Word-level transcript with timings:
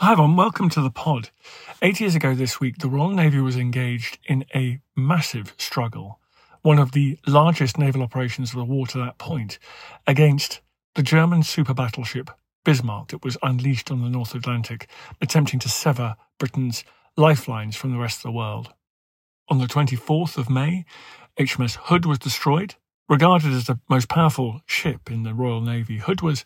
Hi 0.00 0.10
everyone, 0.10 0.34
welcome 0.34 0.68
to 0.70 0.80
the 0.80 0.90
pod. 0.90 1.30
Eight 1.80 2.00
years 2.00 2.16
ago 2.16 2.34
this 2.34 2.58
week, 2.58 2.78
the 2.78 2.88
Royal 2.88 3.10
Navy 3.10 3.38
was 3.38 3.56
engaged 3.56 4.18
in 4.26 4.44
a 4.52 4.80
massive 4.96 5.54
struggle, 5.56 6.18
one 6.62 6.80
of 6.80 6.90
the 6.90 7.16
largest 7.28 7.78
naval 7.78 8.02
operations 8.02 8.50
of 8.50 8.56
the 8.56 8.64
war 8.64 8.88
to 8.88 8.98
that 8.98 9.18
point, 9.18 9.60
against 10.04 10.62
the 10.96 11.02
German 11.04 11.44
super 11.44 11.72
battleship 11.72 12.28
Bismarck 12.64 13.08
that 13.10 13.24
was 13.24 13.38
unleashed 13.40 13.92
on 13.92 14.02
the 14.02 14.10
North 14.10 14.34
Atlantic, 14.34 14.88
attempting 15.20 15.60
to 15.60 15.68
sever 15.68 16.16
Britain's 16.40 16.82
lifelines 17.16 17.76
from 17.76 17.92
the 17.92 17.98
rest 17.98 18.18
of 18.18 18.22
the 18.24 18.32
world. 18.32 18.74
On 19.48 19.58
the 19.58 19.66
24th 19.66 20.36
of 20.36 20.50
May, 20.50 20.84
HMS 21.38 21.76
Hood 21.76 22.04
was 22.04 22.18
destroyed. 22.18 22.74
Regarded 23.08 23.52
as 23.52 23.66
the 23.66 23.78
most 23.88 24.08
powerful 24.08 24.60
ship 24.66 25.08
in 25.08 25.22
the 25.22 25.34
Royal 25.34 25.60
Navy, 25.60 25.98
Hood 25.98 26.20
was 26.20 26.44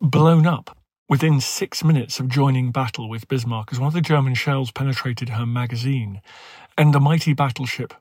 blown 0.00 0.48
up 0.48 0.76
within 1.12 1.42
six 1.42 1.84
minutes 1.84 2.18
of 2.18 2.26
joining 2.26 2.72
battle 2.72 3.06
with 3.06 3.28
Bismarck 3.28 3.70
as 3.70 3.78
one 3.78 3.88
of 3.88 3.92
the 3.92 4.00
German 4.00 4.34
shells 4.34 4.70
penetrated 4.70 5.28
her 5.28 5.44
magazine, 5.44 6.22
and 6.78 6.94
the 6.94 7.00
mighty 7.00 7.34
battleship 7.34 7.92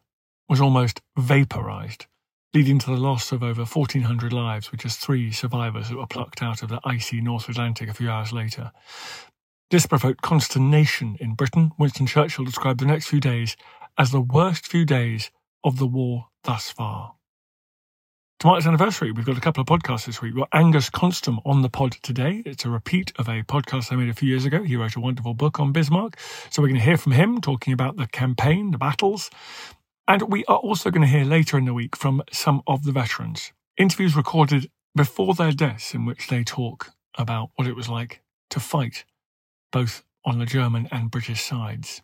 was 0.48 0.62
almost 0.62 1.02
vaporized, 1.18 2.06
leading 2.54 2.80
to 2.80 2.86
the 2.86 2.96
loss 2.96 3.34
of 3.34 3.44
over 3.44 3.66
1,400 3.66 4.32
lives 4.32 4.72
with 4.72 4.80
just 4.80 4.98
three 4.98 5.30
survivors 5.30 5.90
that 5.90 5.98
were 5.98 6.08
plucked 6.08 6.42
out 6.42 6.64
of 6.64 6.70
the 6.70 6.80
icy 6.86 7.20
North 7.20 7.50
Atlantic 7.50 7.90
a 7.90 7.94
few 7.94 8.10
hours 8.10 8.32
later. 8.32 8.72
This 9.72 9.86
provoked 9.86 10.22
consternation 10.22 11.18
in 11.20 11.34
Britain. 11.34 11.74
Winston 11.78 12.08
Churchill 12.08 12.46
described 12.46 12.80
the 12.80 12.86
next 12.86 13.08
few 13.08 13.20
days 13.20 13.58
as 13.98 14.12
the 14.12 14.22
worst 14.22 14.66
few 14.66 14.86
days 14.86 15.32
of 15.66 15.80
the 15.80 15.86
war 15.86 16.28
thus 16.46 16.72
far. 16.72 17.16
To 18.42 18.48
mark 18.48 18.58
its 18.58 18.66
anniversary, 18.66 19.12
we've 19.12 19.24
got 19.24 19.38
a 19.38 19.40
couple 19.40 19.62
of 19.62 19.68
podcasts 19.68 20.08
this 20.08 20.20
week. 20.20 20.34
We've 20.34 20.42
got 20.42 20.60
Angus 20.60 20.90
Konstam 20.90 21.44
on 21.46 21.62
the 21.62 21.70
pod 21.70 21.92
today. 22.02 22.42
It's 22.44 22.66
a 22.66 22.72
repeat 22.72 23.14
of 23.20 23.28
a 23.28 23.44
podcast 23.44 23.92
I 23.92 23.96
made 23.96 24.10
a 24.10 24.16
few 24.16 24.28
years 24.28 24.46
ago. 24.46 24.64
He 24.64 24.76
wrote 24.76 24.96
a 24.96 25.00
wonderful 25.00 25.36
book 25.36 25.60
on 25.60 25.72
Bismarck. 25.72 26.18
So 26.50 26.60
we're 26.60 26.70
going 26.70 26.80
to 26.80 26.84
hear 26.84 26.98
from 26.98 27.12
him 27.12 27.40
talking 27.40 27.72
about 27.72 27.98
the 27.98 28.08
campaign, 28.08 28.72
the 28.72 28.80
battles. 28.80 29.30
And 30.08 30.24
we 30.24 30.44
are 30.46 30.58
also 30.58 30.90
going 30.90 31.04
to 31.04 31.08
hear 31.08 31.24
later 31.24 31.56
in 31.56 31.66
the 31.66 31.74
week 31.76 31.96
from 31.96 32.24
some 32.34 32.64
of 32.66 32.84
the 32.84 32.92
veterans. 32.92 33.54
Interviews 33.78 34.16
recorded 34.16 34.72
before 34.96 35.36
their 35.36 35.52
deaths 35.52 35.94
in 35.94 36.08
which 36.08 36.28
they 36.28 36.44
talk 36.44 36.94
about 37.20 37.52
what 37.58 37.68
it 37.68 37.76
was 37.76 37.90
like 37.90 38.24
to 38.50 38.60
fight, 38.60 39.06
both 39.72 40.04
on 40.26 40.40
the 40.40 40.48
German 40.48 40.88
and 40.92 41.12
British 41.12 41.44
sides. 41.44 42.02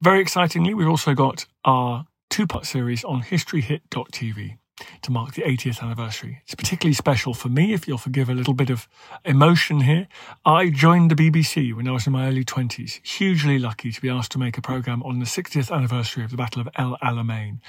Very 0.00 0.22
excitingly, 0.22 0.72
we've 0.72 0.88
also 0.88 1.12
got 1.12 1.44
our 1.66 2.06
two 2.30 2.46
part 2.46 2.64
series 2.64 3.04
on 3.04 3.20
historyhit.tv 3.20 4.56
to 5.02 5.10
mark 5.10 5.34
the 5.34 5.42
80th 5.42 5.82
anniversary. 5.82 6.42
It's 6.44 6.54
particularly 6.54 6.94
special 6.94 7.34
for 7.34 7.48
me, 7.48 7.72
if 7.72 7.88
you'll 7.88 7.98
forgive 7.98 8.28
a 8.28 8.34
little 8.34 8.54
bit 8.54 8.70
of 8.70 8.88
emotion 9.24 9.80
here. 9.80 10.08
I 10.44 10.70
joined 10.70 11.10
the 11.10 11.14
BBC 11.14 11.74
when 11.74 11.88
I 11.88 11.92
was 11.92 12.06
in 12.06 12.12
my 12.12 12.26
early 12.28 12.44
20s, 12.44 13.06
hugely 13.06 13.58
lucky 13.58 13.92
to 13.92 14.00
be 14.00 14.10
asked 14.10 14.32
to 14.32 14.38
make 14.38 14.58
a 14.58 14.62
programme 14.62 15.02
on 15.02 15.18
the 15.18 15.24
60th 15.24 15.74
anniversary 15.74 16.24
of 16.24 16.30
the 16.30 16.36
Battle 16.36 16.60
of 16.60 16.68
El 16.76 16.96
Alamein. 17.02 17.60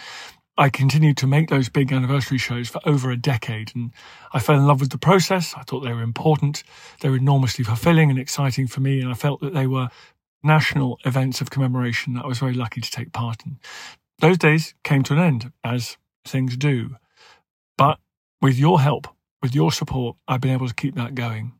I 0.59 0.69
continued 0.69 1.17
to 1.17 1.27
make 1.27 1.49
those 1.49 1.69
big 1.69 1.93
anniversary 1.93 2.39
shows 2.39 2.67
for 2.67 2.81
over 2.83 3.11
a 3.11 3.17
decade, 3.17 3.71
and 3.75 3.91
I 4.33 4.39
fell 4.39 4.57
in 4.57 4.65
love 4.65 4.81
with 4.81 4.89
the 4.89 4.97
process. 4.97 5.53
I 5.55 5.61
thought 5.61 5.81
they 5.81 5.93
were 5.93 6.01
important, 6.01 6.63
they 7.01 7.09
were 7.09 7.17
enormously 7.17 7.63
fulfilling 7.63 8.09
and 8.09 8.17
exciting 8.17 8.65
for 8.65 8.81
me, 8.81 8.99
and 8.99 9.09
I 9.09 9.13
felt 9.13 9.39
that 9.41 9.53
they 9.53 9.67
were 9.67 9.89
national 10.43 10.99
events 11.05 11.41
of 11.41 11.51
commemoration 11.51 12.15
that 12.15 12.25
I 12.25 12.27
was 12.27 12.39
very 12.39 12.53
lucky 12.53 12.81
to 12.81 12.91
take 12.91 13.13
part 13.13 13.45
in. 13.45 13.59
Those 14.19 14.39
days 14.39 14.73
came 14.83 15.03
to 15.03 15.13
an 15.13 15.19
end, 15.19 15.51
as 15.63 15.97
things 16.27 16.57
do. 16.57 16.97
But 17.77 17.99
with 18.41 18.57
your 18.57 18.81
help, 18.81 19.07
with 19.41 19.55
your 19.55 19.71
support, 19.71 20.17
I've 20.27 20.41
been 20.41 20.53
able 20.53 20.67
to 20.67 20.75
keep 20.75 20.95
that 20.95 21.15
going. 21.15 21.53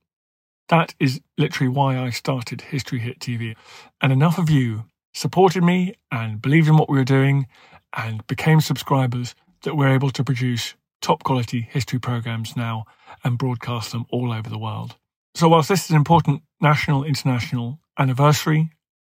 That 0.70 0.94
is 1.00 1.22
literally 1.38 1.70
why 1.70 1.98
I 1.98 2.10
started 2.10 2.62
History 2.62 3.00
Hit 3.00 3.20
TV. 3.20 3.56
And 4.02 4.12
enough 4.12 4.38
of 4.38 4.50
you 4.50 4.86
supported 5.14 5.64
me 5.64 5.96
and 6.12 6.42
believed 6.42 6.68
in 6.68 6.78
what 6.78 6.90
we 6.90 6.98
were 6.98 7.06
doing 7.06 7.48
and 7.96 8.26
became 8.28 8.62
subscribers 8.62 9.34
that 9.64 9.76
we're 9.76 9.94
able 9.94 10.12
to 10.12 10.24
produce 10.24 10.76
top 11.02 11.24
quality 11.24 11.62
history 11.62 12.00
programs 12.00 12.56
now 12.56 12.86
and 13.24 13.38
broadcast 13.38 13.92
them 13.92 14.06
all 14.10 14.32
over 14.32 14.50
the 14.50 14.58
world. 14.58 14.96
So, 15.36 15.48
whilst 15.48 15.70
this 15.70 15.86
is 15.86 15.92
an 15.92 15.96
important 15.96 16.42
national, 16.60 17.04
international 17.04 17.80
anniversary 17.98 18.72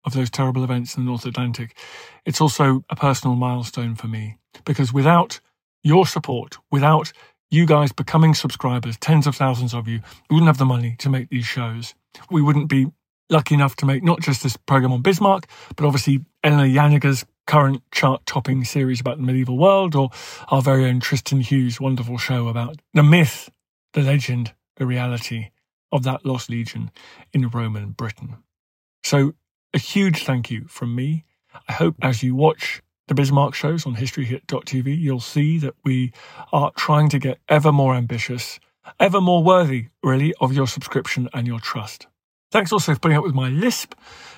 of 0.09 0.19
those 0.19 0.29
terrible 0.29 0.63
events 0.63 0.95
in 0.95 1.05
the 1.05 1.09
North 1.09 1.25
Atlantic, 1.25 1.77
it's 2.25 2.41
also 2.41 2.83
a 2.89 2.95
personal 2.95 3.35
milestone 3.35 3.95
for 3.95 4.07
me 4.07 4.37
because 4.65 4.91
without 4.91 5.39
your 5.83 6.05
support, 6.05 6.57
without 6.71 7.13
you 7.51 7.65
guys 7.65 7.91
becoming 7.91 8.33
subscribers, 8.33 8.97
tens 8.97 9.27
of 9.27 9.35
thousands 9.35 9.73
of 9.73 9.87
you, 9.87 10.01
we 10.29 10.35
wouldn't 10.35 10.47
have 10.47 10.57
the 10.57 10.65
money 10.65 10.95
to 10.99 11.09
make 11.09 11.29
these 11.29 11.45
shows. 11.45 11.93
We 12.29 12.41
wouldn't 12.41 12.69
be 12.69 12.87
lucky 13.29 13.55
enough 13.55 13.75
to 13.77 13.85
make 13.85 14.03
not 14.03 14.21
just 14.21 14.43
this 14.43 14.57
program 14.57 14.91
on 14.91 15.01
Bismarck, 15.01 15.47
but 15.75 15.85
obviously 15.85 16.25
Eleanor 16.43 16.67
Janega's 16.67 17.25
current 17.47 17.81
chart 17.91 18.25
topping 18.25 18.63
series 18.63 18.99
about 18.99 19.17
the 19.17 19.23
medieval 19.23 19.57
world, 19.57 19.95
or 19.95 20.09
our 20.49 20.61
very 20.61 20.85
own 20.85 20.99
Tristan 20.99 21.41
Hughes' 21.41 21.79
wonderful 21.79 22.17
show 22.17 22.47
about 22.47 22.79
the 22.93 23.03
myth, 23.03 23.49
the 23.93 24.01
legend, 24.01 24.53
the 24.77 24.85
reality 24.85 25.49
of 25.91 26.03
that 26.03 26.25
lost 26.25 26.49
legion 26.49 26.91
in 27.33 27.49
Roman 27.49 27.91
Britain. 27.91 28.37
So, 29.03 29.33
a 29.73 29.77
huge 29.77 30.23
thank 30.23 30.49
you 30.49 30.65
from 30.67 30.95
me. 30.95 31.25
I 31.67 31.73
hope 31.73 31.95
as 32.01 32.23
you 32.23 32.35
watch 32.35 32.81
the 33.07 33.15
Bismarck 33.15 33.53
shows 33.53 33.85
on 33.85 33.95
historyhit.tv, 33.95 34.97
you'll 34.97 35.19
see 35.19 35.57
that 35.59 35.75
we 35.83 36.11
are 36.51 36.71
trying 36.75 37.09
to 37.09 37.19
get 37.19 37.39
ever 37.49 37.71
more 37.71 37.95
ambitious, 37.95 38.59
ever 38.99 39.19
more 39.19 39.43
worthy, 39.43 39.87
really, 40.03 40.33
of 40.39 40.53
your 40.53 40.67
subscription 40.67 41.27
and 41.33 41.47
your 41.47 41.59
trust. 41.59 42.07
Thanks 42.51 42.71
also 42.71 42.93
for 42.93 42.99
putting 42.99 43.17
up 43.17 43.23
with 43.23 43.35
my 43.35 43.49
lisp, 43.49 43.93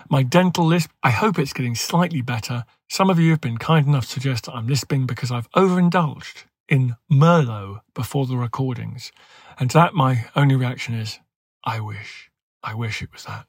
my 0.10 0.24
dental 0.24 0.66
lisp. 0.66 0.90
I 1.04 1.12
hope 1.12 1.40
it's 1.40 1.54
getting 1.54 1.76
slightly 1.76 2.22
better. 2.22 2.66
Some 2.90 3.10
of 3.10 3.20
you 3.20 3.32
have 3.32 3.42
been 3.42 3.58
kind 3.58 3.88
enough 3.88 4.06
to 4.06 4.12
suggest 4.12 4.46
that 4.46 4.54
I'm 4.54 4.68
lisping 4.68 5.06
because 5.06 5.32
I've 5.32 5.50
overindulged 5.56 6.46
in 6.68 6.96
Merlot 7.10 7.82
before 7.94 8.26
the 8.26 8.38
recordings. 8.38 9.12
And 9.60 9.70
to 9.70 9.78
that, 9.78 9.94
my 9.94 10.26
only 10.36 10.56
reaction 10.56 10.94
is, 10.96 11.20
I 11.64 11.80
wish. 11.80 12.30
I 12.64 12.74
wish 12.74 13.02
it 13.02 13.12
was 13.14 13.26
that. 13.26 13.46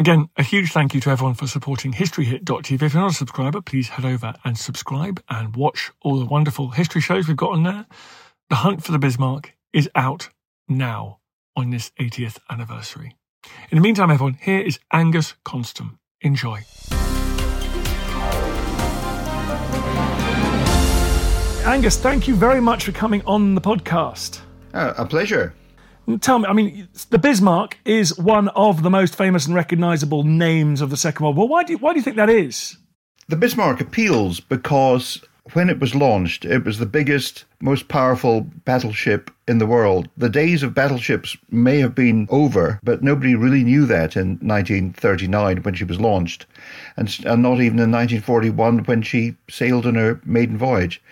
Again, 0.00 0.30
a 0.38 0.42
huge 0.42 0.72
thank 0.72 0.94
you 0.94 1.00
to 1.02 1.10
everyone 1.10 1.34
for 1.34 1.46
supporting 1.46 1.92
historyhit.tv. 1.92 2.80
If 2.80 2.94
you're 2.94 3.02
not 3.02 3.10
a 3.10 3.14
subscriber, 3.14 3.60
please 3.60 3.90
head 3.90 4.06
over 4.06 4.32
and 4.46 4.56
subscribe 4.56 5.22
and 5.28 5.54
watch 5.54 5.90
all 6.00 6.18
the 6.18 6.24
wonderful 6.24 6.70
history 6.70 7.02
shows 7.02 7.28
we've 7.28 7.36
got 7.36 7.50
on 7.50 7.64
there. 7.64 7.84
The 8.48 8.56
Hunt 8.56 8.82
for 8.82 8.92
the 8.92 8.98
Bismarck 8.98 9.52
is 9.74 9.90
out 9.94 10.30
now 10.66 11.18
on 11.54 11.68
this 11.68 11.92
80th 12.00 12.38
anniversary. 12.48 13.14
In 13.70 13.76
the 13.76 13.82
meantime, 13.82 14.10
everyone, 14.10 14.38
here 14.40 14.60
is 14.60 14.78
Angus 14.90 15.34
Konstam. 15.44 15.98
Enjoy. 16.22 16.60
Angus, 21.66 21.98
thank 21.98 22.26
you 22.26 22.34
very 22.34 22.62
much 22.62 22.86
for 22.86 22.92
coming 22.92 23.20
on 23.26 23.54
the 23.54 23.60
podcast. 23.60 24.40
Uh, 24.72 24.94
a 24.96 25.04
pleasure. 25.04 25.52
Tell 26.20 26.40
me, 26.40 26.46
I 26.46 26.52
mean, 26.52 26.88
the 27.10 27.18
Bismarck 27.18 27.78
is 27.84 28.18
one 28.18 28.48
of 28.48 28.82
the 28.82 28.90
most 28.90 29.16
famous 29.16 29.46
and 29.46 29.54
recognisable 29.54 30.24
names 30.24 30.80
of 30.80 30.90
the 30.90 30.96
Second 30.96 31.24
World 31.24 31.36
War. 31.36 31.48
Why 31.48 31.62
do 31.62 31.74
you, 31.74 31.78
why 31.78 31.92
do 31.92 31.98
you 31.98 32.02
think 32.02 32.16
that 32.16 32.30
is? 32.30 32.76
The 33.28 33.36
Bismarck 33.36 33.80
appeals 33.80 34.40
because 34.40 35.22
when 35.52 35.70
it 35.70 35.80
was 35.80 35.94
launched, 35.94 36.44
it 36.44 36.64
was 36.64 36.78
the 36.78 36.86
biggest, 36.86 37.44
most 37.60 37.88
powerful 37.88 38.42
battleship 38.64 39.30
in 39.48 39.58
the 39.58 39.66
world. 39.66 40.08
The 40.16 40.28
days 40.28 40.62
of 40.62 40.74
battleships 40.74 41.36
may 41.50 41.78
have 41.78 41.94
been 41.94 42.26
over, 42.30 42.78
but 42.82 43.02
nobody 43.02 43.34
really 43.34 43.64
knew 43.64 43.86
that 43.86 44.16
in 44.16 44.38
1939 44.42 45.58
when 45.58 45.74
she 45.74 45.84
was 45.84 46.00
launched, 46.00 46.46
and, 46.96 47.08
and 47.24 47.42
not 47.42 47.60
even 47.60 47.78
in 47.78 47.90
1941 47.90 48.84
when 48.84 49.02
she 49.02 49.36
sailed 49.48 49.86
on 49.86 49.94
her 49.94 50.20
maiden 50.24 50.56
voyage. 50.56 51.02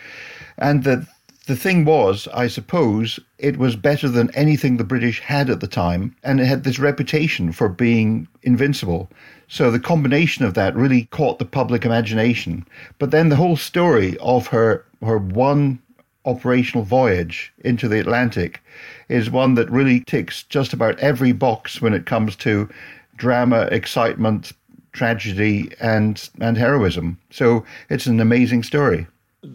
And 0.56 0.84
the 0.84 1.06
the 1.48 1.56
thing 1.56 1.86
was, 1.86 2.28
I 2.34 2.46
suppose, 2.46 3.18
it 3.38 3.56
was 3.56 3.74
better 3.74 4.06
than 4.06 4.30
anything 4.34 4.76
the 4.76 4.84
British 4.84 5.20
had 5.20 5.48
at 5.48 5.60
the 5.60 5.66
time, 5.66 6.14
and 6.22 6.40
it 6.40 6.44
had 6.44 6.62
this 6.62 6.78
reputation 6.78 7.52
for 7.52 7.70
being 7.70 8.28
invincible. 8.42 9.10
So 9.48 9.70
the 9.70 9.80
combination 9.80 10.44
of 10.44 10.52
that 10.54 10.76
really 10.76 11.06
caught 11.06 11.38
the 11.38 11.46
public 11.46 11.86
imagination. 11.86 12.66
But 12.98 13.12
then 13.12 13.30
the 13.30 13.36
whole 13.36 13.56
story 13.56 14.18
of 14.18 14.48
her 14.48 14.84
her 15.02 15.16
one 15.16 15.78
operational 16.26 16.84
voyage 16.84 17.50
into 17.64 17.88
the 17.88 17.98
Atlantic 17.98 18.62
is 19.08 19.30
one 19.30 19.54
that 19.54 19.70
really 19.70 20.00
ticks 20.00 20.42
just 20.42 20.74
about 20.74 20.98
every 20.98 21.32
box 21.32 21.80
when 21.80 21.94
it 21.94 22.04
comes 22.04 22.36
to 22.36 22.68
drama, 23.16 23.62
excitement, 23.72 24.52
tragedy, 24.92 25.70
and 25.80 26.28
and 26.42 26.58
heroism. 26.58 27.18
So 27.30 27.64
it's 27.88 28.06
an 28.06 28.20
amazing 28.20 28.64
story. 28.64 29.06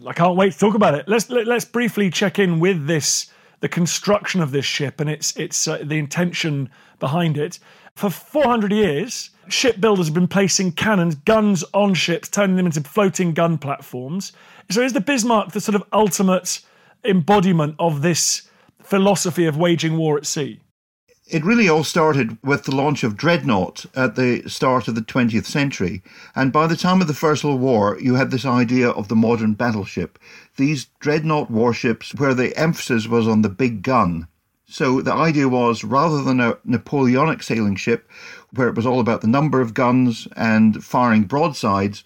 I 0.06 0.12
can't 0.12 0.36
wait 0.36 0.52
to 0.52 0.58
talk 0.58 0.74
about 0.74 0.94
it. 0.94 1.06
Let's 1.08 1.28
let, 1.28 1.42
us 1.42 1.46
let 1.46 1.56
us 1.56 1.64
briefly 1.64 2.10
check 2.10 2.38
in 2.38 2.58
with 2.58 2.86
this 2.86 3.26
the 3.60 3.68
construction 3.68 4.42
of 4.42 4.50
this 4.50 4.64
ship 4.64 5.00
and 5.00 5.08
its 5.08 5.36
its 5.36 5.68
uh, 5.68 5.78
the 5.82 5.98
intention 5.98 6.70
behind 7.00 7.36
it. 7.38 7.58
For 7.94 8.10
400 8.10 8.72
years, 8.72 9.30
shipbuilders 9.48 10.06
have 10.06 10.14
been 10.14 10.28
placing 10.28 10.72
cannons, 10.72 11.14
guns 11.14 11.64
on 11.72 11.94
ships, 11.94 12.28
turning 12.28 12.56
them 12.56 12.66
into 12.66 12.80
floating 12.82 13.32
gun 13.32 13.56
platforms. 13.58 14.32
So 14.70 14.82
is 14.82 14.92
the 14.92 15.00
Bismarck 15.00 15.52
the 15.52 15.60
sort 15.60 15.76
of 15.76 15.84
ultimate 15.92 16.60
embodiment 17.04 17.76
of 17.78 18.02
this 18.02 18.48
philosophy 18.82 19.46
of 19.46 19.56
waging 19.56 19.96
war 19.96 20.16
at 20.16 20.26
sea? 20.26 20.60
It 21.26 21.42
really 21.42 21.70
all 21.70 21.84
started 21.84 22.36
with 22.42 22.64
the 22.64 22.76
launch 22.76 23.02
of 23.02 23.16
Dreadnought 23.16 23.86
at 23.96 24.14
the 24.14 24.46
start 24.46 24.88
of 24.88 24.94
the 24.94 25.00
20th 25.00 25.46
century. 25.46 26.02
And 26.36 26.52
by 26.52 26.66
the 26.66 26.76
time 26.76 27.00
of 27.00 27.06
the 27.06 27.14
First 27.14 27.44
World 27.44 27.62
War, 27.62 27.96
you 27.98 28.16
had 28.16 28.30
this 28.30 28.44
idea 28.44 28.90
of 28.90 29.08
the 29.08 29.16
modern 29.16 29.54
battleship. 29.54 30.18
These 30.58 30.88
Dreadnought 31.00 31.50
warships, 31.50 32.14
where 32.14 32.34
the 32.34 32.54
emphasis 32.58 33.08
was 33.08 33.26
on 33.26 33.40
the 33.40 33.48
big 33.48 33.82
gun. 33.82 34.28
So 34.66 35.00
the 35.00 35.14
idea 35.14 35.48
was 35.48 35.82
rather 35.82 36.22
than 36.22 36.40
a 36.40 36.58
Napoleonic 36.62 37.42
sailing 37.42 37.76
ship, 37.76 38.10
where 38.52 38.68
it 38.68 38.76
was 38.76 38.84
all 38.84 39.00
about 39.00 39.22
the 39.22 39.26
number 39.26 39.62
of 39.62 39.72
guns 39.72 40.28
and 40.36 40.84
firing 40.84 41.22
broadsides, 41.22 42.04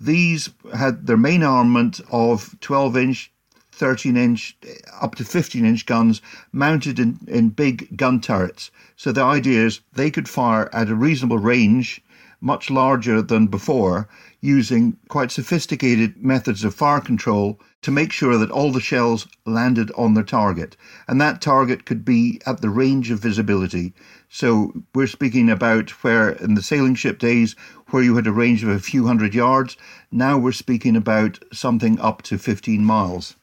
these 0.00 0.48
had 0.72 1.08
their 1.08 1.16
main 1.16 1.42
armament 1.42 2.00
of 2.12 2.54
12 2.60 2.96
inch 2.96 3.32
13 3.80 4.14
inch 4.14 4.58
up 5.00 5.14
to 5.14 5.24
15 5.24 5.64
inch 5.64 5.86
guns 5.86 6.20
mounted 6.52 6.98
in, 6.98 7.18
in 7.26 7.48
big 7.48 7.96
gun 7.96 8.20
turrets. 8.20 8.70
So 8.94 9.10
the 9.10 9.22
idea 9.22 9.64
is 9.64 9.80
they 9.94 10.10
could 10.10 10.28
fire 10.28 10.68
at 10.74 10.90
a 10.90 10.94
reasonable 10.94 11.38
range, 11.38 12.02
much 12.42 12.68
larger 12.68 13.22
than 13.22 13.46
before, 13.46 14.06
using 14.42 14.98
quite 15.08 15.30
sophisticated 15.30 16.22
methods 16.22 16.62
of 16.62 16.74
fire 16.74 17.00
control 17.00 17.58
to 17.80 17.90
make 17.90 18.12
sure 18.12 18.36
that 18.36 18.50
all 18.50 18.70
the 18.70 18.82
shells 18.82 19.26
landed 19.46 19.90
on 19.96 20.12
their 20.12 20.24
target. 20.24 20.76
And 21.08 21.18
that 21.22 21.40
target 21.40 21.86
could 21.86 22.04
be 22.04 22.38
at 22.44 22.60
the 22.60 22.68
range 22.68 23.10
of 23.10 23.20
visibility. 23.20 23.94
So 24.28 24.74
we're 24.94 25.06
speaking 25.06 25.48
about 25.48 25.88
where 26.04 26.28
in 26.28 26.52
the 26.52 26.62
sailing 26.62 26.96
ship 26.96 27.18
days, 27.18 27.56
where 27.88 28.02
you 28.02 28.16
had 28.16 28.26
a 28.26 28.32
range 28.32 28.62
of 28.62 28.68
a 28.68 28.78
few 28.78 29.06
hundred 29.06 29.34
yards, 29.34 29.78
now 30.12 30.36
we're 30.36 30.52
speaking 30.52 30.96
about 30.96 31.38
something 31.50 31.98
up 31.98 32.20
to 32.22 32.36
15 32.36 32.84
miles. 32.84 33.36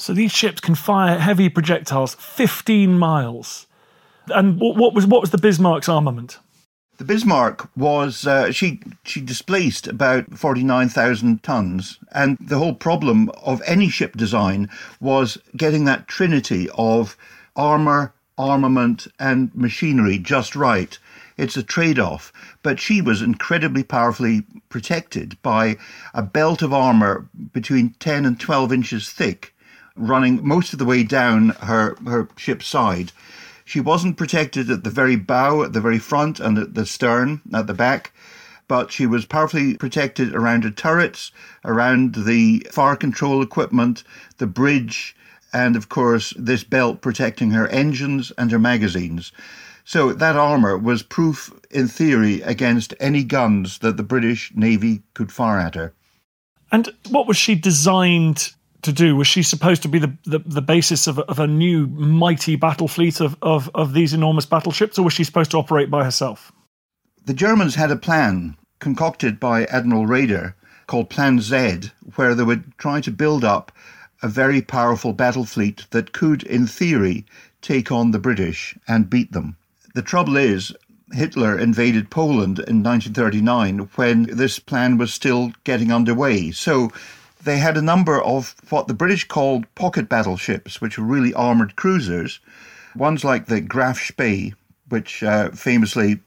So 0.00 0.14
these 0.14 0.32
ships 0.32 0.62
can 0.62 0.76
fire 0.76 1.18
heavy 1.18 1.50
projectiles 1.50 2.14
15 2.14 2.98
miles. 2.98 3.66
And 4.28 4.58
what, 4.58 4.94
was 4.94 5.06
what 5.06 5.20
was 5.20 5.30
the 5.30 5.36
Bismarck's 5.36 5.90
armament? 5.90 6.38
The 6.96 7.04
Bismarck 7.04 7.68
was 7.76 8.26
uh, 8.26 8.50
she 8.50 8.80
she 9.04 9.20
displaced 9.20 9.86
about 9.86 10.38
forty 10.38 10.64
nine 10.64 10.88
thousand 10.88 11.42
tons, 11.42 11.98
and 12.12 12.38
the 12.40 12.56
whole 12.56 12.74
problem 12.74 13.30
of 13.42 13.60
any 13.66 13.90
ship 13.90 14.16
design 14.16 14.70
was 15.00 15.36
getting 15.54 15.84
that 15.84 16.08
trinity 16.08 16.70
of 16.78 17.14
armor, 17.54 18.14
armament, 18.38 19.06
and 19.18 19.54
machinery 19.54 20.18
just 20.18 20.56
right. 20.56 20.98
It's 21.36 21.58
a 21.58 21.62
trade 21.62 21.98
off, 21.98 22.32
but 22.62 22.80
she 22.80 23.02
was 23.02 23.20
incredibly 23.20 23.82
powerfully 23.82 24.44
protected 24.70 25.36
by 25.42 25.76
a 26.14 26.22
belt 26.22 26.62
of 26.62 26.72
armor 26.72 27.28
between 27.52 27.94
ten 27.98 28.24
and 28.24 28.40
twelve 28.40 28.72
inches 28.72 29.10
thick 29.10 29.54
running 30.00 30.46
most 30.46 30.72
of 30.72 30.78
the 30.78 30.84
way 30.84 31.02
down 31.02 31.50
her, 31.60 31.96
her 32.06 32.28
ship's 32.36 32.66
side. 32.66 33.12
She 33.64 33.80
wasn't 33.80 34.16
protected 34.16 34.70
at 34.70 34.82
the 34.82 34.90
very 34.90 35.16
bow, 35.16 35.62
at 35.62 35.72
the 35.72 35.80
very 35.80 35.98
front, 35.98 36.40
and 36.40 36.58
at 36.58 36.74
the 36.74 36.86
stern, 36.86 37.40
at 37.52 37.66
the 37.66 37.74
back, 37.74 38.12
but 38.66 38.90
she 38.90 39.06
was 39.06 39.26
powerfully 39.26 39.74
protected 39.74 40.34
around 40.34 40.64
her 40.64 40.70
turrets, 40.70 41.30
around 41.64 42.14
the 42.14 42.66
fire 42.70 42.96
control 42.96 43.42
equipment, 43.42 44.02
the 44.38 44.46
bridge, 44.46 45.14
and 45.52 45.76
of 45.76 45.88
course, 45.88 46.32
this 46.36 46.64
belt 46.64 47.00
protecting 47.00 47.50
her 47.50 47.68
engines 47.68 48.32
and 48.38 48.50
her 48.50 48.58
magazines. 48.58 49.32
So 49.84 50.12
that 50.12 50.36
armour 50.36 50.78
was 50.78 51.02
proof, 51.02 51.52
in 51.70 51.88
theory, 51.88 52.42
against 52.42 52.94
any 53.00 53.24
guns 53.24 53.78
that 53.78 53.96
the 53.96 54.04
British 54.04 54.52
Navy 54.54 55.02
could 55.14 55.32
fire 55.32 55.58
at 55.58 55.74
her. 55.74 55.92
And 56.70 56.88
what 57.08 57.26
was 57.26 57.36
she 57.36 57.56
designed 57.56 58.52
to 58.82 58.92
do? 58.92 59.16
Was 59.16 59.26
she 59.26 59.42
supposed 59.42 59.82
to 59.82 59.88
be 59.88 59.98
the, 59.98 60.16
the, 60.24 60.38
the 60.40 60.62
basis 60.62 61.06
of, 61.06 61.18
of 61.18 61.38
a 61.38 61.46
new 61.46 61.86
mighty 61.86 62.56
battle 62.56 62.88
fleet 62.88 63.20
of, 63.20 63.36
of, 63.42 63.70
of 63.74 63.92
these 63.92 64.14
enormous 64.14 64.46
battleships, 64.46 64.98
or 64.98 65.04
was 65.04 65.12
she 65.12 65.24
supposed 65.24 65.50
to 65.52 65.58
operate 65.58 65.90
by 65.90 66.04
herself? 66.04 66.52
The 67.24 67.34
Germans 67.34 67.74
had 67.74 67.90
a 67.90 67.96
plan 67.96 68.56
concocted 68.78 69.38
by 69.38 69.64
Admiral 69.66 70.06
Raeder 70.06 70.54
called 70.86 71.10
Plan 71.10 71.40
Z, 71.40 71.90
where 72.16 72.34
they 72.34 72.42
would 72.42 72.76
try 72.78 73.00
to 73.00 73.10
build 73.10 73.44
up 73.44 73.70
a 74.22 74.28
very 74.28 74.60
powerful 74.60 75.12
battle 75.12 75.44
fleet 75.44 75.86
that 75.90 76.12
could, 76.12 76.42
in 76.42 76.66
theory, 76.66 77.24
take 77.62 77.92
on 77.92 78.10
the 78.10 78.18
British 78.18 78.76
and 78.88 79.10
beat 79.10 79.32
them. 79.32 79.56
The 79.94 80.02
trouble 80.02 80.36
is, 80.36 80.72
Hitler 81.12 81.58
invaded 81.58 82.10
Poland 82.10 82.58
in 82.58 82.82
1939 82.82 83.90
when 83.96 84.22
this 84.24 84.58
plan 84.58 84.98
was 84.98 85.12
still 85.12 85.52
getting 85.64 85.92
underway. 85.92 86.50
So 86.52 86.90
they 87.42 87.58
had 87.58 87.76
a 87.76 87.82
number 87.82 88.20
of 88.22 88.54
what 88.68 88.86
the 88.86 88.94
British 88.94 89.26
called 89.26 89.72
pocket 89.74 90.08
battleships, 90.08 90.80
which 90.80 90.98
were 90.98 91.04
really 91.04 91.34
armoured 91.34 91.76
cruisers. 91.76 92.40
Ones 92.94 93.24
like 93.24 93.46
the 93.46 93.60
Graf 93.60 93.98
Spee, 93.98 94.54
which 94.88 95.22
uh, 95.22 95.50
famously 95.50 96.20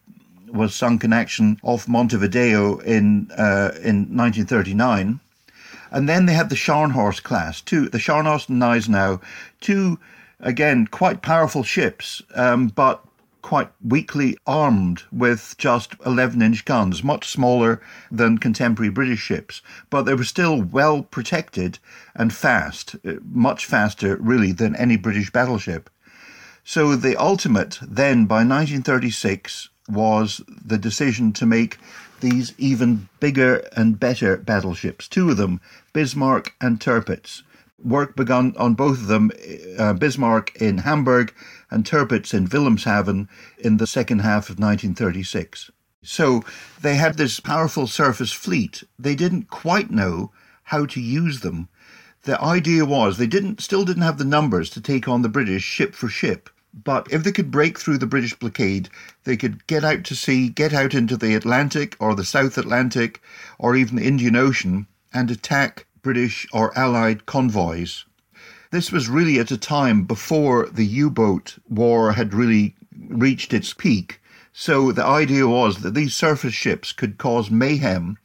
was 0.52 0.74
sunk 0.74 1.04
in 1.04 1.14
action 1.14 1.60
off 1.64 1.88
Montevideo 1.88 2.78
in 2.80 3.30
uh, 3.32 3.72
in 3.84 4.16
1939. 4.16 5.20
And 5.92 6.10
then 6.10 6.26
they 6.26 6.34
had 6.34 6.50
the 6.50 6.56
Scharnhorst 6.56 7.22
class, 7.22 7.62
two, 7.62 7.88
the 7.88 8.00
Scharnhorst 8.00 8.50
and 8.50 8.60
Gneisenau, 8.60 9.22
two, 9.62 10.00
again, 10.40 10.88
quite 10.88 11.22
powerful 11.22 11.64
ships, 11.64 12.22
um, 12.34 12.70
but 12.70 13.04
quite 13.44 13.70
weakly 13.84 14.36
armed 14.48 15.04
with 15.12 15.54
just 15.60 15.94
11 16.04 16.42
inch 16.42 16.66
guns, 16.66 17.04
much 17.04 17.30
smaller 17.30 17.80
than 18.10 18.40
contemporary 18.40 18.90
British 18.90 19.20
ships, 19.20 19.62
but 19.92 20.04
they 20.04 20.16
were 20.16 20.24
still 20.24 20.60
well 20.60 21.04
protected 21.04 21.78
and 22.16 22.34
fast, 22.34 22.96
uh, 23.06 23.14
much 23.24 23.68
faster, 23.68 24.16
really, 24.16 24.52
than 24.52 24.76
any 24.76 24.98
British 24.98 25.30
battleship. 25.30 25.92
So 26.64 26.96
the 26.96 27.16
ultimate 27.18 27.78
then 27.82 28.26
by 28.26 28.38
1936 28.38 29.70
was 29.90 30.42
the 30.48 30.78
decision 30.78 31.34
to 31.34 31.46
make 31.46 31.78
these 32.22 32.54
even 32.58 33.10
bigger 33.20 33.68
and 33.76 34.00
better 34.00 34.38
battleships, 34.38 35.08
two 35.10 35.30
of 35.30 35.38
them, 35.38 35.60
Bismarck 35.92 36.56
and 36.62 36.80
Tirpitz 36.80 37.44
work 37.84 38.16
begun 38.16 38.54
on 38.58 38.74
both 38.74 39.00
of 39.00 39.08
them, 39.08 39.32
uh, 39.78 39.94
Bismarck 39.94 40.56
in 40.56 40.80
Hamburg 40.80 41.34
and 41.70 41.86
Tirpitz 41.86 42.34
in 42.34 42.48
Wilhelmshaven 42.48 43.28
in 43.60 43.78
the 43.78 43.88
second 43.88 44.20
half 44.20 44.50
of 44.50 44.60
1936. 44.60 45.72
So 46.04 46.44
they 46.82 46.96
had 46.96 47.18
this 47.18 47.40
powerful 47.40 47.88
surface 47.88 48.32
fleet. 48.32 48.84
They 49.00 49.16
didn't 49.16 49.50
quite 49.50 49.90
know 49.90 50.32
how 50.64 50.86
to 50.88 51.02
use 51.02 51.40
them. 51.40 51.70
The 52.24 52.42
idea 52.42 52.86
was 52.86 53.18
they 53.18 53.28
didn't 53.28 53.62
still 53.62 53.86
didn't 53.86 54.04
have 54.04 54.18
the 54.18 54.26
numbers 54.26 54.70
to 54.72 54.82
take 54.82 55.08
on 55.08 55.22
the 55.22 55.30
British 55.30 55.64
ship 55.64 55.94
for 55.94 56.08
ship. 56.08 56.50
But 56.74 57.08
if 57.12 57.24
they 57.24 57.32
could 57.32 57.52
break 57.52 57.78
through 57.78 58.00
the 58.00 58.08
British 58.08 58.34
blockade, 58.34 58.90
they 59.26 59.38
could 59.38 59.68
get 59.68 59.84
out 59.84 60.04
to 60.06 60.16
sea, 60.16 60.50
get 60.50 60.74
out 60.74 60.94
into 60.94 61.16
the 61.16 61.36
Atlantic 61.36 61.96
or 62.00 62.16
the 62.16 62.26
South 62.26 62.58
Atlantic 62.58 63.22
or 63.60 63.76
even 63.76 63.98
the 63.98 64.08
Indian 64.08 64.36
Ocean 64.36 64.88
and 65.14 65.30
attack 65.30 65.86
British 66.04 66.46
or 66.54 66.78
Allied 66.78 67.26
convoys. 67.26 68.06
This 68.72 68.92
was 68.92 69.10
really 69.10 69.40
at 69.40 69.52
a 69.52 69.58
time 69.58 70.04
before 70.04 70.68
the 70.68 70.86
U 70.86 71.10
boat 71.10 71.58
war 71.70 72.12
had 72.14 72.34
really 72.34 72.76
reached 73.08 73.54
its 73.54 73.74
peak. 73.74 74.22
So 74.52 74.92
the 74.92 75.06
idea 75.06 75.48
was 75.48 75.82
that 75.82 75.96
these 75.96 76.16
surface 76.16 76.54
ships 76.54 76.92
could 76.92 77.18
cause 77.18 77.50
mayhem 77.50 78.18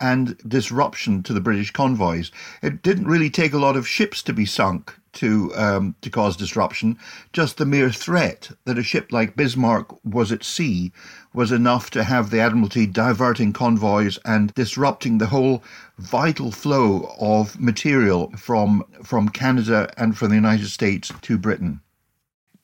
and 0.00 0.36
disruption 0.46 1.22
to 1.22 1.32
the 1.32 1.40
British 1.40 1.70
convoys. 1.70 2.32
It 2.62 2.82
didn't 2.82 3.06
really 3.06 3.30
take 3.30 3.52
a 3.52 3.58
lot 3.58 3.76
of 3.76 3.86
ships 3.86 4.22
to 4.22 4.32
be 4.32 4.46
sunk 4.46 4.94
to 5.14 5.52
um, 5.54 5.94
to 6.02 6.10
cause 6.10 6.36
disruption. 6.36 6.98
Just 7.32 7.56
the 7.56 7.66
mere 7.66 7.90
threat 7.90 8.50
that 8.64 8.78
a 8.78 8.82
ship 8.82 9.12
like 9.12 9.36
Bismarck 9.36 10.04
was 10.04 10.32
at 10.32 10.44
sea 10.44 10.92
was 11.34 11.52
enough 11.52 11.90
to 11.90 12.04
have 12.04 12.30
the 12.30 12.40
Admiralty 12.40 12.86
diverting 12.86 13.52
convoys 13.52 14.18
and 14.24 14.54
disrupting 14.54 15.18
the 15.18 15.26
whole 15.26 15.62
vital 15.98 16.50
flow 16.50 17.14
of 17.20 17.60
material 17.60 18.30
from 18.36 18.84
from 19.02 19.28
Canada 19.28 19.92
and 19.98 20.16
from 20.16 20.30
the 20.30 20.36
United 20.36 20.68
States 20.68 21.12
to 21.22 21.36
Britain. 21.36 21.80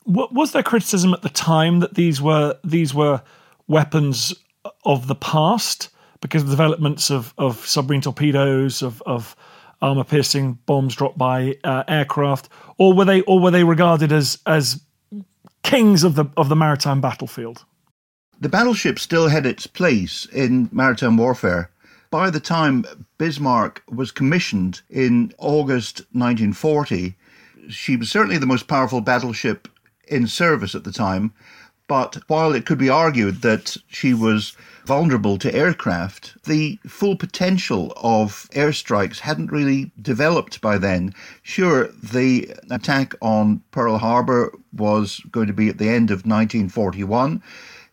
Was 0.05 0.53
there 0.53 0.63
criticism 0.63 1.13
at 1.13 1.21
the 1.21 1.29
time 1.29 1.79
that 1.81 1.93
these 1.93 2.21
were 2.21 2.57
these 2.63 2.93
were 2.93 3.21
weapons 3.67 4.33
of 4.85 5.07
the 5.07 5.15
past? 5.15 5.89
because 6.21 6.43
of 6.43 6.49
the 6.49 6.55
developments 6.55 7.09
of, 7.09 7.33
of 7.37 7.65
submarine 7.67 8.01
torpedoes, 8.01 8.81
of, 8.81 9.01
of 9.05 9.35
armor 9.81 10.03
piercing 10.03 10.53
bombs 10.65 10.95
dropped 10.95 11.17
by 11.17 11.55
uh, 11.63 11.83
aircraft, 11.87 12.47
or 12.77 12.93
were 12.93 13.05
they 13.05 13.21
or 13.21 13.39
were 13.39 13.51
they 13.51 13.63
regarded 13.63 14.11
as 14.11 14.37
as 14.45 14.81
kings 15.63 16.03
of 16.03 16.15
the 16.15 16.25
of 16.37 16.47
the 16.49 16.55
maritime 16.55 17.01
battlefield? 17.01 17.65
The 18.41 18.49
battleship 18.49 18.97
still 18.97 19.27
had 19.27 19.45
its 19.45 19.67
place 19.67 20.25
in 20.25 20.67
maritime 20.71 21.15
warfare. 21.15 21.69
By 22.09 22.31
the 22.31 22.39
time 22.39 22.85
Bismarck 23.19 23.83
was 23.87 24.09
commissioned 24.09 24.81
in 24.89 25.31
August 25.37 25.99
1940, 26.13 27.15
she 27.69 27.95
was 27.95 28.09
certainly 28.09 28.39
the 28.39 28.47
most 28.47 28.67
powerful 28.67 28.99
battleship 28.99 29.67
in 30.07 30.25
service 30.25 30.73
at 30.73 30.83
the 30.83 30.91
time. 30.91 31.33
But 31.87 32.17
while 32.27 32.53
it 32.53 32.65
could 32.65 32.79
be 32.79 32.89
argued 32.89 33.43
that 33.43 33.77
she 33.87 34.11
was 34.15 34.57
vulnerable 34.87 35.37
to 35.37 35.53
aircraft, 35.53 36.35
the 36.45 36.79
full 36.87 37.15
potential 37.15 37.93
of 37.97 38.49
airstrikes 38.53 39.19
hadn't 39.19 39.51
really 39.51 39.91
developed 40.01 40.61
by 40.61 40.79
then. 40.79 41.13
Sure, 41.43 41.89
the 42.01 42.51
attack 42.71 43.13
on 43.21 43.61
Pearl 43.69 43.99
Harbor 43.99 44.51
was 44.73 45.19
going 45.31 45.45
to 45.47 45.53
be 45.53 45.69
at 45.69 45.77
the 45.77 45.89
end 45.89 46.09
of 46.09 46.25
1941. 46.25 47.43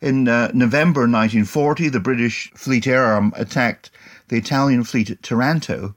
In 0.01 0.29
uh, 0.29 0.51
November 0.55 1.01
1940, 1.01 1.89
the 1.89 2.01
British 2.01 2.51
Fleet 2.53 2.87
Air 2.87 3.05
Arm 3.05 3.33
attacked 3.37 3.91
the 4.29 4.37
Italian 4.37 4.85
fleet 4.85 5.11
at 5.11 5.23
Taranto. 5.23 5.95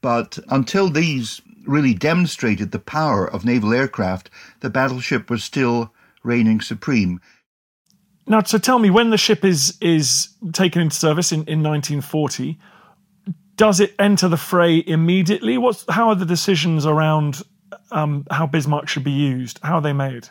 But 0.00 0.38
until 0.48 0.90
these 0.90 1.40
really 1.64 1.94
demonstrated 1.94 2.70
the 2.72 2.78
power 2.78 3.28
of 3.28 3.44
naval 3.44 3.72
aircraft, 3.72 4.30
the 4.60 4.70
battleship 4.70 5.30
was 5.30 5.44
still 5.44 5.92
reigning 6.22 6.60
supreme. 6.60 7.20
Now, 8.26 8.42
so 8.42 8.58
tell 8.58 8.80
me, 8.80 8.90
when 8.90 9.10
the 9.10 9.18
ship 9.18 9.44
is 9.44 9.78
is 9.80 10.28
taken 10.52 10.82
into 10.82 10.96
service 10.96 11.30
in, 11.30 11.40
in 11.40 11.62
1940, 11.62 12.58
does 13.54 13.78
it 13.78 13.94
enter 13.98 14.28
the 14.28 14.36
fray 14.36 14.82
immediately? 14.84 15.56
What's 15.58 15.84
how 15.88 16.08
are 16.08 16.16
the 16.16 16.26
decisions 16.26 16.84
around 16.84 17.42
um, 17.92 18.26
how 18.30 18.46
Bismarck 18.46 18.88
should 18.88 19.04
be 19.04 19.12
used? 19.12 19.60
How 19.62 19.76
are 19.76 19.82
they 19.82 19.92
made? 19.92 20.28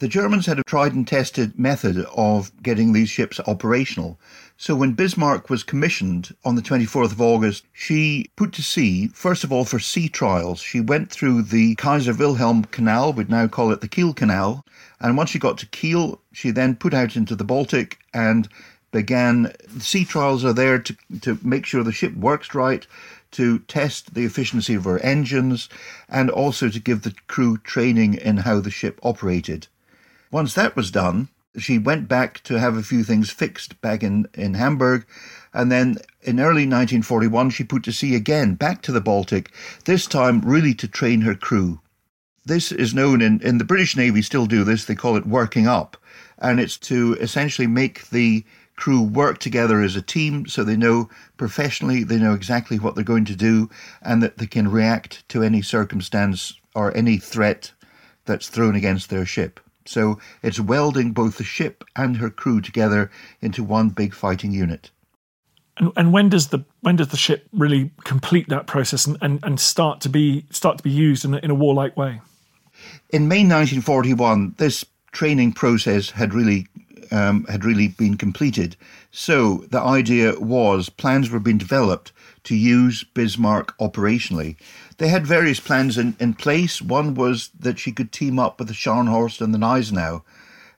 The 0.00 0.08
Germans 0.08 0.46
had 0.46 0.58
a 0.58 0.62
tried 0.64 0.94
and 0.94 1.06
tested 1.06 1.58
method 1.58 2.06
of 2.16 2.50
getting 2.62 2.94
these 2.94 3.10
ships 3.10 3.38
operational. 3.46 4.18
So 4.56 4.74
when 4.74 4.94
Bismarck 4.94 5.50
was 5.50 5.62
commissioned 5.62 6.34
on 6.42 6.54
the 6.54 6.62
24th 6.62 7.12
of 7.12 7.20
August, 7.20 7.66
she 7.74 8.30
put 8.34 8.54
to 8.54 8.62
sea, 8.62 9.08
first 9.08 9.44
of 9.44 9.52
all, 9.52 9.66
for 9.66 9.78
sea 9.78 10.08
trials. 10.08 10.60
She 10.60 10.80
went 10.80 11.10
through 11.10 11.42
the 11.42 11.74
Kaiser 11.74 12.14
Wilhelm 12.14 12.64
Canal, 12.64 13.12
we'd 13.12 13.28
now 13.28 13.46
call 13.46 13.72
it 13.72 13.82
the 13.82 13.88
Kiel 13.88 14.14
Canal. 14.14 14.64
And 15.00 15.18
once 15.18 15.28
she 15.28 15.38
got 15.38 15.58
to 15.58 15.66
Kiel, 15.66 16.18
she 16.32 16.50
then 16.50 16.76
put 16.76 16.94
out 16.94 17.14
into 17.14 17.36
the 17.36 17.44
Baltic 17.44 17.98
and 18.14 18.48
began. 18.92 19.52
Sea 19.80 20.06
trials 20.06 20.46
are 20.46 20.54
there 20.54 20.78
to, 20.78 20.96
to 21.20 21.38
make 21.42 21.66
sure 21.66 21.84
the 21.84 21.92
ship 21.92 22.16
works 22.16 22.54
right, 22.54 22.86
to 23.32 23.58
test 23.58 24.14
the 24.14 24.24
efficiency 24.24 24.72
of 24.72 24.84
her 24.84 24.98
engines, 25.00 25.68
and 26.08 26.30
also 26.30 26.70
to 26.70 26.80
give 26.80 27.02
the 27.02 27.14
crew 27.26 27.58
training 27.58 28.14
in 28.14 28.38
how 28.38 28.60
the 28.60 28.70
ship 28.70 28.98
operated. 29.02 29.66
Once 30.30 30.54
that 30.54 30.76
was 30.76 30.90
done, 30.90 31.28
she 31.58 31.78
went 31.78 32.06
back 32.06 32.40
to 32.44 32.58
have 32.58 32.76
a 32.76 32.82
few 32.82 33.02
things 33.02 33.30
fixed 33.30 33.80
back 33.80 34.02
in, 34.02 34.28
in 34.34 34.54
Hamburg. 34.54 35.04
And 35.52 35.72
then 35.72 35.96
in 36.22 36.38
early 36.38 36.66
1941, 36.66 37.50
she 37.50 37.64
put 37.64 37.82
to 37.84 37.92
sea 37.92 38.14
again, 38.14 38.54
back 38.54 38.82
to 38.82 38.92
the 38.92 39.00
Baltic, 39.00 39.50
this 39.84 40.06
time 40.06 40.40
really 40.42 40.74
to 40.74 40.86
train 40.86 41.22
her 41.22 41.34
crew. 41.34 41.80
This 42.44 42.70
is 42.70 42.94
known 42.94 43.20
in, 43.20 43.40
in 43.42 43.58
the 43.58 43.64
British 43.64 43.96
Navy, 43.96 44.22
still 44.22 44.46
do 44.46 44.62
this, 44.62 44.84
they 44.84 44.94
call 44.94 45.16
it 45.16 45.26
working 45.26 45.66
up. 45.66 45.96
And 46.38 46.60
it's 46.60 46.78
to 46.78 47.14
essentially 47.20 47.66
make 47.66 48.08
the 48.10 48.44
crew 48.76 49.02
work 49.02 49.38
together 49.38 49.82
as 49.82 49.96
a 49.96 50.02
team 50.02 50.46
so 50.46 50.64
they 50.64 50.76
know 50.76 51.10
professionally, 51.36 52.02
they 52.02 52.16
know 52.16 52.32
exactly 52.32 52.78
what 52.78 52.94
they're 52.94 53.04
going 53.04 53.26
to 53.26 53.36
do, 53.36 53.68
and 54.00 54.22
that 54.22 54.38
they 54.38 54.46
can 54.46 54.70
react 54.70 55.28
to 55.28 55.42
any 55.42 55.60
circumstance 55.60 56.54
or 56.74 56.96
any 56.96 57.18
threat 57.18 57.72
that's 58.24 58.48
thrown 58.48 58.74
against 58.74 59.10
their 59.10 59.26
ship. 59.26 59.60
So 59.86 60.18
it's 60.42 60.60
welding 60.60 61.12
both 61.12 61.38
the 61.38 61.44
ship 61.44 61.84
and 61.96 62.16
her 62.18 62.30
crew 62.30 62.60
together 62.60 63.10
into 63.40 63.64
one 63.64 63.90
big 63.90 64.14
fighting 64.14 64.52
unit. 64.52 64.90
And, 65.76 65.92
and 65.96 66.12
when 66.12 66.28
does 66.28 66.48
the 66.48 66.64
when 66.80 66.96
does 66.96 67.08
the 67.08 67.16
ship 67.16 67.48
really 67.52 67.90
complete 68.04 68.48
that 68.48 68.66
process 68.66 69.06
and, 69.06 69.16
and, 69.22 69.40
and 69.42 69.58
start 69.58 70.00
to 70.02 70.08
be 70.08 70.44
start 70.50 70.78
to 70.78 70.84
be 70.84 70.90
used 70.90 71.24
in 71.24 71.34
a, 71.34 71.38
in 71.38 71.50
a 71.50 71.54
warlike 71.54 71.96
way? 71.96 72.20
In 73.10 73.28
May 73.28 73.40
1941, 73.40 74.54
this 74.58 74.84
training 75.12 75.52
process 75.52 76.10
had 76.10 76.34
really 76.34 76.66
um, 77.10 77.44
had 77.44 77.64
really 77.64 77.88
been 77.88 78.16
completed. 78.16 78.76
So 79.10 79.64
the 79.70 79.80
idea 79.80 80.38
was 80.38 80.88
plans 80.88 81.30
were 81.30 81.40
being 81.40 81.58
developed 81.58 82.12
to 82.44 82.54
use 82.54 83.04
Bismarck 83.04 83.76
operationally. 83.78 84.56
They 84.98 85.08
had 85.08 85.26
various 85.26 85.60
plans 85.60 85.98
in, 85.98 86.16
in 86.18 86.34
place. 86.34 86.80
One 86.80 87.14
was 87.14 87.50
that 87.58 87.78
she 87.78 87.92
could 87.92 88.12
team 88.12 88.38
up 88.38 88.58
with 88.58 88.68
the 88.68 88.74
Scharnhorst 88.74 89.40
and 89.40 89.54
the 89.54 89.58
Gneisenau 89.58 90.22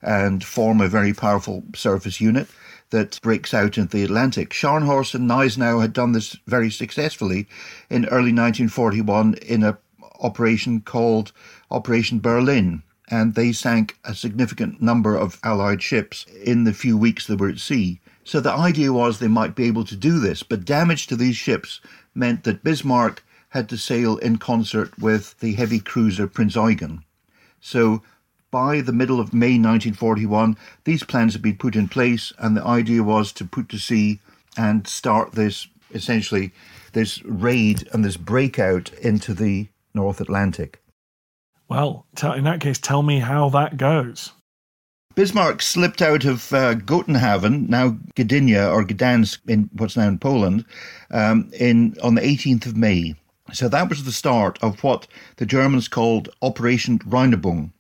and 0.03 0.43
form 0.43 0.81
a 0.81 0.89
very 0.89 1.13
powerful 1.13 1.63
surface 1.75 2.21
unit 2.21 2.49
that 2.91 3.21
breaks 3.23 3.55
out 3.55 3.79
into 3.79 3.97
the 3.97 4.05
Atlantic. 4.05 4.51
Scharnhorst 4.51 5.15
and 5.15 5.27
Gneisenau 5.27 5.81
had 5.81 5.93
done 5.93 6.13
this 6.13 6.37
very 6.47 6.71
successfully 6.71 7.49
in 7.89 8.05
early 8.07 8.33
1941 8.33 9.35
in 9.35 9.63
an 9.63 9.77
operation 10.21 10.81
called 10.81 11.33
Operation 11.71 12.21
Berlin, 12.21 12.83
and 13.09 13.35
they 13.35 13.53
sank 13.53 13.99
a 14.05 14.15
significant 14.15 14.83
number 14.83 15.17
of 15.17 15.41
Allied 15.43 15.83
ships 15.83 16.27
in 16.45 16.65
the 16.65 16.75
few 16.75 16.97
weeks 16.97 17.27
they 17.27 17.35
were 17.35 17.49
at 17.49 17.59
sea. 17.59 18.01
So 18.25 18.41
the 18.41 18.53
idea 18.53 18.93
was 18.93 19.19
they 19.19 19.29
might 19.29 19.55
be 19.55 19.65
able 19.65 19.85
to 19.85 19.97
do 19.97 20.21
this, 20.21 20.43
but 20.43 20.65
damage 20.65 21.07
to 21.09 21.17
these 21.17 21.37
ships 21.37 21.81
meant 22.15 22.45
that 22.45 22.63
Bismarck 22.63 23.25
had 23.51 23.69
to 23.69 23.77
sail 23.77 24.17
in 24.19 24.39
concert 24.39 24.99
with 24.99 25.39
the 25.41 25.55
heavy 25.55 25.81
cruiser 25.81 26.27
Prince 26.27 26.55
Eugen. 26.55 27.05
So 27.61 28.03
by 28.51 28.81
the 28.81 28.93
middle 28.93 29.19
of 29.19 29.35
May 29.35 29.59
1941, 29.59 30.57
these 30.85 31.03
plans 31.05 31.33
had 31.33 31.43
been 31.43 31.57
put 31.57 31.75
in 31.75 31.89
place, 31.89 32.33
and 32.39 32.57
the 32.57 32.65
idea 32.65 33.03
was 33.03 33.33
to 33.33 33.45
put 33.45 33.69
to 33.71 33.79
sea 33.79 34.21
and 34.57 34.87
start 34.87 35.33
this 35.33 35.67
essentially 35.95 36.53
this 36.93 37.23
raid 37.25 37.89
and 37.93 38.05
this 38.05 38.17
breakout 38.17 38.93
into 38.95 39.35
the 39.35 39.69
North 39.95 40.21
Atlantic. 40.21 40.83
Well, 41.69 42.07
in 42.23 42.45
that 42.45 42.61
case, 42.61 42.79
tell 42.79 43.03
me 43.03 43.21
how 43.21 43.49
that 43.51 43.77
goes. 43.77 44.33
Bismarck 45.15 45.61
slipped 45.61 46.01
out 46.01 46.25
of 46.25 46.53
uh, 46.53 46.75
Gotenhafen, 46.75 47.69
now 47.69 47.99
Gdynia 48.15 48.73
or 48.73 48.85
Gdansk 48.85 49.39
in 49.47 49.69
what's 49.73 49.97
now 49.97 50.09
in 50.09 50.19
Poland, 50.19 50.65
um, 51.11 51.51
in 51.59 51.97
on 52.03 52.15
the 52.15 52.23
18th 52.23 52.67
of 52.67 52.77
May. 52.77 53.15
So 53.53 53.69
that 53.69 53.89
was 53.89 54.05
the 54.05 54.13
start 54.13 54.59
of 54.63 54.83
what 54.83 55.07
the 55.37 55.45
Germans 55.45 55.89
called 55.89 56.31
Operation 56.41 56.99
Rheinübung. 57.01 57.73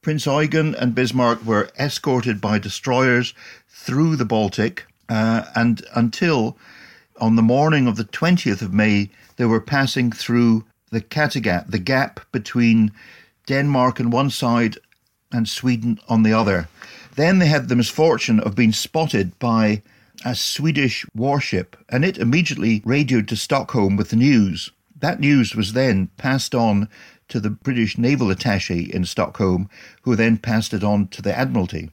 Prince 0.00 0.26
Eugen 0.26 0.74
and 0.74 0.94
Bismarck 0.94 1.44
were 1.44 1.70
escorted 1.78 2.40
by 2.40 2.58
destroyers 2.58 3.34
through 3.68 4.16
the 4.16 4.24
Baltic, 4.24 4.84
uh, 5.08 5.44
and 5.54 5.84
until 5.94 6.56
on 7.20 7.36
the 7.36 7.42
morning 7.42 7.86
of 7.86 7.96
the 7.96 8.04
20th 8.04 8.62
of 8.62 8.74
May, 8.74 9.10
they 9.36 9.44
were 9.44 9.60
passing 9.60 10.10
through 10.10 10.64
the 10.90 11.00
Kattegat, 11.00 11.70
the 11.70 11.78
gap 11.78 12.20
between 12.32 12.90
Denmark 13.46 14.00
on 14.00 14.10
one 14.10 14.30
side 14.30 14.76
and 15.32 15.48
Sweden 15.48 15.98
on 16.08 16.22
the 16.22 16.32
other. 16.32 16.68
Then 17.16 17.38
they 17.38 17.46
had 17.46 17.68
the 17.68 17.76
misfortune 17.76 18.40
of 18.40 18.54
being 18.54 18.72
spotted 18.72 19.38
by 19.38 19.82
a 20.24 20.34
Swedish 20.34 21.04
warship, 21.14 21.76
and 21.88 22.04
it 22.04 22.18
immediately 22.18 22.82
radioed 22.84 23.28
to 23.28 23.36
Stockholm 23.36 23.96
with 23.96 24.10
the 24.10 24.16
news. 24.16 24.70
That 24.98 25.20
news 25.20 25.54
was 25.54 25.72
then 25.72 26.08
passed 26.16 26.54
on 26.54 26.88
to 27.28 27.40
the 27.40 27.50
British 27.50 27.98
naval 27.98 28.30
attache 28.30 28.90
in 28.92 29.04
Stockholm, 29.04 29.68
who 30.02 30.14
then 30.14 30.36
passed 30.36 30.72
it 30.72 30.84
on 30.84 31.08
to 31.08 31.22
the 31.22 31.36
Admiralty. 31.36 31.90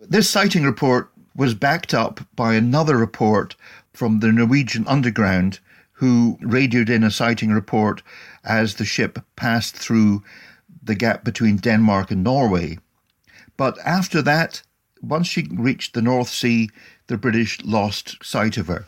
This 0.00 0.28
sighting 0.28 0.64
report 0.64 1.10
was 1.36 1.54
backed 1.54 1.94
up 1.94 2.20
by 2.34 2.54
another 2.54 2.96
report 2.96 3.54
from 3.92 4.20
the 4.20 4.32
Norwegian 4.32 4.86
underground, 4.88 5.60
who 5.92 6.38
radioed 6.40 6.88
in 6.88 7.04
a 7.04 7.10
sighting 7.10 7.50
report 7.50 8.02
as 8.42 8.74
the 8.74 8.84
ship 8.84 9.18
passed 9.36 9.76
through 9.76 10.22
the 10.82 10.94
gap 10.94 11.24
between 11.24 11.56
Denmark 11.56 12.10
and 12.10 12.22
Norway. 12.22 12.78
But 13.56 13.78
after 13.84 14.22
that, 14.22 14.62
once 15.02 15.28
she 15.28 15.48
reached 15.50 15.94
the 15.94 16.02
North 16.02 16.28
Sea, 16.28 16.70
the 17.06 17.18
British 17.18 17.62
lost 17.64 18.24
sight 18.24 18.56
of 18.56 18.66
her. 18.68 18.86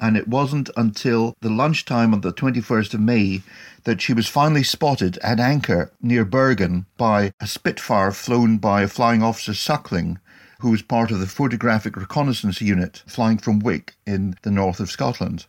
And 0.00 0.16
it 0.16 0.28
wasn't 0.28 0.70
until 0.76 1.34
the 1.40 1.50
lunchtime 1.50 2.12
of 2.12 2.22
the 2.22 2.32
21st 2.32 2.94
of 2.94 3.00
May 3.00 3.42
that 3.84 4.00
she 4.00 4.12
was 4.12 4.26
finally 4.28 4.62
spotted 4.62 5.18
at 5.18 5.38
anchor 5.38 5.92
near 6.02 6.24
Bergen 6.24 6.86
by 6.96 7.32
a 7.40 7.46
Spitfire 7.46 8.10
flown 8.10 8.58
by 8.58 8.86
flying 8.86 9.22
officer 9.22 9.54
Suckling, 9.54 10.18
who 10.60 10.70
was 10.70 10.82
part 10.82 11.10
of 11.10 11.20
the 11.20 11.26
photographic 11.26 11.96
reconnaissance 11.96 12.60
unit 12.60 13.02
flying 13.06 13.38
from 13.38 13.60
Wick 13.60 13.94
in 14.06 14.34
the 14.42 14.50
north 14.50 14.80
of 14.80 14.90
Scotland. 14.90 15.46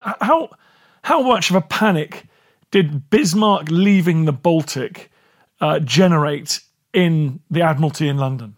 How 0.00 0.50
how 1.02 1.22
much 1.22 1.50
of 1.50 1.56
a 1.56 1.60
panic 1.60 2.26
did 2.70 3.10
Bismarck 3.10 3.70
leaving 3.70 4.24
the 4.24 4.32
Baltic 4.32 5.10
uh, 5.60 5.78
generate 5.80 6.60
in 6.92 7.40
the 7.50 7.62
Admiralty 7.62 8.08
in 8.08 8.18
London? 8.18 8.56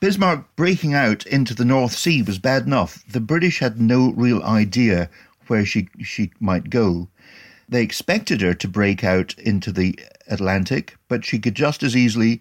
Bismarck 0.00 0.54
breaking 0.56 0.92
out 0.92 1.24
into 1.26 1.54
the 1.54 1.64
North 1.64 1.96
Sea 1.96 2.22
was 2.22 2.38
bad 2.38 2.66
enough. 2.66 3.02
The 3.10 3.20
British 3.20 3.60
had 3.60 3.80
no 3.80 4.12
real 4.12 4.42
idea 4.42 5.08
where 5.46 5.64
she 5.64 5.88
she 6.02 6.30
might 6.40 6.68
go. 6.68 7.08
They 7.68 7.82
expected 7.82 8.42
her 8.42 8.54
to 8.54 8.68
break 8.68 9.02
out 9.02 9.34
into 9.38 9.72
the 9.72 9.98
Atlantic, 10.28 10.96
but 11.08 11.24
she 11.24 11.38
could 11.38 11.54
just 11.54 11.82
as 11.82 11.96
easily 11.96 12.40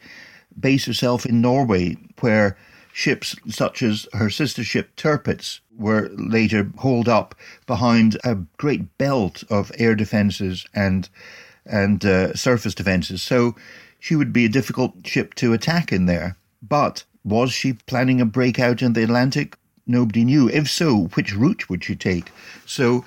base 0.59 0.85
herself 0.85 1.25
in 1.25 1.41
Norway, 1.41 1.95
where 2.19 2.57
ships 2.91 3.35
such 3.47 3.81
as 3.81 4.07
her 4.13 4.29
sister 4.29 4.63
ship 4.63 4.95
Tirpitz 4.95 5.59
were 5.75 6.09
later 6.13 6.71
holed 6.77 7.09
up 7.09 7.33
behind 7.65 8.17
a 8.23 8.35
great 8.57 8.97
belt 8.97 9.43
of 9.49 9.71
air 9.77 9.95
defences 9.95 10.65
and 10.73 11.09
and 11.65 12.03
uh, 12.05 12.33
surface 12.33 12.75
defences. 12.75 13.21
So 13.21 13.55
she 13.99 14.15
would 14.15 14.33
be 14.33 14.45
a 14.45 14.49
difficult 14.49 15.05
ship 15.05 15.33
to 15.35 15.53
attack 15.53 15.91
in 15.91 16.05
there. 16.05 16.37
But 16.61 17.03
was 17.23 17.51
she 17.51 17.73
planning 17.73 18.19
a 18.19 18.25
breakout 18.25 18.81
in 18.81 18.93
the 18.93 19.03
Atlantic? 19.03 19.57
Nobody 19.85 20.25
knew. 20.25 20.49
If 20.49 20.69
so, 20.69 21.05
which 21.13 21.33
route 21.33 21.69
would 21.69 21.83
she 21.83 21.95
take? 21.95 22.31
So 22.65 23.05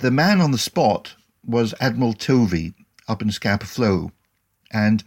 the 0.00 0.10
man 0.10 0.40
on 0.40 0.50
the 0.50 0.58
spot 0.58 1.14
was 1.44 1.74
Admiral 1.80 2.12
Tovey 2.12 2.74
up 3.08 3.22
in 3.22 3.30
Scapa 3.30 3.66
Flow. 3.66 4.12
And 4.70 5.02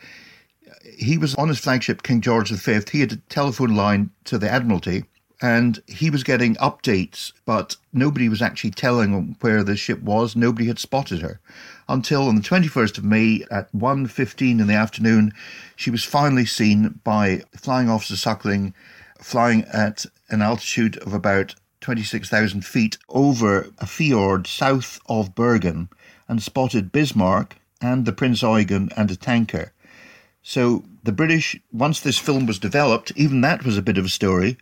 he 0.97 1.17
was 1.17 1.35
on 1.35 1.49
his 1.49 1.59
flagship 1.59 2.03
King 2.03 2.21
George 2.21 2.49
V. 2.49 2.79
He 2.91 3.01
had 3.01 3.11
a 3.11 3.17
telephone 3.17 3.75
line 3.75 4.11
to 4.25 4.37
the 4.37 4.49
Admiralty 4.49 5.05
and 5.41 5.81
he 5.87 6.09
was 6.09 6.23
getting 6.23 6.55
updates, 6.55 7.31
but 7.45 7.77
nobody 7.93 8.27
was 8.27 8.41
actually 8.41 8.71
telling 8.71 9.13
him 9.13 9.35
where 9.39 9.63
the 9.63 9.77
ship 9.77 10.01
was. 10.01 10.35
Nobody 10.35 10.67
had 10.67 10.79
spotted 10.79 11.21
her 11.21 11.39
until 11.89 12.27
on 12.27 12.35
the 12.35 12.41
21st 12.41 12.99
of 12.99 13.03
May 13.03 13.43
at 13.51 13.71
1.15 13.73 14.61
in 14.61 14.67
the 14.67 14.73
afternoon, 14.73 15.33
she 15.75 15.89
was 15.89 16.03
finally 16.05 16.45
seen 16.45 16.99
by 17.03 17.41
Flying 17.57 17.89
Officer 17.89 18.15
Suckling 18.15 18.73
flying 19.19 19.65
at 19.73 20.05
an 20.29 20.41
altitude 20.41 20.97
of 20.99 21.13
about 21.13 21.55
26,000 21.81 22.63
feet 22.63 22.97
over 23.09 23.67
a 23.79 23.85
fjord 23.85 24.47
south 24.47 24.99
of 25.07 25.35
Bergen 25.35 25.89
and 26.27 26.41
spotted 26.41 26.91
Bismarck 26.91 27.57
and 27.81 28.05
the 28.05 28.13
Prince 28.13 28.43
Eugen 28.43 28.89
and 28.95 29.09
a 29.09 29.15
tanker. 29.15 29.73
So 30.43 30.83
the 31.03 31.11
British, 31.11 31.59
once 31.71 31.99
this 31.99 32.17
film 32.17 32.45
was 32.45 32.59
developed, 32.59 33.11
even 33.15 33.41
that 33.41 33.65
was 33.65 33.77
a 33.77 33.81
bit 33.81 33.97
of 33.97 34.05
a 34.05 34.09
story 34.09 34.57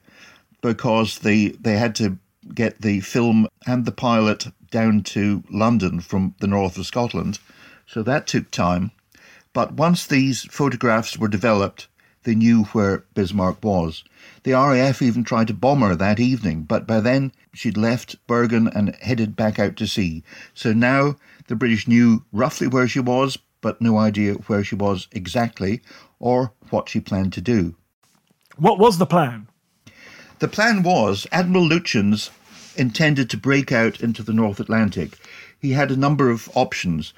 because 0.62 1.20
they 1.20 1.50
they 1.50 1.78
had 1.78 1.94
to 1.96 2.18
get 2.54 2.82
the 2.82 3.02
film 3.02 3.48
and 3.66 3.86
the 3.86 3.92
pilot 3.92 4.48
down 4.70 5.04
to 5.04 5.44
London 5.50 6.00
from 6.00 6.36
the 6.40 6.48
north 6.48 6.78
of 6.78 6.86
Scotland. 6.86 7.40
So 7.86 8.04
that 8.04 8.28
took 8.28 8.52
time. 8.52 8.92
But 9.54 9.74
once 9.74 10.06
these 10.06 10.44
photographs 10.44 11.18
were 11.18 11.28
developed, 11.28 11.88
they 12.24 12.36
knew 12.36 12.66
where 12.66 13.06
Bismarck 13.14 13.64
was. 13.64 14.04
The 14.44 14.52
RAF 14.52 15.02
even 15.02 15.24
tried 15.24 15.48
to 15.48 15.54
bomb 15.54 15.82
her 15.82 15.96
that 15.96 16.20
evening, 16.20 16.64
but 16.64 16.86
by 16.86 17.00
then 17.00 17.32
she'd 17.54 17.78
left 17.78 18.18
Bergen 18.28 18.68
and 18.68 18.96
headed 18.98 19.36
back 19.36 19.60
out 19.60 19.78
to 19.78 19.88
sea. 19.88 20.24
So 20.54 20.74
now 20.74 21.16
the 21.48 21.56
British 21.56 21.88
knew 21.88 22.26
roughly 22.34 22.68
where 22.68 22.88
she 22.88 23.00
was, 23.00 23.38
but 23.62 23.82
no 23.82 23.98
idea 23.98 24.34
where 24.34 24.64
she 24.64 24.76
was 24.76 25.08
exactly 25.12 25.82
or 26.20 26.52
what 26.70 26.90
she 26.90 27.00
planned 27.00 27.34
to 27.34 27.42
do. 27.42 27.76
What 28.58 28.80
was 28.80 28.98
the 28.98 29.06
plan? 29.06 29.48
The 30.40 30.48
plan 30.48 30.84
was 30.84 31.26
Admiral 31.32 31.68
Lütjens 31.68 32.30
intended 32.78 33.30
to 33.30 33.38
break 33.38 33.72
out 33.72 34.02
into 34.02 34.24
the 34.24 34.34
North 34.34 34.60
Atlantic. 34.60 35.18
He 35.60 35.72
had 35.72 35.92
a 35.92 35.98
number 35.98 36.30
of 36.30 36.50
options. 36.56 37.14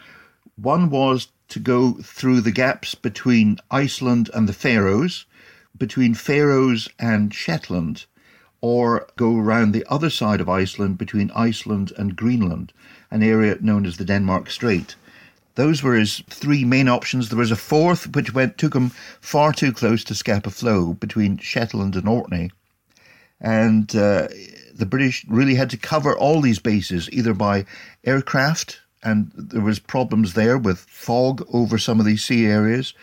One 0.55 0.89
was 0.89 1.27
to 1.49 1.59
go 1.59 1.93
through 1.93 2.41
the 2.41 2.51
gaps 2.51 2.95
between 2.95 3.57
Iceland 3.71 4.29
and 4.33 4.47
the 4.47 4.53
Faroes, 4.53 5.25
between 5.77 6.13
Faroes 6.13 6.89
and 6.99 7.33
Shetland, 7.33 8.05
or 8.61 9.07
go 9.15 9.37
around 9.37 9.71
the 9.71 9.85
other 9.89 10.09
side 10.09 10.41
of 10.41 10.49
Iceland 10.49 10.97
between 10.97 11.31
Iceland 11.31 11.91
and 11.97 12.15
Greenland, 12.15 12.73
an 13.09 13.23
area 13.23 13.57
known 13.61 13.85
as 13.85 13.97
the 13.97 14.05
Denmark 14.05 14.49
Strait. 14.49 14.95
Those 15.55 15.81
were 15.83 15.95
his 15.95 16.23
three 16.29 16.63
main 16.63 16.87
options. 16.87 17.29
There 17.29 17.37
was 17.37 17.51
a 17.51 17.55
fourth, 17.55 18.15
which 18.15 18.33
went 18.33 18.57
took 18.57 18.75
him 18.75 18.91
far 19.19 19.51
too 19.53 19.73
close 19.73 20.03
to 20.05 20.15
Scapa 20.15 20.51
Flow 20.51 20.93
between 20.93 21.37
Shetland 21.37 21.95
and 21.95 22.07
Orkney 22.07 22.51
and 23.41 23.95
uh, 23.95 24.27
the 24.79 24.85
British 24.85 25.25
really 25.27 25.55
had 25.55 25.69
to 25.69 25.77
cover 25.77 26.17
all 26.17 26.41
these 26.41 26.59
bases 26.59 27.09
either 27.11 27.33
by 27.33 27.65
aircraft, 28.05 28.79
and 29.03 29.31
there 29.35 29.61
was 29.61 29.77
problems 29.77 30.33
there 30.33 30.57
with 30.57 30.79
fog 30.79 31.45
over 31.53 31.77
some 31.77 31.99
of 31.99 32.05
these 32.05 32.23
sea 32.23 32.45
areas. 32.45 32.93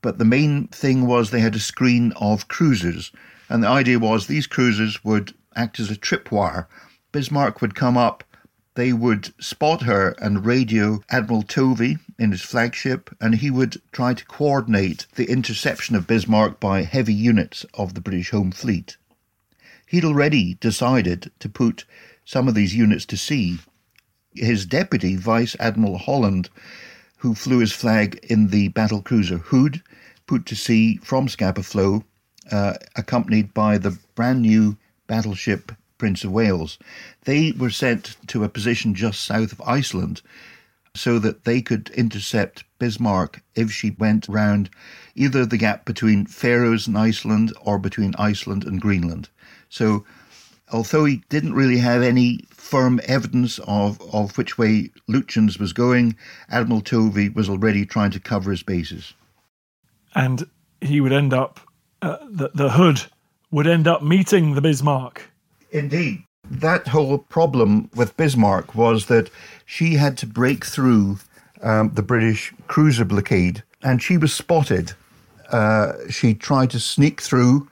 But 0.00 0.18
the 0.18 0.24
main 0.24 0.68
thing 0.68 1.06
was 1.06 1.30
they 1.30 1.40
had 1.40 1.54
a 1.54 1.60
screen 1.60 2.12
of 2.16 2.48
cruisers, 2.48 3.12
and 3.48 3.62
the 3.62 3.68
idea 3.68 3.98
was 3.98 4.26
these 4.26 4.46
cruisers 4.46 5.04
would 5.04 5.34
act 5.54 5.78
as 5.78 5.90
a 5.90 5.96
tripwire. 5.96 6.66
Bismarck 7.12 7.60
would 7.60 7.74
come 7.74 7.96
up, 7.96 8.24
they 8.74 8.92
would 8.92 9.32
spot 9.42 9.82
her 9.82 10.14
and 10.20 10.44
radio 10.44 11.02
Admiral 11.10 11.42
Tovey 11.42 11.98
in 12.18 12.30
his 12.30 12.42
flagship, 12.42 13.14
and 13.20 13.36
he 13.36 13.50
would 13.50 13.80
try 13.92 14.14
to 14.14 14.24
coordinate 14.26 15.06
the 15.14 15.30
interception 15.30 15.96
of 15.96 16.06
Bismarck 16.06 16.60
by 16.60 16.82
heavy 16.82 17.14
units 17.14 17.64
of 17.74 17.94
the 17.94 18.00
British 18.00 18.30
Home 18.30 18.52
Fleet 18.52 18.96
he'd 19.86 20.04
already 20.04 20.54
decided 20.54 21.30
to 21.38 21.48
put 21.48 21.84
some 22.24 22.48
of 22.48 22.54
these 22.54 22.74
units 22.74 23.06
to 23.06 23.16
sea. 23.16 23.58
His 24.34 24.66
deputy, 24.66 25.16
Vice 25.16 25.56
Admiral 25.58 25.98
Holland, 25.98 26.50
who 27.18 27.34
flew 27.34 27.58
his 27.58 27.72
flag 27.72 28.18
in 28.24 28.48
the 28.48 28.68
battle 28.68 29.00
cruiser 29.00 29.38
Hood, 29.38 29.82
put 30.26 30.44
to 30.46 30.56
sea 30.56 30.96
from 30.98 31.28
Scapa 31.28 31.62
Flow, 31.62 32.04
uh, 32.50 32.74
accompanied 32.96 33.54
by 33.54 33.78
the 33.78 33.98
brand 34.14 34.42
new 34.42 34.76
battleship 35.06 35.72
Prince 35.98 36.24
of 36.24 36.32
Wales. 36.32 36.78
They 37.24 37.52
were 37.52 37.70
sent 37.70 38.16
to 38.28 38.44
a 38.44 38.48
position 38.48 38.94
just 38.94 39.22
south 39.22 39.52
of 39.52 39.62
Iceland 39.62 40.20
so 40.94 41.18
that 41.18 41.44
they 41.44 41.62
could 41.62 41.90
intercept 41.90 42.64
Bismarck 42.78 43.42
if 43.54 43.70
she 43.70 43.90
went 43.90 44.28
round 44.28 44.70
either 45.14 45.46
the 45.46 45.56
gap 45.56 45.84
between 45.84 46.26
Faroes 46.26 46.86
and 46.86 46.98
Iceland 46.98 47.52
or 47.60 47.78
between 47.78 48.14
Iceland 48.18 48.64
and 48.64 48.80
Greenland. 48.80 49.28
So, 49.68 50.04
although 50.72 51.04
he 51.04 51.22
didn't 51.28 51.54
really 51.54 51.78
have 51.78 52.02
any 52.02 52.40
firm 52.50 53.00
evidence 53.04 53.60
of, 53.66 54.00
of 54.12 54.36
which 54.36 54.58
way 54.58 54.90
Lütjens 55.08 55.58
was 55.58 55.72
going, 55.72 56.16
Admiral 56.50 56.80
Tovey 56.80 57.28
was 57.28 57.48
already 57.48 57.86
trying 57.86 58.10
to 58.10 58.20
cover 58.20 58.50
his 58.50 58.62
bases. 58.62 59.14
And 60.14 60.46
he 60.80 61.00
would 61.00 61.12
end 61.12 61.32
up, 61.32 61.60
uh, 62.02 62.18
the, 62.28 62.50
the 62.54 62.70
Hood 62.70 63.02
would 63.50 63.66
end 63.66 63.86
up 63.86 64.02
meeting 64.02 64.54
the 64.54 64.60
Bismarck. 64.60 65.30
Indeed. 65.70 66.24
That 66.48 66.88
whole 66.88 67.18
problem 67.18 67.90
with 67.94 68.16
Bismarck 68.16 68.74
was 68.74 69.06
that 69.06 69.30
she 69.64 69.94
had 69.94 70.16
to 70.18 70.26
break 70.26 70.64
through 70.64 71.18
um, 71.62 71.90
the 71.94 72.02
British 72.02 72.52
cruiser 72.68 73.04
blockade 73.04 73.62
and 73.82 74.02
she 74.02 74.16
was 74.16 74.32
spotted. 74.32 74.92
Uh, 75.50 75.92
she 76.10 76.34
tried 76.34 76.70
to 76.70 76.80
sneak 76.80 77.20
through 77.20 77.68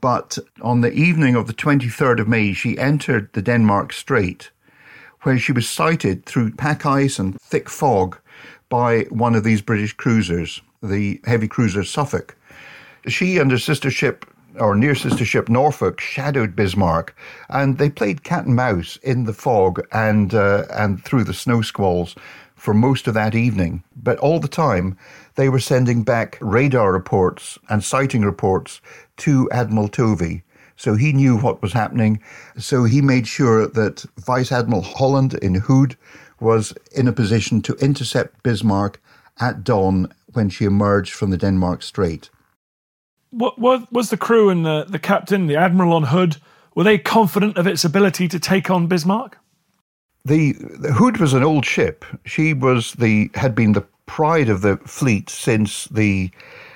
but 0.00 0.38
on 0.62 0.80
the 0.80 0.92
evening 0.92 1.34
of 1.34 1.46
the 1.46 1.52
23rd 1.52 2.20
of 2.20 2.28
May, 2.28 2.52
she 2.52 2.78
entered 2.78 3.32
the 3.32 3.42
Denmark 3.42 3.92
Strait, 3.92 4.50
where 5.22 5.38
she 5.38 5.52
was 5.52 5.68
sighted 5.68 6.24
through 6.24 6.52
pack 6.52 6.86
ice 6.86 7.18
and 7.18 7.40
thick 7.40 7.68
fog 7.68 8.18
by 8.68 9.02
one 9.10 9.34
of 9.34 9.44
these 9.44 9.62
British 9.62 9.92
cruisers, 9.92 10.60
the 10.82 11.20
heavy 11.24 11.48
cruiser 11.48 11.82
Suffolk. 11.82 12.36
She 13.06 13.38
and 13.38 13.50
her 13.50 13.58
sister 13.58 13.90
ship, 13.90 14.26
or 14.56 14.74
near 14.76 14.94
sister 14.94 15.24
ship 15.24 15.48
Norfolk, 15.48 16.00
shadowed 16.00 16.54
Bismarck, 16.54 17.16
and 17.48 17.78
they 17.78 17.90
played 17.90 18.24
cat 18.24 18.46
and 18.46 18.54
mouse 18.54 18.96
in 19.02 19.24
the 19.24 19.32
fog 19.32 19.80
and 19.92 20.34
uh, 20.34 20.64
and 20.70 21.04
through 21.04 21.24
the 21.24 21.34
snow 21.34 21.62
squalls 21.62 22.14
for 22.54 22.74
most 22.74 23.06
of 23.06 23.14
that 23.14 23.34
evening. 23.34 23.82
But 23.96 24.18
all 24.18 24.40
the 24.40 24.48
time, 24.48 24.96
they 25.38 25.48
were 25.48 25.60
sending 25.60 26.02
back 26.02 26.36
radar 26.40 26.92
reports 26.92 27.60
and 27.68 27.84
sighting 27.84 28.22
reports 28.22 28.80
to 29.18 29.48
Admiral 29.52 29.88
Tovey. 29.88 30.42
So 30.74 30.96
he 30.96 31.12
knew 31.12 31.38
what 31.38 31.62
was 31.62 31.72
happening. 31.72 32.20
So 32.58 32.82
he 32.82 33.00
made 33.00 33.28
sure 33.28 33.68
that 33.68 34.04
Vice 34.16 34.50
Admiral 34.50 34.82
Holland 34.82 35.34
in 35.34 35.54
Hood 35.54 35.96
was 36.40 36.74
in 36.92 37.06
a 37.06 37.12
position 37.12 37.62
to 37.62 37.74
intercept 37.74 38.42
Bismarck 38.42 39.00
at 39.38 39.62
dawn 39.62 40.12
when 40.32 40.50
she 40.50 40.64
emerged 40.64 41.12
from 41.12 41.30
the 41.30 41.38
Denmark 41.38 41.84
Strait. 41.84 42.30
What, 43.30 43.60
what 43.60 43.92
was 43.92 44.10
the 44.10 44.16
crew 44.16 44.50
and 44.50 44.66
the, 44.66 44.86
the 44.88 44.98
captain, 44.98 45.46
the 45.46 45.56
admiral 45.56 45.92
on 45.92 46.02
Hood, 46.04 46.38
were 46.74 46.84
they 46.84 46.98
confident 46.98 47.56
of 47.56 47.68
its 47.68 47.84
ability 47.84 48.26
to 48.26 48.40
take 48.40 48.70
on 48.70 48.88
Bismarck? 48.88 49.38
The, 50.24 50.54
the 50.80 50.94
Hood 50.94 51.18
was 51.18 51.32
an 51.32 51.44
old 51.44 51.64
ship. 51.64 52.04
She 52.24 52.54
was 52.54 52.94
the 52.94 53.30
had 53.34 53.54
been 53.54 53.72
the 53.72 53.86
pride 54.08 54.48
of 54.48 54.62
the 54.62 54.76
fleet 54.78 55.30
since 55.30 55.84
the 55.84 56.30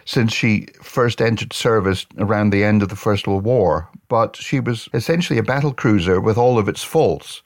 since 0.05 0.33
she 0.33 0.67
first 0.83 1.21
entered 1.21 1.53
service 1.53 2.07
around 2.19 2.51
the 2.51 2.65
end 2.65 2.83
of 2.83 2.89
the 2.89 2.97
First 2.97 3.27
World 3.27 3.45
War. 3.45 3.89
But 4.09 4.37
she 4.37 4.61
was 4.61 4.89
essentially 4.95 5.39
a 5.39 5.45
battle 5.45 5.73
cruiser 5.73 6.21
with 6.21 6.37
all 6.37 6.59
of 6.59 6.69
its 6.69 6.85
faults. 6.85 7.43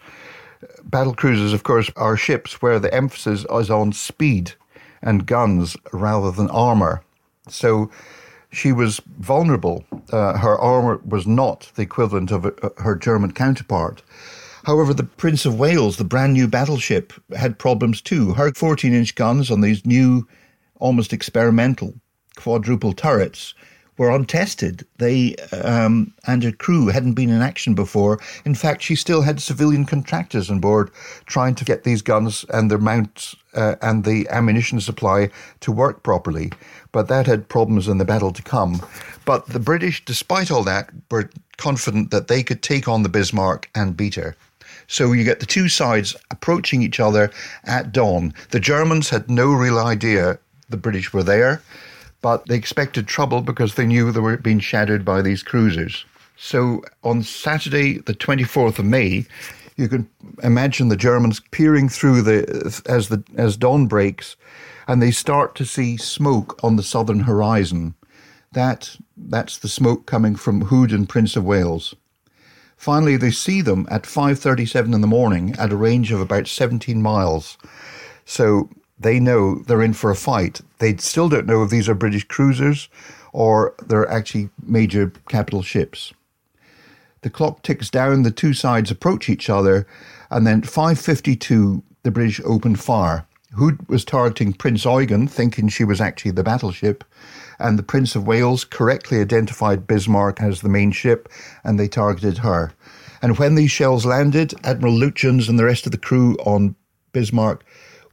Battle 0.85 1.15
cruisers, 1.15 1.53
of 1.53 1.63
course, 1.63 1.91
are 1.97 2.17
ships 2.17 2.63
where 2.63 2.79
the 2.79 2.93
emphasis 2.95 3.45
is 3.51 3.71
on 3.71 3.93
speed 3.93 4.53
and 5.03 5.27
guns 5.27 5.77
rather 5.93 6.31
than 6.31 6.51
armor. 6.51 7.03
So 7.49 7.91
she 8.51 8.73
was 8.73 9.01
vulnerable. 9.19 9.85
Uh, 10.11 10.39
her 10.39 10.59
armor 10.59 11.01
was 11.05 11.27
not 11.27 11.71
the 11.75 11.83
equivalent 11.83 12.31
of 12.31 12.47
uh, 12.47 12.71
her 12.79 12.97
German 12.97 13.33
counterpart. 13.33 14.03
However, 14.67 14.93
the 14.93 15.05
Prince 15.05 15.47
of 15.47 15.61
Wales, 15.61 15.97
the 15.97 16.03
brand 16.03 16.33
new 16.33 16.49
battleship, 16.49 17.13
had 17.37 17.57
problems 17.57 18.03
too. 18.03 18.35
Her 18.35 18.53
14 18.53 18.93
inch 18.93 19.15
guns 19.15 19.49
on 19.49 19.61
these 19.61 19.87
new, 19.87 20.27
almost 20.81 21.13
experimental 21.13 21.95
quadruple 22.35 22.93
turrets 22.93 23.55
were 23.97 24.11
untested. 24.11 24.85
They 24.99 25.37
um, 25.63 26.13
and 26.27 26.43
her 26.43 26.51
crew 26.51 26.89
hadn't 26.89 27.15
been 27.15 27.31
in 27.31 27.43
action 27.43 27.77
before. 27.77 28.19
In 28.45 28.57
fact, 28.57 28.83
she 28.83 28.97
still 28.97 29.23
had 29.23 29.41
civilian 29.41 29.85
contractors 29.85 30.51
on 30.51 30.59
board 30.59 30.91
trying 31.27 31.55
to 31.55 31.65
get 31.65 31.85
these 31.85 32.03
guns 32.03 32.45
and 32.53 32.69
their 32.69 32.79
mounts 32.79 33.37
uh, 33.55 33.77
and 33.83 34.03
the 34.03 34.27
ammunition 34.31 34.81
supply 34.81 35.31
to 35.61 35.71
work 35.71 36.03
properly. 36.03 36.51
But 36.91 37.07
that 37.07 37.27
had 37.27 37.49
problems 37.49 37.87
in 37.87 37.99
the 37.99 38.05
battle 38.05 38.33
to 38.33 38.43
come. 38.43 38.85
But 39.25 39.47
the 39.47 39.61
British, 39.61 40.05
despite 40.05 40.51
all 40.51 40.65
that, 40.65 40.91
were 41.09 41.31
confident 41.57 42.11
that 42.11 42.27
they 42.27 42.43
could 42.43 42.65
take 42.65 42.89
on 42.89 43.05
the 43.05 43.09
Bismarck 43.09 43.71
and 43.73 43.97
beat 43.97 44.17
her. 44.17 44.35
So 44.89 45.13
you 45.13 45.25
get 45.25 45.41
the 45.41 45.47
two 45.47 45.69
sides 45.69 46.17
approaching 46.31 46.83
each 46.83 47.01
other 47.01 47.31
at 47.65 47.93
dawn. 47.93 48.35
The 48.51 48.61
Germans 48.61 49.11
had 49.11 49.31
no 49.31 49.53
real 49.53 49.79
idea 49.79 50.39
the 50.69 50.77
British 50.77 51.13
were 51.13 51.23
there 51.23 51.63
but 52.27 52.47
they 52.47 52.57
expected 52.57 53.07
trouble 53.07 53.41
because 53.41 53.75
they 53.75 53.87
knew 53.87 54.11
they 54.11 54.19
were 54.19 54.37
being 54.37 54.59
shadowed 54.59 55.05
by 55.05 55.23
these 55.23 55.45
cruisers. 55.45 56.05
So 56.37 56.83
on 57.05 57.23
Saturday, 57.23 57.99
the 57.99 58.15
24th 58.15 58.81
of 58.81 58.85
May, 58.85 59.27
you 59.77 59.89
can 59.89 60.09
imagine 60.43 60.89
the 60.89 60.97
Germans 60.97 61.41
peering 61.53 61.89
through 61.89 62.23
the 62.23 62.83
as 62.87 63.11
the 63.11 63.23
as 63.37 63.57
dawn 63.57 63.87
breaks, 63.87 64.35
and 64.89 65.01
they 65.01 65.13
start 65.13 65.55
to 65.55 65.65
see 65.65 65.97
smoke 65.97 66.59
on 66.65 66.75
the 66.75 66.83
southern 66.83 67.21
horizon. 67.21 67.95
That 68.53 68.97
that's 69.17 69.59
the 69.59 69.69
smoke 69.69 70.07
coming 70.07 70.35
from 70.35 70.63
Hood 70.63 70.93
and 70.93 71.09
Prince 71.09 71.37
of 71.37 71.45
Wales. 71.45 71.95
Finally, 72.77 73.17
they 73.17 73.31
see 73.31 73.61
them 73.61 73.87
at 73.91 74.07
5:37 74.07 74.95
in 74.95 75.01
the 75.01 75.07
morning 75.07 75.55
at 75.59 75.73
a 75.73 75.77
range 75.77 76.13
of 76.13 76.21
about 76.21 76.47
17 76.47 77.03
miles. 77.03 77.57
So 78.25 78.69
they 78.99 79.19
know 79.19 79.57
they're 79.57 79.83
in 79.83 79.93
for 79.93 80.11
a 80.11 80.17
fight. 80.17 80.61
They 80.79 80.97
still 80.97 81.29
don't 81.29 81.47
know 81.47 81.63
if 81.63 81.71
these 81.71 81.89
are 81.89 81.95
British 81.95 82.25
cruisers 82.25 82.89
or 83.33 83.75
they're 83.87 84.11
actually 84.11 84.49
major 84.63 85.13
capital 85.29 85.63
ships. 85.63 86.13
The 87.23 87.31
clock 87.31 87.63
ticks 87.63 87.91
down, 87.91 88.23
the 88.23 88.31
two 88.31 88.55
sides 88.55 88.91
approach 88.91 89.29
each 89.29 89.51
other, 89.51 89.87
and 90.31 90.47
then 90.47 90.63
5.52, 90.63 91.83
the 92.03 92.11
British 92.11 92.41
open 92.45 92.77
fire. 92.77 93.27
Hood 93.57 93.89
was 93.89 94.05
targeting 94.05 94.53
Prince 94.53 94.85
Eugen, 94.85 95.29
thinking 95.29 95.69
she 95.69 95.85
was 95.85 96.01
actually 96.01 96.31
the 96.33 96.43
battleship, 96.43 97.05
and 97.59 97.79
the 97.79 97.83
Prince 97.83 98.15
of 98.15 98.27
Wales 98.27 98.65
correctly 98.65 99.21
identified 99.21 99.87
Bismarck 99.87 100.41
as 100.41 100.61
the 100.61 100.69
main 100.69 100.93
ship, 100.93 101.29
and 101.65 101.79
they 101.79 101.89
targeted 101.89 102.39
her. 102.39 102.73
And 103.23 103.39
when 103.39 103.55
these 103.55 103.71
shells 103.71 104.05
landed, 104.05 104.55
Admiral 104.65 104.95
Lütjens 104.95 105.49
and 105.49 105.59
the 105.59 105.65
rest 105.65 105.87
of 105.87 105.93
the 105.93 105.99
crew 105.99 106.37
on 106.45 106.77
Bismarck 107.13 107.65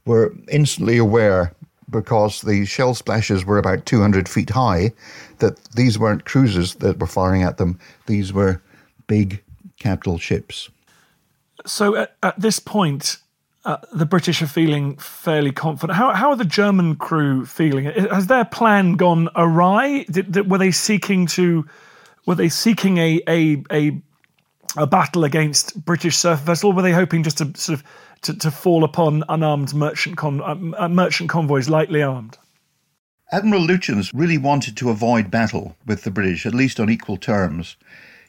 were 0.06 0.34
instantly 0.50 0.96
aware 0.98 1.54
because 1.90 2.40
the 2.40 2.64
shell 2.64 2.94
splashes 2.94 3.44
were 3.44 3.58
about 3.58 3.86
200 3.86 4.28
feet 4.28 4.50
high 4.50 4.92
that 5.38 5.62
these 5.74 5.98
weren't 5.98 6.24
cruisers 6.24 6.76
that 6.76 6.98
were 6.98 7.06
firing 7.06 7.42
at 7.42 7.58
them, 7.58 7.78
these 8.06 8.32
were 8.32 8.62
big 9.06 9.42
capital 9.78 10.18
ships. 10.18 10.70
So 11.66 11.96
at, 11.96 12.16
at 12.22 12.40
this 12.40 12.58
point, 12.58 13.18
uh, 13.64 13.78
the 13.92 14.06
British 14.06 14.42
are 14.42 14.46
feeling 14.46 14.96
fairly 14.98 15.52
confident. 15.52 15.96
How, 15.96 16.12
how 16.12 16.30
are 16.30 16.36
the 16.36 16.44
German 16.44 16.96
crew 16.96 17.46
feeling? 17.46 17.86
Has 17.86 18.26
their 18.26 18.44
plan 18.44 18.94
gone 18.94 19.28
awry? 19.36 20.04
Did, 20.10 20.32
did, 20.32 20.50
were 20.50 20.58
they 20.58 20.70
seeking 20.70 21.26
to? 21.28 21.66
Were 22.26 22.34
they 22.34 22.48
seeking 22.48 22.98
a, 22.98 23.20
a 23.28 23.62
a 23.70 24.02
a 24.76 24.86
battle 24.86 25.24
against 25.24 25.84
British 25.84 26.16
surface 26.16 26.44
vessel? 26.44 26.72
Were 26.72 26.82
they 26.82 26.92
hoping 26.92 27.22
just 27.22 27.38
to 27.38 27.52
sort 27.54 27.78
of 27.78 27.84
to, 28.22 28.34
to 28.38 28.50
fall 28.50 28.84
upon 28.84 29.24
unarmed 29.28 29.74
merchant, 29.74 30.16
con- 30.16 30.42
uh, 30.42 30.84
uh, 30.84 30.88
merchant 30.88 31.30
convoys 31.30 31.68
lightly 31.68 32.02
armed? 32.02 32.38
Admiral 33.32 33.66
Lütjens 33.66 34.10
really 34.14 34.38
wanted 34.38 34.76
to 34.76 34.90
avoid 34.90 35.30
battle 35.30 35.76
with 35.86 36.04
the 36.04 36.10
British, 36.10 36.46
at 36.46 36.54
least 36.54 36.78
on 36.78 36.90
equal 36.90 37.16
terms. 37.16 37.76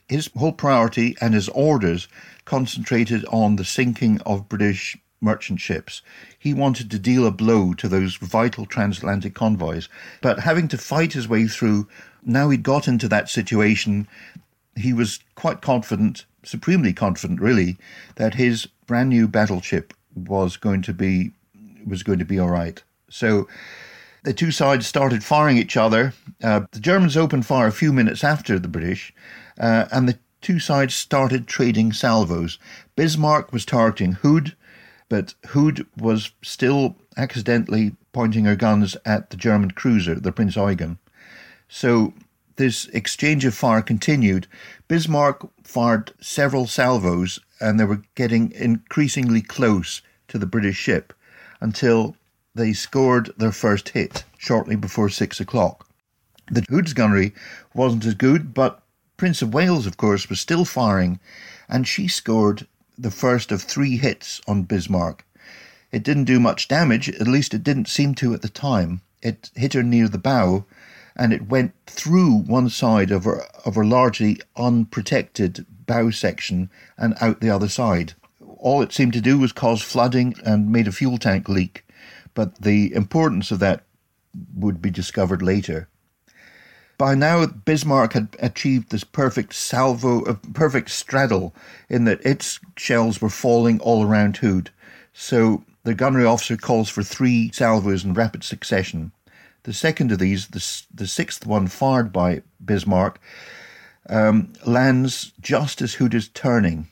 His 0.08 0.30
whole 0.36 0.52
priority 0.52 1.16
and 1.20 1.34
his 1.34 1.50
orders 1.50 2.08
concentrated 2.46 3.26
on 3.32 3.56
the 3.56 3.66
sinking 3.66 4.22
of 4.26 4.48
British 4.48 4.98
merchant 5.22 5.60
ships. 5.60 6.02
He 6.38 6.54
wanted 6.54 6.92
to 6.92 7.00
deal 7.00 7.26
a 7.26 7.32
blow 7.32 7.74
to 7.76 7.88
those 7.88 8.16
vital 8.16 8.66
transatlantic 8.66 9.34
convoys. 9.34 9.90
But 10.22 10.40
having 10.40 10.68
to 10.70 10.78
fight 10.78 11.14
his 11.14 11.28
way 11.28 11.48
through, 11.48 11.88
now 12.24 12.50
he'd 12.50 12.64
got 12.64 12.88
into 12.88 13.08
that 13.10 13.30
situation, 13.30 14.08
he 14.76 14.94
was 14.94 15.20
quite 15.36 15.62
confident, 15.62 16.26
supremely 16.44 16.94
confident 16.94 17.42
really, 17.42 17.78
that 18.16 18.36
his 18.36 18.68
brand 18.88 19.10
new 19.10 19.28
battleship 19.28 19.94
was 20.16 20.58
going 20.58 20.82
to 20.84 20.94
be 20.94 21.32
was 21.86 22.04
going 22.04 22.20
to 22.20 22.26
be 22.26 22.40
all 22.40 22.50
right. 22.50 22.82
So 23.10 23.48
the 24.24 24.34
two 24.34 24.52
sides 24.52 24.88
started 24.88 25.24
firing 25.24 25.58
each 25.58 25.78
other. 25.78 26.14
Uh, 26.44 26.62
the 26.72 26.80
Germans 26.80 27.16
opened 27.16 27.46
fire 27.46 27.68
a 27.68 27.72
few 27.72 27.94
minutes 27.94 28.24
after 28.24 28.58
the 28.58 28.68
British, 28.68 29.14
uh, 29.60 29.86
and 29.92 30.10
the 30.10 30.18
two 30.42 30.60
sides 30.60 30.96
started 30.96 31.48
trading 31.48 31.94
salvos. 31.94 32.58
Bismarck 32.96 33.54
was 33.54 33.66
targeting 33.66 34.14
Hood, 34.14 34.56
but 35.10 35.34
Hood 35.48 35.86
was 35.98 36.32
still 36.42 36.96
accidentally 37.18 37.96
pointing 38.14 38.46
her 38.46 38.56
guns 38.56 38.98
at 39.06 39.30
the 39.30 39.38
German 39.38 39.72
cruiser, 39.72 40.16
the 40.16 40.32
Prince 40.32 40.56
Eugen. 40.56 40.98
So 41.68 42.14
this 42.56 42.88
exchange 42.88 43.46
of 43.46 43.54
fire 43.54 43.82
continued. 43.82 44.48
Bismarck 44.88 45.48
fired 45.64 46.14
several 46.22 46.68
salvos 46.68 47.40
and 47.60 47.80
they 47.80 47.86
were 47.86 48.02
getting 48.16 48.52
increasingly 48.52 49.42
close 49.42 50.02
to 50.28 50.38
the 50.38 50.46
British 50.46 50.78
ship 50.78 51.14
until 51.62 52.16
they 52.54 52.74
scored 52.74 53.34
their 53.38 53.52
first 53.52 53.90
hit 53.90 54.24
shortly 54.38 54.76
before 54.76 55.10
six 55.10 55.40
o'clock. 55.40 55.88
The 56.50 56.66
Hood's 56.70 56.94
gunnery 56.94 57.34
wasn't 57.74 58.06
as 58.06 58.14
good, 58.14 58.54
but 58.54 58.82
Prince 59.18 59.42
of 59.42 59.54
Wales, 59.54 59.88
of 59.88 59.98
course, 59.98 60.30
was 60.30 60.40
still 60.40 60.66
firing, 60.66 61.20
and 61.68 61.88
she 61.88 62.08
scored 62.08 62.68
the 62.98 63.12
first 63.12 63.52
of 63.52 63.62
three 63.62 63.98
hits 63.98 64.42
on 64.48 64.64
Bismarck. 64.64 65.26
It 65.92 66.04
didn't 66.04 66.26
do 66.26 66.40
much 66.40 66.68
damage, 66.68 67.10
at 67.10 67.28
least 67.28 67.54
it 67.54 67.64
didn't 67.64 67.88
seem 67.88 68.16
to 68.16 68.34
at 68.34 68.42
the 68.42 68.50
time. 68.50 69.02
It 69.22 69.50
hit 69.56 69.74
her 69.74 69.84
near 69.84 70.08
the 70.08 70.18
bow, 70.18 70.66
and 71.16 71.34
it 71.34 71.48
went 71.50 71.74
through 71.88 72.40
one 72.40 72.70
side 72.70 73.12
of 73.12 73.24
her, 73.24 73.44
of 73.64 73.76
her 73.76 73.86
largely 73.86 74.40
unprotected 74.58 75.66
bow 75.86 76.12
section 76.12 76.70
and 76.98 77.16
out 77.22 77.40
the 77.40 77.50
other 77.50 77.70
side. 77.70 78.14
All 78.58 78.82
it 78.82 78.92
seemed 78.92 79.14
to 79.14 79.22
do 79.22 79.38
was 79.40 79.52
cause 79.52 79.82
flooding 79.82 80.36
and 80.46 80.72
made 80.72 80.88
a 80.88 80.92
fuel 80.92 81.18
tank 81.18 81.48
leak, 81.48 81.86
but 82.34 82.62
the 82.62 82.94
importance 82.94 83.52
of 83.52 83.60
that 83.60 83.84
would 84.54 84.82
be 84.82 84.90
discovered 84.90 85.42
later. 85.42 85.88
By 86.98 87.14
now, 87.14 87.46
Bismarck 87.46 88.14
had 88.14 88.30
achieved 88.40 88.90
this 88.90 89.04
perfect 89.04 89.54
salvo, 89.54 90.22
a 90.22 90.36
perfect 90.36 90.90
straddle, 90.92 91.54
in 91.90 92.06
that 92.06 92.26
its 92.26 92.60
shells 92.78 93.22
were 93.22 93.30
falling 93.30 93.80
all 93.82 94.04
around 94.04 94.38
Hood. 94.38 94.70
So 95.14 95.64
the 95.84 95.94
gunnery 95.94 96.26
officer 96.26 96.56
calls 96.56 96.90
for 96.90 97.04
three 97.04 97.52
salvos 97.52 98.06
in 98.06 98.14
rapid 98.14 98.44
succession. 98.44 99.12
The 99.64 99.74
second 99.74 100.12
of 100.12 100.20
these, 100.20 100.48
the, 100.48 100.64
the 100.94 101.08
sixth 101.08 101.46
one 101.46 101.68
fired 101.68 102.14
by 102.14 102.44
Bismarck, 102.64 103.20
um, 104.10 104.54
lands 104.66 105.34
just 105.42 105.82
as 105.82 105.96
Hood 105.96 106.14
is 106.14 106.30
turning. 106.30 106.88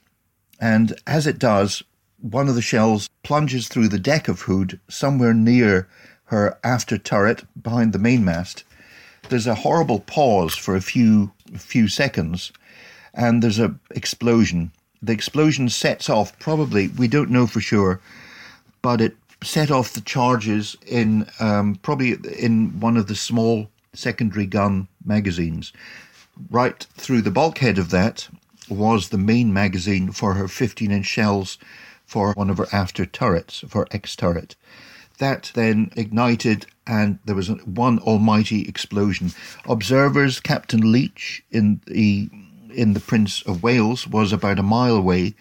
And 0.59 0.99
as 1.07 1.27
it 1.27 1.39
does, 1.39 1.83
one 2.19 2.49
of 2.49 2.55
the 2.55 2.61
shells 2.61 3.09
plunges 3.23 3.67
through 3.67 3.89
the 3.89 3.99
deck 3.99 4.27
of 4.27 4.41
Hood 4.41 4.79
somewhere 4.89 5.33
near 5.33 5.87
her 6.25 6.57
after 6.63 6.97
turret 6.97 7.45
behind 7.61 7.93
the 7.93 7.99
mainmast. 7.99 8.63
There's 9.29 9.47
a 9.47 9.55
horrible 9.55 9.99
pause 9.99 10.55
for 10.55 10.75
a 10.75 10.81
few 10.81 11.31
few 11.57 11.87
seconds, 11.87 12.51
and 13.13 13.41
there's 13.41 13.59
a 13.59 13.75
explosion. 13.91 14.71
The 15.01 15.13
explosion 15.13 15.69
sets 15.69 16.09
off 16.09 16.37
probably 16.39 16.87
we 16.87 17.07
don't 17.07 17.29
know 17.29 17.47
for 17.47 17.61
sure, 17.61 17.99
but 18.81 19.01
it 19.01 19.15
set 19.43 19.71
off 19.71 19.93
the 19.93 20.01
charges 20.01 20.77
in 20.85 21.27
um, 21.39 21.75
probably 21.75 22.17
in 22.39 22.79
one 22.79 22.97
of 22.97 23.07
the 23.07 23.15
small 23.15 23.69
secondary 23.93 24.45
gun 24.45 24.87
magazines. 25.05 25.73
Right 26.49 26.85
through 26.95 27.21
the 27.21 27.31
bulkhead 27.31 27.77
of 27.77 27.91
that 27.91 28.27
was 28.69 29.09
the 29.09 29.17
main 29.17 29.53
magazine 29.53 30.11
for 30.11 30.33
her 30.33 30.47
15 30.47 30.91
inch 30.91 31.05
shells 31.05 31.57
for 32.05 32.33
one 32.33 32.49
of 32.49 32.57
her 32.57 32.67
after 32.71 33.05
turrets, 33.05 33.63
for 33.67 33.87
X 33.91 34.15
turret. 34.15 34.55
That 35.19 35.51
then 35.53 35.91
ignited, 35.95 36.65
and 36.87 37.19
there 37.25 37.35
was 37.35 37.49
one 37.65 37.99
almighty 37.99 38.67
explosion. 38.67 39.31
Observers, 39.65 40.39
Captain 40.39 40.91
Leach 40.91 41.43
in 41.51 41.81
the 41.85 42.29
in 42.73 42.93
the 42.93 42.99
Prince 42.99 43.43
of 43.43 43.61
Wales 43.61 44.07
was 44.07 44.33
about 44.33 44.57
a 44.57 44.63
mile 44.63 44.95
away 44.95 45.35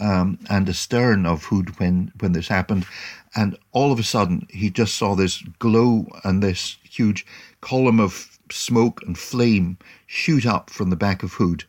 um, 0.00 0.38
and 0.50 0.68
astern 0.68 1.24
of 1.26 1.44
Hood 1.44 1.78
when 1.78 2.12
when 2.18 2.32
this 2.32 2.48
happened, 2.48 2.86
and 3.34 3.56
all 3.70 3.92
of 3.92 3.98
a 3.98 4.02
sudden 4.02 4.46
he 4.50 4.70
just 4.70 4.96
saw 4.96 5.14
this 5.14 5.42
glow 5.58 6.06
and 6.24 6.42
this 6.42 6.76
huge 6.82 7.24
column 7.60 8.00
of 8.00 8.38
smoke 8.50 9.02
and 9.06 9.16
flame 9.16 9.78
shoot 10.06 10.44
up 10.44 10.68
from 10.70 10.90
the 10.90 10.96
back 10.96 11.22
of 11.22 11.34
Hood. 11.34 11.64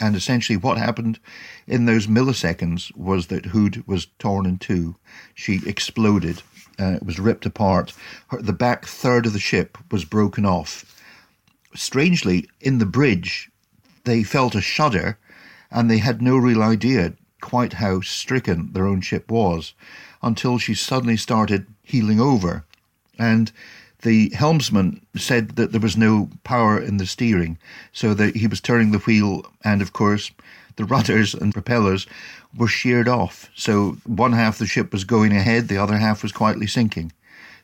And 0.00 0.16
essentially, 0.16 0.56
what 0.56 0.78
happened 0.78 1.18
in 1.66 1.84
those 1.84 2.06
milliseconds 2.06 2.94
was 2.96 3.26
that 3.26 3.46
Hood 3.46 3.84
was 3.86 4.08
torn 4.18 4.46
in 4.46 4.58
two. 4.58 4.96
She 5.34 5.60
exploded. 5.66 6.42
Uh, 6.80 6.94
it 6.94 7.04
was 7.04 7.20
ripped 7.20 7.44
apart. 7.44 7.92
Her, 8.28 8.40
the 8.40 8.52
back 8.52 8.86
third 8.86 9.26
of 9.26 9.32
the 9.32 9.38
ship 9.38 9.76
was 9.90 10.04
broken 10.04 10.46
off. 10.46 10.96
Strangely, 11.74 12.48
in 12.60 12.78
the 12.78 12.86
bridge, 12.86 13.50
they 14.04 14.22
felt 14.22 14.54
a 14.54 14.60
shudder 14.60 15.18
and 15.70 15.90
they 15.90 15.98
had 15.98 16.22
no 16.22 16.36
real 16.36 16.62
idea 16.62 17.12
quite 17.40 17.74
how 17.74 18.00
stricken 18.00 18.72
their 18.72 18.86
own 18.86 19.00
ship 19.00 19.30
was 19.30 19.74
until 20.22 20.58
she 20.58 20.74
suddenly 20.74 21.16
started 21.16 21.66
heeling 21.82 22.20
over. 22.20 22.64
And 23.18 23.52
the 24.02 24.30
helmsman 24.30 25.04
said 25.16 25.50
that 25.56 25.72
there 25.72 25.80
was 25.80 25.96
no 25.96 26.30
power 26.44 26.80
in 26.80 26.96
the 26.96 27.06
steering, 27.06 27.58
so 27.92 28.14
that 28.14 28.36
he 28.36 28.46
was 28.46 28.60
turning 28.60 28.92
the 28.92 28.98
wheel, 28.98 29.44
and 29.62 29.82
of 29.82 29.92
course, 29.92 30.30
the 30.80 30.86
rudders 30.86 31.34
and 31.34 31.52
propellers 31.52 32.06
were 32.56 32.66
sheared 32.66 33.06
off. 33.06 33.50
So 33.54 33.98
one 34.06 34.32
half 34.32 34.58
the 34.58 34.66
ship 34.66 34.92
was 34.92 35.04
going 35.04 35.32
ahead, 35.32 35.68
the 35.68 35.76
other 35.76 35.98
half 35.98 36.22
was 36.22 36.32
quietly 36.32 36.66
sinking. 36.66 37.12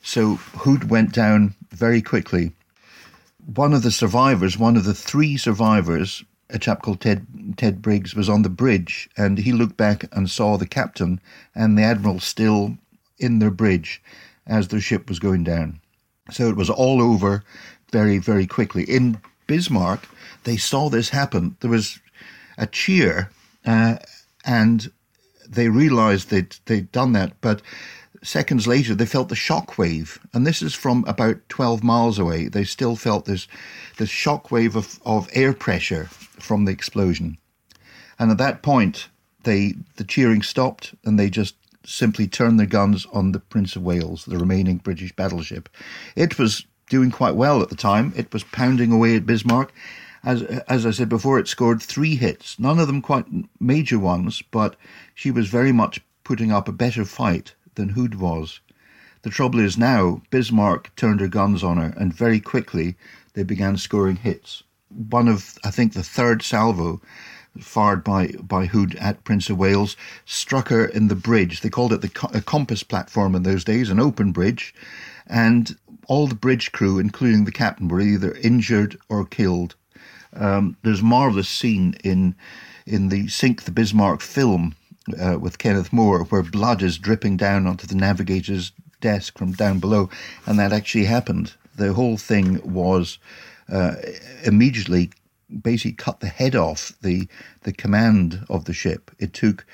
So 0.02 0.34
Hood 0.34 0.90
went 0.90 1.12
down 1.12 1.54
very 1.70 2.02
quickly. 2.02 2.52
One 3.54 3.72
of 3.72 3.82
the 3.82 3.90
survivors, 3.90 4.58
one 4.58 4.76
of 4.76 4.84
the 4.84 4.92
three 4.94 5.38
survivors, 5.38 6.24
a 6.50 6.58
chap 6.58 6.82
called 6.82 7.00
Ted 7.00 7.26
Ted 7.56 7.80
Briggs, 7.80 8.14
was 8.14 8.28
on 8.28 8.42
the 8.42 8.50
bridge, 8.50 9.08
and 9.16 9.38
he 9.38 9.52
looked 9.52 9.78
back 9.78 10.04
and 10.12 10.28
saw 10.28 10.58
the 10.58 10.66
captain 10.66 11.18
and 11.54 11.78
the 11.78 11.82
admiral 11.82 12.20
still 12.20 12.76
in 13.18 13.38
their 13.38 13.50
bridge 13.50 14.02
as 14.46 14.68
their 14.68 14.80
ship 14.80 15.08
was 15.08 15.18
going 15.18 15.42
down. 15.42 15.80
So 16.30 16.48
it 16.50 16.56
was 16.56 16.68
all 16.68 17.00
over 17.00 17.42
very, 17.92 18.18
very 18.18 18.46
quickly. 18.46 18.84
In 18.84 19.18
Bismarck, 19.46 20.06
they 20.44 20.58
saw 20.58 20.90
this 20.90 21.08
happen. 21.08 21.56
There 21.60 21.70
was 21.70 21.98
a 22.58 22.66
cheer, 22.66 23.30
uh, 23.64 23.96
and 24.44 24.90
they 25.48 25.68
realized 25.68 26.30
that 26.30 26.60
they'd 26.66 26.90
done 26.92 27.12
that, 27.12 27.40
but 27.40 27.62
seconds 28.22 28.66
later 28.66 28.94
they 28.94 29.06
felt 29.06 29.28
the 29.28 29.36
shock 29.36 29.78
wave. 29.78 30.18
And 30.32 30.46
this 30.46 30.62
is 30.62 30.74
from 30.74 31.04
about 31.06 31.48
12 31.48 31.82
miles 31.82 32.18
away. 32.18 32.48
They 32.48 32.64
still 32.64 32.96
felt 32.96 33.24
this, 33.24 33.46
this 33.98 34.08
shock 34.08 34.50
wave 34.50 34.76
of, 34.76 34.98
of 35.04 35.28
air 35.32 35.52
pressure 35.52 36.06
from 36.06 36.64
the 36.64 36.72
explosion. 36.72 37.38
And 38.18 38.30
at 38.30 38.38
that 38.38 38.62
point, 38.62 39.08
they 39.44 39.74
the 39.96 40.04
cheering 40.04 40.42
stopped 40.42 40.94
and 41.04 41.18
they 41.18 41.30
just 41.30 41.54
simply 41.84 42.26
turned 42.26 42.58
their 42.58 42.66
guns 42.66 43.06
on 43.12 43.32
the 43.32 43.38
Prince 43.38 43.76
of 43.76 43.82
Wales, 43.82 44.24
the 44.24 44.38
remaining 44.38 44.78
British 44.78 45.14
battleship. 45.14 45.68
It 46.16 46.38
was 46.38 46.66
doing 46.90 47.10
quite 47.10 47.36
well 47.36 47.62
at 47.62 47.68
the 47.68 47.76
time. 47.76 48.12
It 48.16 48.32
was 48.32 48.42
pounding 48.44 48.92
away 48.92 49.16
at 49.16 49.26
Bismarck. 49.26 49.72
As, 50.24 50.42
as 50.42 50.86
I 50.86 50.90
said 50.90 51.08
before, 51.08 51.38
it 51.38 51.48
scored 51.48 51.82
three 51.82 52.16
hits, 52.16 52.58
none 52.58 52.78
of 52.78 52.86
them 52.86 53.02
quite 53.02 53.26
major 53.60 53.98
ones, 53.98 54.42
but 54.50 54.76
she 55.14 55.30
was 55.30 55.48
very 55.48 55.72
much 55.72 56.00
putting 56.24 56.50
up 56.50 56.68
a 56.68 56.72
better 56.72 57.04
fight 57.04 57.54
than 57.74 57.90
Hood 57.90 58.16
was. 58.16 58.60
The 59.22 59.30
trouble 59.30 59.60
is 59.60 59.76
now, 59.76 60.22
Bismarck 60.30 60.94
turned 60.96 61.20
her 61.20 61.28
guns 61.28 61.62
on 61.64 61.76
her, 61.76 61.94
and 61.96 62.14
very 62.14 62.40
quickly 62.40 62.96
they 63.34 63.42
began 63.42 63.76
scoring 63.76 64.16
hits. 64.16 64.62
One 64.88 65.28
of, 65.28 65.58
I 65.64 65.70
think, 65.70 65.92
the 65.92 66.02
third 66.02 66.42
salvo 66.42 67.00
fired 67.60 68.04
by, 68.04 68.28
by 68.40 68.66
Hood 68.66 68.94
at 68.96 69.24
Prince 69.24 69.50
of 69.50 69.58
Wales, 69.58 69.96
struck 70.24 70.68
her 70.68 70.84
in 70.84 71.08
the 71.08 71.14
bridge. 71.14 71.60
They 71.60 71.70
called 71.70 71.92
it 71.92 72.00
the 72.00 72.08
co- 72.08 72.28
compass 72.42 72.82
platform 72.82 73.34
in 73.34 73.42
those 73.42 73.64
days, 73.64 73.90
an 73.90 74.00
open 74.00 74.32
bridge. 74.32 74.74
And 75.26 75.76
all 76.06 76.26
the 76.26 76.34
bridge 76.34 76.72
crew, 76.72 76.98
including 76.98 77.44
the 77.44 77.52
captain, 77.52 77.88
were 77.88 78.00
either 78.00 78.34
injured 78.36 78.96
or 79.08 79.24
killed. 79.24 79.74
Um, 80.38 80.76
there's 80.82 81.00
a 81.00 81.04
marvellous 81.04 81.48
scene 81.48 81.94
in, 82.04 82.34
in 82.86 83.08
the 83.08 83.28
Sink 83.28 83.64
the 83.64 83.70
Bismarck 83.70 84.20
film 84.20 84.74
uh, 85.20 85.38
with 85.38 85.58
Kenneth 85.58 85.92
More 85.92 86.24
where 86.24 86.42
blood 86.42 86.82
is 86.82 86.98
dripping 86.98 87.36
down 87.36 87.66
onto 87.66 87.86
the 87.86 87.94
navigator's 87.94 88.72
desk 89.00 89.38
from 89.38 89.52
down 89.52 89.78
below. 89.78 90.10
And 90.46 90.58
that 90.58 90.72
actually 90.72 91.04
happened. 91.04 91.54
The 91.76 91.92
whole 91.92 92.16
thing 92.16 92.60
was 92.62 93.18
uh, 93.70 93.96
immediately 94.44 95.10
basically 95.62 95.92
cut 95.92 96.20
the 96.20 96.26
head 96.26 96.56
off 96.56 96.92
the 97.02 97.28
the 97.62 97.72
command 97.72 98.44
of 98.48 98.64
the 98.64 98.72
ship. 98.72 99.10
It 99.18 99.32
took 99.32 99.64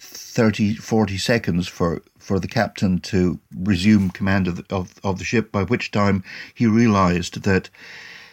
30, 0.00 0.74
40 0.76 1.18
seconds 1.18 1.68
for, 1.68 2.02
for 2.18 2.40
the 2.40 2.48
captain 2.48 3.00
to 3.00 3.38
resume 3.54 4.10
command 4.10 4.48
of 4.48 4.56
the, 4.56 4.64
of, 4.70 4.94
of 5.04 5.18
the 5.18 5.24
ship, 5.24 5.52
by 5.52 5.62
which 5.64 5.90
time 5.90 6.24
he 6.54 6.66
realized 6.66 7.42
that 7.42 7.68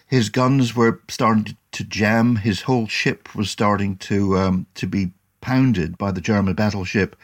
his 0.07 0.29
guns 0.29 0.75
were 0.75 1.01
starting 1.09 1.57
to 1.73 1.83
jam, 1.83 2.37
his 2.37 2.61
whole 2.61 2.87
ship 2.87 3.35
was 3.35 3.51
starting 3.51 3.97
to 3.97 4.37
um, 4.37 4.65
to 4.75 4.87
be 4.87 5.11
pounded 5.41 5.97
by 5.97 6.11
the 6.11 6.21
German 6.21 6.53
battleship, 6.55 7.15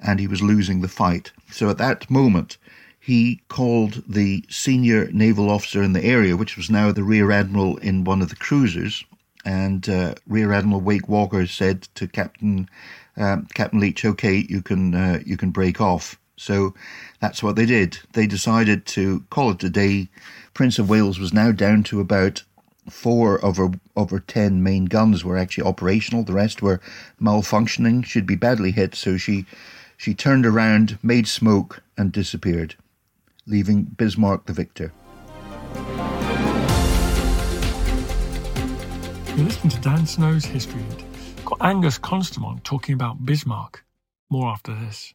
and 0.00 0.20
he 0.20 0.26
was 0.26 0.40
losing 0.40 0.80
the 0.80 0.88
fight. 0.88 1.32
So 1.50 1.68
at 1.68 1.78
that 1.78 2.08
moment, 2.10 2.56
he 2.98 3.42
called 3.48 4.02
the 4.08 4.44
senior 4.48 5.10
naval 5.12 5.50
officer 5.50 5.82
in 5.82 5.92
the 5.92 6.04
area, 6.04 6.36
which 6.36 6.56
was 6.56 6.70
now 6.70 6.92
the 6.92 7.02
rear 7.02 7.30
admiral 7.30 7.76
in 7.78 8.04
one 8.04 8.22
of 8.22 8.28
the 8.28 8.36
cruisers, 8.36 9.04
and 9.44 9.88
uh, 9.88 10.14
Rear 10.26 10.52
Admiral 10.52 10.80
Wake 10.80 11.08
Walker 11.08 11.46
said 11.46 11.82
to 11.94 12.06
Captain 12.06 12.68
um, 13.16 13.46
Captain 13.54 13.80
Leach, 13.80 14.04
"Okay, 14.04 14.46
you 14.48 14.62
can 14.62 14.94
uh, 14.94 15.20
you 15.26 15.36
can 15.36 15.50
break 15.50 15.80
off." 15.80 16.18
So 16.38 16.72
that's 17.20 17.42
what 17.42 17.56
they 17.56 17.66
did. 17.66 17.98
They 18.12 18.26
decided 18.26 18.86
to 18.86 19.24
call 19.28 19.50
it 19.50 19.64
a 19.64 19.68
day. 19.68 20.08
Prince 20.54 20.78
of 20.78 20.88
Wales 20.88 21.18
was 21.18 21.32
now 21.32 21.50
down 21.52 21.82
to 21.84 22.00
about 22.00 22.44
four 22.88 23.44
over 23.44 23.72
over 23.96 24.20
ten 24.20 24.62
main 24.62 24.86
guns 24.86 25.24
were 25.24 25.36
actually 25.36 25.64
operational. 25.64 26.22
The 26.22 26.32
rest 26.32 26.62
were 26.62 26.80
malfunctioning. 27.20 28.04
She'd 28.06 28.26
be 28.26 28.36
badly 28.36 28.70
hit, 28.70 28.94
so 28.94 29.16
she 29.16 29.46
she 29.96 30.14
turned 30.14 30.46
around, 30.46 30.98
made 31.02 31.26
smoke, 31.26 31.82
and 31.96 32.12
disappeared, 32.12 32.76
leaving 33.46 33.82
Bismarck 33.82 34.46
the 34.46 34.52
victor. 34.52 34.92
You're 39.36 39.46
listening 39.46 39.70
to 39.70 39.80
Dan 39.80 40.06
Snow's 40.06 40.44
History. 40.44 40.84
Got 41.44 41.58
Angus 41.60 41.98
Konstam 41.98 42.44
on 42.44 42.60
talking 42.60 42.94
about 42.94 43.24
Bismarck. 43.24 43.84
More 44.30 44.48
after 44.48 44.74
this. 44.74 45.14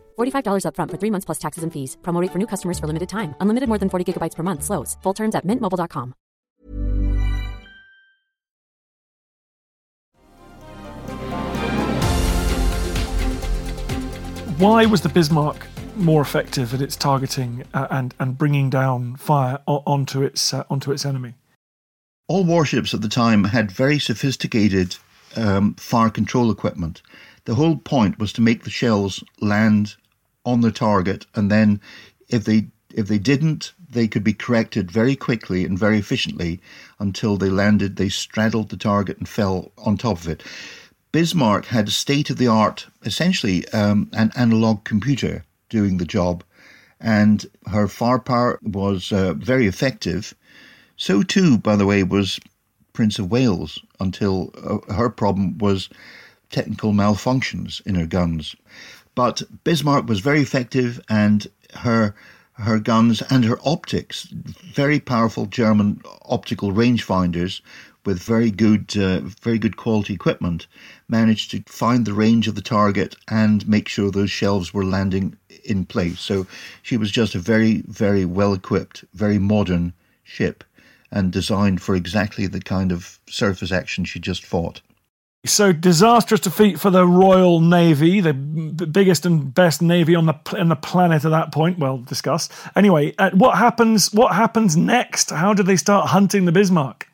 $45 0.21 0.65
upfront 0.65 0.91
for 0.91 0.97
three 0.97 1.11
months 1.11 1.25
plus 1.25 1.39
taxes 1.39 1.63
and 1.63 1.73
fees. 1.73 1.97
Promo 2.01 2.21
rate 2.21 2.31
for 2.31 2.39
new 2.39 2.47
customers 2.47 2.79
for 2.79 2.87
limited 2.87 3.09
time. 3.09 3.35
Unlimited 3.41 3.67
more 3.67 3.79
than 3.79 3.89
40 3.89 4.05
gigabytes 4.05 4.35
per 4.35 4.43
month. 4.43 4.63
Slows. 4.63 4.97
Full 5.03 5.13
terms 5.13 5.35
at 5.35 5.45
mintmobile.com. 5.45 6.13
Why 14.57 14.85
was 14.85 15.01
the 15.01 15.09
Bismarck 15.09 15.65
more 15.95 16.21
effective 16.21 16.73
at 16.75 16.81
its 16.81 16.95
targeting 16.95 17.63
uh, 17.73 17.87
and 17.89 18.13
and 18.19 18.37
bringing 18.37 18.69
down 18.69 19.15
fire 19.15 19.57
o- 19.67 19.81
onto 19.87 20.21
its 20.21 20.53
uh, 20.53 20.63
onto 20.69 20.91
its 20.91 21.03
enemy? 21.03 21.33
All 22.27 22.43
warships 22.43 22.93
at 22.93 23.01
the 23.01 23.09
time 23.09 23.45
had 23.45 23.71
very 23.71 23.97
sophisticated 23.97 24.97
um, 25.35 25.73
fire 25.75 26.11
control 26.11 26.51
equipment. 26.51 27.01
The 27.45 27.55
whole 27.55 27.75
point 27.77 28.19
was 28.19 28.31
to 28.33 28.41
make 28.41 28.63
the 28.63 28.69
shells 28.69 29.23
land 29.39 29.95
on 30.45 30.61
the 30.61 30.71
target, 30.71 31.25
and 31.35 31.51
then 31.51 31.79
if 32.29 32.43
they 32.43 32.67
if 32.93 33.07
they 33.07 33.19
didn't, 33.19 33.73
they 33.89 34.07
could 34.07 34.23
be 34.23 34.33
corrected 34.33 34.91
very 34.91 35.15
quickly 35.15 35.63
and 35.65 35.79
very 35.79 35.97
efficiently 35.97 36.59
until 36.99 37.37
they 37.37 37.49
landed. 37.49 37.95
They 37.95 38.09
straddled 38.09 38.69
the 38.69 38.77
target 38.77 39.17
and 39.17 39.27
fell 39.27 39.71
on 39.77 39.97
top 39.97 40.17
of 40.17 40.27
it. 40.27 40.43
Bismarck 41.11 41.65
had 41.65 41.87
a 41.87 41.91
state 41.91 42.29
of 42.29 42.37
the 42.37 42.47
art, 42.47 42.87
essentially 43.03 43.67
um, 43.69 44.09
an 44.13 44.31
analog 44.35 44.83
computer 44.83 45.43
doing 45.69 45.97
the 45.97 46.05
job, 46.05 46.43
and 46.99 47.45
her 47.67 47.87
firepower 47.87 48.59
was 48.61 49.11
uh, 49.11 49.33
very 49.33 49.67
effective. 49.67 50.33
So, 50.95 51.23
too, 51.23 51.57
by 51.57 51.75
the 51.75 51.85
way, 51.85 52.03
was 52.03 52.39
Prince 52.93 53.19
of 53.19 53.31
Wales 53.31 53.79
until 53.99 54.51
uh, 54.63 54.93
her 54.93 55.09
problem 55.09 55.57
was 55.57 55.89
technical 56.49 56.93
malfunctions 56.93 57.85
in 57.85 57.95
her 57.95 58.05
guns. 58.05 58.55
But 59.15 59.41
Bismarck 59.63 60.07
was 60.07 60.19
very 60.21 60.41
effective, 60.41 61.01
and 61.09 61.47
her 61.75 62.15
her 62.53 62.79
guns 62.79 63.21
and 63.23 63.45
her 63.45 63.57
optics, 63.65 64.23
very 64.25 64.99
powerful 64.99 65.47
German 65.47 66.01
optical 66.25 66.71
rangefinders 66.71 67.61
with 68.05 68.21
very 68.21 68.51
good, 68.51 68.95
uh, 68.97 69.19
very 69.41 69.57
good 69.57 69.77
quality 69.77 70.13
equipment, 70.13 70.67
managed 71.07 71.51
to 71.51 71.63
find 71.67 72.05
the 72.05 72.13
range 72.13 72.47
of 72.47 72.55
the 72.55 72.61
target 72.61 73.15
and 73.27 73.67
make 73.67 73.87
sure 73.87 74.09
those 74.11 74.31
shells 74.31 74.73
were 74.73 74.85
landing 74.85 75.37
in 75.63 75.85
place. 75.85 76.19
So 76.19 76.47
she 76.81 76.97
was 76.97 77.11
just 77.11 77.35
a 77.35 77.39
very, 77.39 77.83
very 77.87 78.25
well 78.25 78.53
equipped, 78.53 79.05
very 79.13 79.37
modern 79.37 79.93
ship, 80.23 80.63
and 81.11 81.31
designed 81.31 81.81
for 81.81 81.95
exactly 81.95 82.47
the 82.47 82.61
kind 82.61 82.91
of 82.91 83.19
surface 83.29 83.71
action 83.71 84.05
she 84.05 84.19
just 84.19 84.43
fought. 84.43 84.81
So 85.43 85.73
disastrous 85.73 86.41
defeat 86.41 86.79
for 86.79 86.91
the 86.91 87.05
Royal 87.07 87.61
Navy, 87.61 88.21
the 88.21 88.33
biggest 88.33 89.25
and 89.25 89.51
best 89.51 89.81
navy 89.81 90.13
on 90.13 90.27
the 90.27 90.35
on 90.55 90.69
the 90.69 90.75
planet 90.75 91.25
at 91.25 91.31
that 91.31 91.51
point. 91.51 91.79
Well, 91.79 91.97
discussed. 91.97 92.51
Anyway, 92.75 93.15
uh, 93.17 93.31
what 93.31 93.57
happens? 93.57 94.13
What 94.13 94.35
happens 94.35 94.77
next? 94.77 95.31
How 95.31 95.55
do 95.55 95.63
they 95.63 95.77
start 95.77 96.09
hunting 96.09 96.45
the 96.45 96.51
Bismarck? 96.51 97.07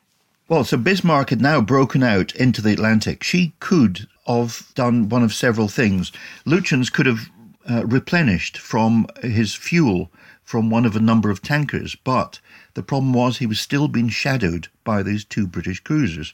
Well, 0.46 0.64
so 0.64 0.76
Bismarck 0.76 1.30
had 1.30 1.40
now 1.40 1.62
broken 1.62 2.02
out 2.02 2.34
into 2.34 2.60
the 2.60 2.72
Atlantic. 2.72 3.22
She 3.22 3.54
could 3.60 4.06
have 4.26 4.72
done 4.74 5.08
one 5.08 5.22
of 5.22 5.32
several 5.32 5.68
things. 5.68 6.12
Lütjens 6.46 6.92
could 6.92 7.06
have 7.06 7.30
uh, 7.68 7.86
replenished 7.86 8.58
from 8.58 9.06
his 9.22 9.54
fuel 9.54 10.10
from 10.44 10.68
one 10.68 10.84
of 10.84 10.96
a 10.96 11.00
number 11.00 11.30
of 11.30 11.42
tankers, 11.42 11.94
but 11.94 12.40
the 12.74 12.82
problem 12.82 13.12
was 13.12 13.38
he 13.38 13.46
was 13.46 13.60
still 13.60 13.88
being 13.88 14.08
shadowed 14.08 14.68
by 14.84 15.02
these 15.02 15.24
two 15.24 15.46
British 15.46 15.80
cruisers. 15.80 16.32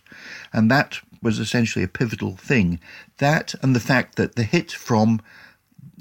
And 0.52 0.70
that 0.70 1.00
was 1.24 1.40
essentially 1.40 1.84
a 1.84 1.88
pivotal 1.88 2.36
thing. 2.36 2.78
That 3.18 3.54
and 3.62 3.74
the 3.74 3.80
fact 3.80 4.14
that 4.16 4.36
the 4.36 4.44
hit 4.44 4.70
from 4.70 5.20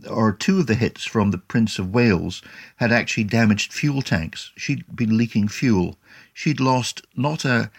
or 0.09 0.33
two 0.33 0.59
of 0.59 0.67
the 0.67 0.75
hits 0.75 1.05
from 1.05 1.31
the 1.31 1.38
Prince 1.38 1.79
of 1.79 1.93
Wales 1.93 2.41
had 2.75 2.91
actually 2.91 3.23
damaged 3.23 3.73
fuel 3.73 4.01
tanks. 4.01 4.51
She'd 4.57 4.83
been 4.95 5.17
leaking 5.17 5.47
fuel. 5.47 5.97
She'd 6.33 6.59
lost 6.59 7.05
not 7.15 7.45
a 7.45 7.71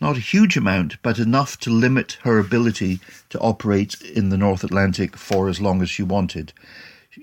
not 0.00 0.16
a 0.16 0.20
huge 0.20 0.56
amount, 0.56 1.00
but 1.02 1.18
enough 1.18 1.58
to 1.58 1.70
limit 1.70 2.18
her 2.22 2.38
ability 2.38 3.00
to 3.30 3.38
operate 3.40 4.00
in 4.00 4.28
the 4.28 4.36
North 4.36 4.62
Atlantic 4.62 5.16
for 5.16 5.48
as 5.48 5.60
long 5.60 5.82
as 5.82 5.90
she 5.90 6.04
wanted. 6.04 6.52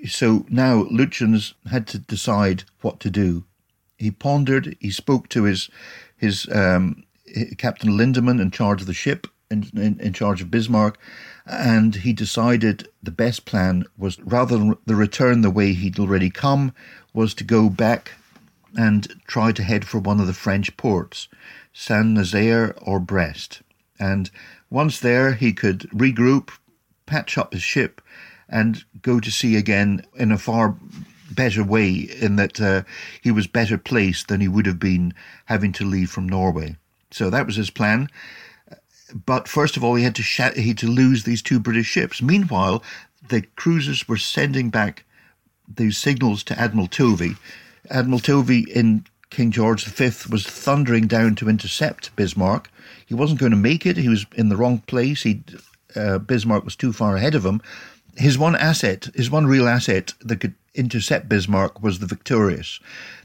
So 0.07 0.45
now 0.49 0.83
Lütjens 0.83 1.53
had 1.69 1.87
to 1.87 1.99
decide 1.99 2.63
what 2.81 2.99
to 3.01 3.09
do. 3.09 3.45
He 3.97 4.11
pondered. 4.11 4.75
He 4.79 4.91
spoke 4.91 5.29
to 5.29 5.43
his 5.43 5.69
his 6.17 6.47
um, 6.51 7.03
Captain 7.57 7.91
Lindemann 7.97 8.41
in 8.41 8.51
charge 8.51 8.81
of 8.81 8.87
the 8.87 8.93
ship, 8.93 9.27
in, 9.55 9.81
in, 9.81 9.99
in 9.99 10.13
charge 10.13 10.41
of 10.41 10.51
Bismarck, 10.51 10.97
and 11.45 11.95
he 11.95 12.13
decided 12.13 12.87
the 13.01 13.11
best 13.11 13.45
plan 13.45 13.85
was 13.97 14.19
rather 14.21 14.57
than 14.57 14.77
the 14.85 14.95
return 14.95 15.41
the 15.41 15.49
way 15.49 15.73
he'd 15.73 15.99
already 15.99 16.29
come, 16.29 16.73
was 17.13 17.33
to 17.35 17.43
go 17.43 17.69
back 17.69 18.11
and 18.77 19.07
try 19.27 19.51
to 19.53 19.63
head 19.63 19.85
for 19.85 19.99
one 19.99 20.19
of 20.19 20.27
the 20.27 20.33
French 20.33 20.75
ports, 20.75 21.27
Saint 21.73 22.07
Nazaire 22.07 22.75
or 22.81 22.99
Brest. 22.99 23.61
And 23.99 24.29
once 24.69 24.99
there, 24.99 25.33
he 25.33 25.53
could 25.53 25.81
regroup, 25.91 26.49
patch 27.05 27.37
up 27.37 27.53
his 27.53 27.63
ship, 27.63 28.01
and 28.49 28.83
go 29.01 29.19
to 29.19 29.31
sea 29.31 29.55
again 29.55 30.05
in 30.15 30.31
a 30.31 30.37
far 30.37 30.75
better 31.31 31.63
way, 31.63 31.91
in 31.93 32.35
that 32.35 32.61
uh, 32.61 32.83
he 33.21 33.31
was 33.31 33.47
better 33.47 33.77
placed 33.77 34.27
than 34.27 34.41
he 34.41 34.47
would 34.47 34.65
have 34.65 34.79
been 34.79 35.13
having 35.45 35.71
to 35.73 35.85
leave 35.85 36.09
from 36.09 36.27
Norway. 36.27 36.75
So 37.11 37.29
that 37.29 37.45
was 37.45 37.55
his 37.55 37.69
plan. 37.69 38.09
But 39.15 39.47
first 39.47 39.77
of 39.77 39.83
all, 39.83 39.95
he 39.95 40.03
had 40.03 40.15
to 40.15 40.23
sh- 40.23 40.55
he 40.55 40.67
had 40.69 40.77
to 40.79 40.87
lose 40.87 41.23
these 41.23 41.41
two 41.41 41.59
British 41.59 41.87
ships. 41.87 42.21
Meanwhile, 42.21 42.83
the 43.29 43.43
cruisers 43.55 44.07
were 44.07 44.17
sending 44.17 44.69
back 44.69 45.05
these 45.73 45.97
signals 45.97 46.43
to 46.43 46.59
Admiral 46.59 46.87
Tovey. 46.87 47.37
Admiral 47.89 48.19
Tovey 48.19 48.65
in 48.69 49.05
King 49.29 49.51
George 49.51 49.85
V 49.85 50.29
was 50.29 50.45
thundering 50.45 51.07
down 51.07 51.35
to 51.35 51.49
intercept 51.49 52.15
Bismarck. 52.15 52.69
He 53.05 53.13
wasn't 53.13 53.39
going 53.39 53.51
to 53.51 53.57
make 53.57 53.85
it. 53.85 53.97
He 53.97 54.09
was 54.09 54.25
in 54.35 54.49
the 54.49 54.57
wrong 54.57 54.79
place. 54.79 55.23
He 55.23 55.43
uh, 55.95 56.19
Bismarck 56.19 56.65
was 56.65 56.75
too 56.75 56.91
far 56.91 57.15
ahead 57.15 57.35
of 57.35 57.45
him. 57.45 57.61
His 58.17 58.37
one 58.37 58.55
asset, 58.55 59.07
his 59.15 59.31
one 59.31 59.45
real 59.47 59.67
asset 59.67 60.13
that 60.21 60.41
could 60.41 60.55
intercept 60.73 61.29
Bismarck 61.29 61.81
was 61.81 61.99
the 61.99 62.05
Victorious. 62.05 62.79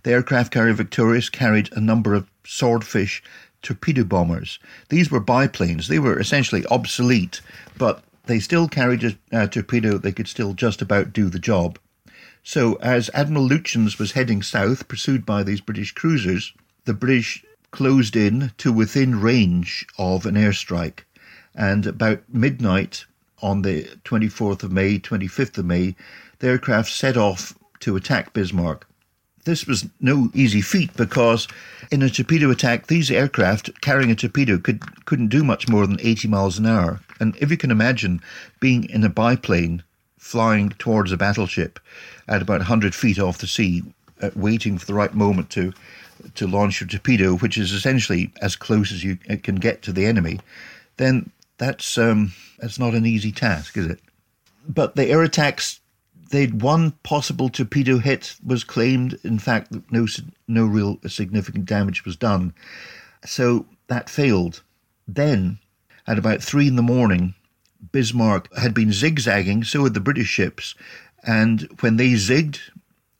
The 0.05 0.13
aircraft 0.13 0.53
carrier 0.53 0.73
Victorious 0.73 1.29
carried 1.29 1.69
a 1.73 1.81
number 1.81 2.15
of 2.15 2.31
swordfish 2.45 3.23
torpedo 3.63 4.05
bombers. 4.05 4.59
These 4.89 5.11
were 5.11 5.21
biplanes. 5.21 5.89
They 5.89 5.99
were 5.99 6.19
essentially 6.19 6.65
obsolete, 6.67 7.41
but 7.77 8.03
they 8.27 8.41
still 8.41 8.69
carried 8.69 9.19
a, 9.33 9.49
torpedo. 9.49 9.99
They 9.99 10.13
could 10.13 10.29
still 10.29 10.55
just 10.55 10.81
about 10.81 11.13
do 11.13 11.29
the 11.29 11.39
job. 11.39 11.79
So, 12.43 12.75
as 12.77 13.11
Admiral 13.13 13.49
Lütjens 13.49 13.99
was 13.99 14.13
heading 14.13 14.43
south, 14.43 14.89
pursued 14.89 15.27
by 15.27 15.43
these 15.43 15.61
British 15.61 15.93
cruisers, 15.93 16.53
the 16.85 16.95
British 16.95 17.45
closed 17.71 18.17
in 18.17 18.53
to 18.59 18.73
within 18.73 19.21
range 19.21 19.87
of 19.99 20.27
an 20.27 20.35
airstrike. 20.35 21.01
And 21.55 21.87
about 21.87 22.23
midnight 22.29 23.05
on 23.43 23.63
the 23.63 23.85
24th 24.05 24.63
of 24.63 24.73
May, 24.73 24.99
25th 24.99 25.59
of 25.59 25.67
May, 25.67 25.95
the 26.39 26.49
aircraft 26.49 26.91
set 26.91 27.17
off 27.17 27.55
to 27.81 27.97
attack 27.97 28.33
Bismarck. 28.33 28.87
This 29.51 29.67
was 29.67 29.89
no 29.99 30.31
easy 30.33 30.61
feat 30.61 30.97
because 30.97 31.49
in 31.91 32.03
a 32.03 32.09
torpedo 32.09 32.53
attack, 32.53 32.87
these 32.87 33.11
aircraft 33.11 33.81
carrying 33.81 34.13
a 34.13 34.15
torpedo 34.15 34.59
could, 34.59 34.81
couldn't 35.07 35.27
do 35.27 35.43
much 35.43 35.69
more 35.69 35.89
than 35.89 36.01
80 36.01 36.29
miles 36.29 36.57
an 36.57 36.67
hour. 36.67 37.01
And 37.19 37.35
if 37.41 37.51
you 37.51 37.57
can 37.57 37.73
imagine 37.73 38.21
being 38.61 38.89
in 38.89 39.03
a 39.03 39.09
biplane 39.09 39.83
flying 40.19 40.69
towards 40.79 41.11
a 41.11 41.17
battleship 41.17 41.81
at 42.29 42.43
about 42.43 42.61
100 42.61 42.95
feet 42.95 43.19
off 43.19 43.39
the 43.39 43.49
sea, 43.49 43.83
uh, 44.23 44.31
waiting 44.37 44.79
for 44.79 44.87
the 44.87 44.95
right 44.95 45.15
moment 45.15 45.51
to 45.51 45.73
to 46.37 46.47
launch 46.47 46.81
your 46.81 46.87
torpedo, 46.87 47.37
which 47.39 47.59
is 47.59 47.73
essentially 47.73 48.31
as 48.41 48.55
close 48.55 48.93
as 48.93 49.03
you 49.03 49.17
can 49.17 49.57
get 49.57 49.83
to 49.83 49.93
the 49.93 50.07
enemy, 50.07 50.39
then 50.97 51.29
that's 51.59 51.99
um, 51.99 52.33
that's 52.61 52.79
not 52.79 52.95
an 52.95 53.05
easy 53.05 53.33
task, 53.33 53.77
is 53.77 53.87
it? 53.87 53.99
But 54.69 54.95
the 54.95 55.07
air 55.07 55.25
attacks, 55.25 55.80
they'd 56.31 56.63
one 56.63 56.93
possible 57.03 57.49
torpedo 57.49 57.99
hit 57.99 58.37
was 58.45 58.65
claimed. 58.65 59.19
In 59.23 59.39
fact, 59.39 59.73
no 59.91 60.07
no 60.49 60.65
real 60.65 60.99
significant 61.07 61.67
damage 61.67 62.05
was 62.05 62.17
done, 62.17 62.55
so 63.25 63.67
that 63.89 64.09
failed. 64.09 64.63
Then, 65.07 65.59
at 66.07 66.19
about 66.19 66.43
three 66.43 66.69
in 66.69 66.77
the 66.77 66.83
morning, 66.83 67.35
Bismarck 67.93 68.55
had 68.57 68.75
been 68.75 68.93
zigzagging, 68.93 69.65
so 69.65 69.85
had 69.85 69.95
the 69.95 70.01
British 70.01 70.29
ships, 70.29 70.75
and 71.25 71.69
when 71.81 71.97
they 71.97 72.13
zigged, 72.13 72.61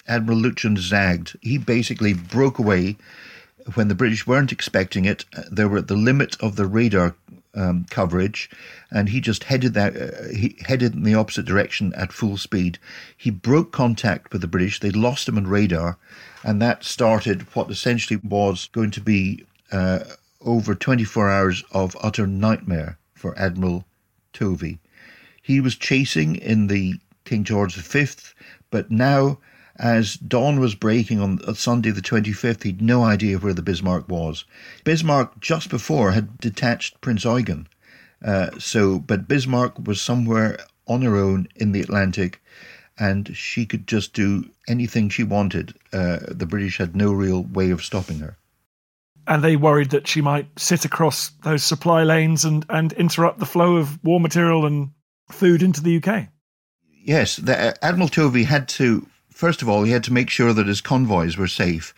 Admiral 0.07 0.39
Lütjens 0.39 0.79
zagged. 0.79 1.37
He 1.41 1.59
basically 1.59 2.15
broke 2.15 2.59
away 2.59 2.97
when 3.75 3.89
the 3.89 3.95
British 3.95 4.27
weren't 4.27 4.53
expecting 4.53 5.05
it. 5.05 5.25
Uh, 5.37 5.43
they 5.51 5.65
were 5.65 5.79
at 5.79 5.89
the 5.89 5.97
limit 5.97 6.37
of 6.41 6.57
the 6.57 6.67
radar 6.67 7.15
um, 7.55 7.87
coverage, 7.91 8.51
and 8.91 9.09
he 9.09 9.21
just 9.21 9.45
headed 9.45 9.75
that 9.75 9.97
uh, 9.97 10.29
he 10.35 10.57
headed 10.61 10.95
in 10.95 11.03
the 11.03 11.15
opposite 11.15 11.47
direction 11.47 11.93
at 11.95 12.13
full 12.13 12.37
speed. 12.37 12.79
He 13.17 13.31
broke 13.31 13.73
contact 13.73 14.33
with 14.33 14.41
the 14.41 14.49
British. 14.49 14.81
They 14.81 14.91
lost 14.91 15.29
him 15.29 15.37
on 15.37 15.47
radar, 15.47 15.99
and 16.45 16.61
that 16.63 16.85
started 16.85 17.43
what 17.55 17.71
essentially 17.71 18.21
was 18.23 18.69
going 18.73 18.91
to 18.93 19.01
be 19.01 19.45
uh, 19.73 20.01
over 20.41 20.75
24 20.75 21.31
hours 21.31 21.65
of 21.73 21.97
utter 22.01 22.27
nightmare 22.27 22.99
for 23.15 23.39
Admiral 23.39 23.85
Tovey. 24.33 24.79
He 25.43 25.61
was 25.61 25.77
chasing 25.77 26.37
in 26.37 26.69
the 26.69 26.95
King 27.25 27.45
George 27.45 27.75
V, 27.75 28.07
but 28.71 28.91
now 28.91 29.39
as 29.81 30.17
dawn 30.17 30.61
was 30.61 30.75
breaking 30.75 31.21
on 31.21 31.55
Sunday 31.55 31.91
the 31.91 32.03
25th, 32.03 32.65
he'd 32.65 32.83
no 32.83 33.03
idea 33.03 33.39
where 33.39 33.55
the 33.55 33.63
Bismarck 33.63 34.09
was. 34.09 34.45
Bismarck, 34.85 35.41
just 35.41 35.71
before, 35.71 36.13
had 36.13 36.37
detached 36.39 37.01
Prinz 37.01 37.25
Eugen. 37.25 37.67
Uh, 38.23 38.51
so, 38.59 38.99
but 38.99 39.27
Bismarck 39.27 39.87
was 39.87 40.01
somewhere 40.01 40.59
on 40.87 41.01
her 41.01 41.17
own 41.17 41.49
in 41.57 41.73
the 41.73 41.81
Atlantic, 41.81 42.43
and 42.99 43.35
she 43.35 43.65
could 43.65 43.87
just 43.87 44.13
do 44.13 44.45
anything 44.69 45.09
she 45.09 45.25
wanted. 45.25 45.73
Uh, 45.95 46.19
the 46.29 46.47
British 46.47 46.77
had 46.77 46.95
no 46.95 47.13
real 47.13 47.45
way 47.45 47.71
of 47.71 47.83
stopping 47.83 48.19
her. 48.19 48.37
And 49.27 49.43
they 49.43 49.57
worried 49.57 49.91
that 49.91 50.07
she 50.07 50.21
might 50.21 50.47
sit 50.59 50.85
across 50.85 51.31
those 51.43 51.65
supply 51.65 52.03
lanes 52.03 52.45
and, 52.45 52.67
and 52.69 52.93
interrupt 52.95 53.39
the 53.39 53.47
flow 53.47 53.77
of 53.77 54.03
war 54.05 54.21
material 54.21 54.67
and 54.67 54.91
food 55.31 55.63
into 55.63 55.81
the 55.83 56.03
UK. 56.03 56.29
Yes, 57.03 57.37
the, 57.37 57.69
uh, 57.69 57.73
Admiral 57.81 58.09
Tovey 58.09 58.45
had 58.45 58.69
to 58.71 59.07
First 59.41 59.63
of 59.63 59.71
all, 59.71 59.85
he 59.85 59.93
had 59.93 60.05
to 60.05 60.13
make 60.13 60.29
sure 60.29 60.53
that 60.53 60.67
his 60.67 60.83
convoys 60.83 61.39
were 61.39 61.49
safe. 61.49 61.95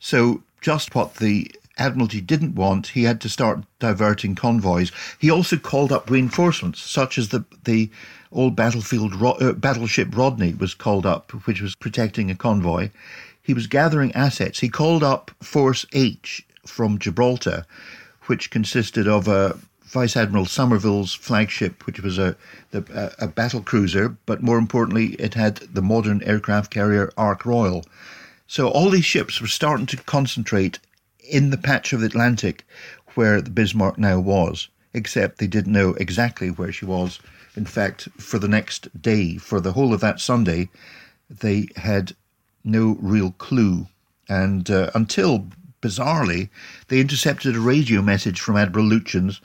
So, 0.00 0.42
just 0.62 0.94
what 0.94 1.16
the 1.16 1.54
Admiralty 1.76 2.22
didn't 2.22 2.54
want, 2.54 2.86
he 2.86 3.02
had 3.02 3.20
to 3.20 3.28
start 3.28 3.64
diverting 3.78 4.34
convoys. 4.34 4.90
He 5.18 5.30
also 5.30 5.58
called 5.58 5.92
up 5.92 6.08
reinforcements, 6.08 6.80
such 6.80 7.18
as 7.18 7.28
the 7.28 7.44
the 7.64 7.90
old 8.32 8.56
battlefield 8.56 9.12
uh, 9.22 9.52
battleship 9.52 10.16
Rodney 10.16 10.54
was 10.54 10.72
called 10.72 11.04
up, 11.04 11.32
which 11.44 11.60
was 11.60 11.76
protecting 11.76 12.30
a 12.30 12.34
convoy. 12.34 12.88
He 13.42 13.52
was 13.52 13.66
gathering 13.66 14.10
assets. 14.12 14.60
He 14.60 14.70
called 14.70 15.04
up 15.04 15.30
Force 15.42 15.84
H 15.92 16.46
from 16.64 16.98
Gibraltar, 16.98 17.66
which 18.24 18.50
consisted 18.50 19.06
of 19.06 19.28
a 19.28 19.58
Vice 19.86 20.16
Admiral 20.16 20.46
Somerville's 20.46 21.14
flagship, 21.14 21.86
which 21.86 22.00
was 22.00 22.18
a, 22.18 22.36
a, 22.72 23.12
a 23.20 23.28
battle 23.28 23.60
cruiser, 23.60 24.16
but 24.26 24.42
more 24.42 24.58
importantly, 24.58 25.14
it 25.14 25.34
had 25.34 25.58
the 25.58 25.80
modern 25.80 26.22
aircraft 26.24 26.72
carrier 26.72 27.12
Ark 27.16 27.46
Royal. 27.46 27.84
So 28.48 28.68
all 28.68 28.90
these 28.90 29.04
ships 29.04 29.40
were 29.40 29.46
starting 29.46 29.86
to 29.86 29.96
concentrate 29.98 30.80
in 31.20 31.50
the 31.50 31.56
patch 31.56 31.92
of 31.92 32.00
the 32.00 32.06
Atlantic 32.06 32.64
where 33.14 33.40
the 33.40 33.50
Bismarck 33.50 33.96
now 33.96 34.18
was, 34.18 34.68
except 34.92 35.38
they 35.38 35.46
didn't 35.46 35.72
know 35.72 35.94
exactly 35.94 36.50
where 36.50 36.72
she 36.72 36.84
was. 36.84 37.20
In 37.54 37.64
fact, 37.64 38.08
for 38.18 38.40
the 38.40 38.48
next 38.48 39.00
day, 39.00 39.36
for 39.36 39.60
the 39.60 39.72
whole 39.72 39.94
of 39.94 40.00
that 40.00 40.20
Sunday, 40.20 40.68
they 41.30 41.68
had 41.76 42.14
no 42.64 42.98
real 43.00 43.30
clue. 43.38 43.86
And 44.28 44.68
uh, 44.68 44.90
until, 44.94 45.46
bizarrely, 45.80 46.48
they 46.88 47.00
intercepted 47.00 47.54
a 47.54 47.60
radio 47.60 48.02
message 48.02 48.40
from 48.40 48.56
Admiral 48.56 48.86
Lütjens 48.86 49.40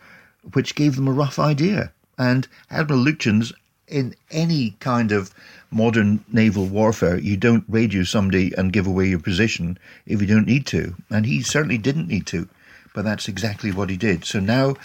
which 0.54 0.76
gave 0.76 0.96
them 0.96 1.08
a 1.08 1.14
rough 1.14 1.40
idea. 1.40 1.92
And 2.18 2.48
Admiral 2.70 3.04
Lütjens, 3.04 3.54
in 3.88 4.16
any 4.30 4.72
kind 4.80 5.12
of 5.12 5.34
modern 5.72 6.24
naval 6.32 6.66
warfare, 6.66 7.18
you 7.18 7.38
don't 7.38 7.64
radio 7.68 8.04
somebody 8.04 8.54
and 8.58 8.74
give 8.74 8.88
away 8.88 9.08
your 9.08 9.20
position 9.20 9.78
if 10.06 10.22
you 10.22 10.28
don't 10.28 10.48
need 10.48 10.66
to. 10.68 10.96
And 11.10 11.26
he 11.26 11.42
certainly 11.42 11.78
didn't 11.78 12.08
need 12.08 12.28
to, 12.28 12.48
but 12.94 13.06
that's 13.06 13.28
exactly 13.28 13.72
what 13.72 13.90
he 13.90 13.98
did. 13.98 14.26
So 14.26 14.40
now 14.40 14.76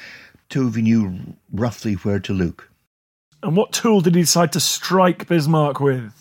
Tovey 0.48 0.82
knew 0.82 1.36
roughly 1.52 1.94
where 1.94 2.20
to 2.20 2.32
look. 2.32 2.70
And 3.42 3.56
what 3.56 3.72
tool 3.72 4.00
did 4.00 4.14
he 4.14 4.22
decide 4.22 4.52
to 4.52 4.60
strike 4.60 5.28
Bismarck 5.28 5.80
with? 5.80 6.12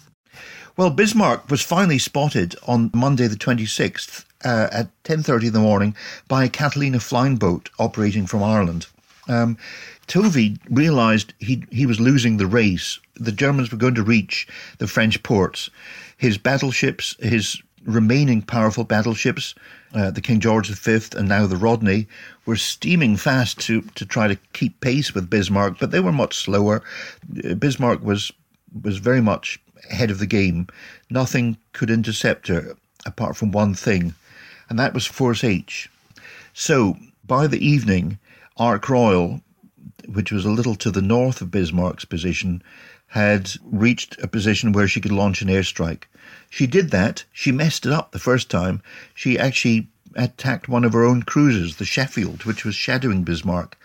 Well, 0.77 0.89
Bismarck 0.89 1.49
was 1.49 1.61
finally 1.61 1.99
spotted 1.99 2.55
on 2.67 2.91
Monday 2.93 3.27
the 3.27 3.37
26th 3.37 4.25
uh, 4.43 4.67
at 4.71 5.03
10.30 5.03 5.47
in 5.47 5.53
the 5.53 5.59
morning 5.59 5.95
by 6.27 6.43
a 6.43 6.49
Catalina 6.49 6.99
flying 6.99 7.37
boat 7.37 7.69
operating 7.79 8.27
from 8.27 8.43
Ireland. 8.43 8.87
Um, 9.27 9.57
Tovey 10.07 10.57
realized 10.69 11.33
he, 11.39 11.63
he 11.71 11.85
was 11.85 11.99
losing 11.99 12.37
the 12.37 12.47
race. 12.47 12.99
The 13.15 13.31
Germans 13.31 13.71
were 13.71 13.77
going 13.77 13.95
to 13.95 14.03
reach 14.03 14.47
the 14.77 14.87
French 14.87 15.21
ports. 15.23 15.69
His 16.17 16.37
battleships, 16.37 17.15
his 17.19 17.61
remaining 17.85 18.41
powerful 18.41 18.83
battleships, 18.83 19.55
uh, 19.93 20.11
the 20.11 20.21
King 20.21 20.39
George 20.39 20.69
V 20.69 21.17
and 21.17 21.27
now 21.27 21.47
the 21.47 21.57
Rodney, 21.57 22.07
were 22.45 22.55
steaming 22.55 23.15
fast 23.15 23.59
to, 23.61 23.81
to 23.95 24.05
try 24.05 24.27
to 24.27 24.37
keep 24.53 24.81
pace 24.81 25.13
with 25.13 25.29
Bismarck, 25.29 25.79
but 25.79 25.91
they 25.91 25.99
were 25.99 26.11
much 26.11 26.35
slower. 26.35 26.83
Uh, 27.43 27.53
Bismarck 27.55 28.03
was 28.03 28.31
was 28.83 28.97
very 28.97 29.21
much 29.21 29.57
ahead 29.89 30.11
of 30.11 30.19
the 30.19 30.25
game. 30.25 30.67
Nothing 31.09 31.57
could 31.71 31.89
intercept 31.89 32.47
her 32.49 32.75
apart 33.05 33.37
from 33.37 33.51
one 33.51 33.73
thing, 33.73 34.13
and 34.69 34.77
that 34.77 34.93
was 34.93 35.05
Force 35.05 35.43
H. 35.43 35.89
So 36.53 36.97
by 37.25 37.47
the 37.47 37.65
evening, 37.65 38.19
Ark 38.57 38.87
Royal, 38.89 39.41
which 40.07 40.31
was 40.31 40.45
a 40.45 40.51
little 40.51 40.75
to 40.75 40.91
the 40.91 41.01
north 41.01 41.41
of 41.41 41.51
Bismarck's 41.51 42.05
position, 42.05 42.63
had 43.07 43.51
reached 43.63 44.17
a 44.21 44.27
position 44.27 44.71
where 44.71 44.87
she 44.87 45.01
could 45.01 45.11
launch 45.11 45.41
an 45.41 45.47
airstrike. 45.47 46.03
She 46.49 46.67
did 46.67 46.91
that. 46.91 47.25
She 47.31 47.51
messed 47.51 47.85
it 47.85 47.91
up 47.91 48.11
the 48.11 48.19
first 48.19 48.49
time. 48.49 48.81
She 49.13 49.37
actually 49.37 49.87
attacked 50.15 50.69
one 50.69 50.83
of 50.83 50.93
her 50.93 51.03
own 51.03 51.23
cruisers, 51.23 51.75
the 51.75 51.85
Sheffield, 51.85 52.45
which 52.45 52.63
was 52.65 52.75
shadowing 52.75 53.23
Bismarck. 53.23 53.77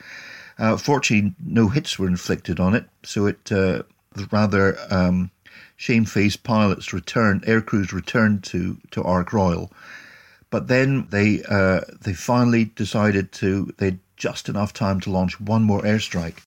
Uh, 0.59 0.77
fortunately, 0.77 1.35
no 1.45 1.69
hits 1.69 1.99
were 1.99 2.07
inflicted 2.07 2.61
on 2.61 2.75
it, 2.75 2.87
so 3.03 3.27
it 3.27 3.51
uh, 3.51 3.83
rather 4.31 4.79
um, 4.91 5.31
shamefaced 5.77 6.43
pilots 6.45 6.93
returned, 6.93 7.45
air 7.47 7.61
crews 7.61 7.93
returned 7.93 8.45
to, 8.45 8.79
to 8.91 9.03
Ark 9.03 9.33
Royal. 9.33 9.73
But 10.51 10.69
then 10.69 11.07
they 11.11 11.43
uh, 11.49 11.83
they 12.03 12.13
finally 12.13 12.65
decided 12.65 13.31
to 13.33 13.73
they 13.79 13.99
just 14.21 14.49
enough 14.49 14.73
time 14.73 15.01
to 15.01 15.11
launch 15.11 15.41
one 15.41 15.65
more 15.65 15.81
airstrike. 15.81 16.45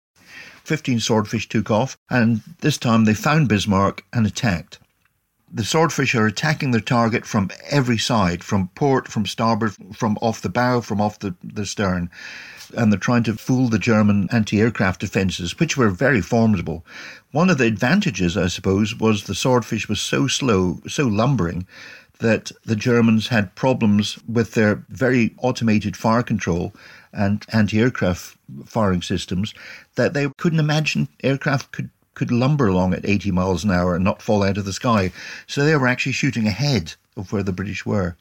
15 0.64 1.02
swordfish 1.02 1.50
took 1.50 1.70
off, 1.70 1.98
and 2.10 2.42
this 2.62 2.78
time 2.78 3.04
they 3.04 3.14
found 3.14 3.50
Bismarck 3.50 4.06
and 4.14 4.26
attacked. 4.26 4.80
The 5.52 5.66
swordfish 5.66 6.16
are 6.16 6.26
attacking 6.26 6.72
their 6.72 6.82
target 6.82 7.26
from 7.26 7.52
every 7.70 7.98
side, 7.98 8.44
from 8.44 8.70
port, 8.76 9.08
from 9.08 9.26
starboard, 9.26 9.76
from 9.94 10.18
off 10.22 10.42
the 10.42 10.50
bow, 10.50 10.82
from 10.82 11.02
off 11.02 11.20
the, 11.20 11.36
the 11.44 11.66
stern. 11.66 12.10
And 12.76 12.92
they're 12.92 13.00
trying 13.00 13.24
to 13.24 13.34
fool 13.34 13.68
the 13.68 13.78
German 13.78 14.30
anti 14.32 14.60
aircraft 14.62 15.02
defences, 15.02 15.60
which 15.60 15.78
were 15.78 15.90
very 15.90 16.22
formidable. 16.22 16.86
One 17.32 17.50
of 17.50 17.58
the 17.58 17.66
advantages, 17.66 18.38
I 18.38 18.48
suppose, 18.48 18.96
was 18.96 19.24
the 19.24 19.36
swordfish 19.36 19.90
was 19.90 20.02
so 20.02 20.28
slow, 20.28 20.80
so 20.88 21.06
lumbering, 21.06 21.68
that 22.20 22.52
the 22.66 22.76
Germans 22.76 23.28
had 23.28 23.54
problems 23.54 24.18
with 24.28 24.54
their 24.54 24.84
very 24.90 25.36
automated 25.40 25.98
fire 25.98 26.24
control 26.24 26.74
and 27.14 27.46
anti-aircraft 27.54 28.38
firing 28.66 29.02
systems 29.02 29.54
that 29.96 30.14
they 30.14 30.28
couldn't 30.38 30.60
imagine 30.60 31.08
aircraft 31.24 31.72
could 31.72 31.90
could 32.16 32.32
lumber 32.32 32.68
along 32.68 32.94
at 32.94 33.08
80 33.08 33.32
miles 33.32 33.64
an 33.64 33.72
hour 33.72 33.96
and 33.96 34.04
not 34.04 34.22
fall 34.22 34.44
out 34.44 34.58
of 34.58 34.66
the 34.66 34.74
sky. 34.74 35.12
So 35.48 35.64
they 35.64 35.76
were 35.76 35.88
actually 35.88 36.12
shooting 36.12 36.48
ahead 36.48 36.94
of 37.18 37.32
where 37.32 37.44
the 37.44 37.52
British 37.52 37.86
were. 37.86 38.16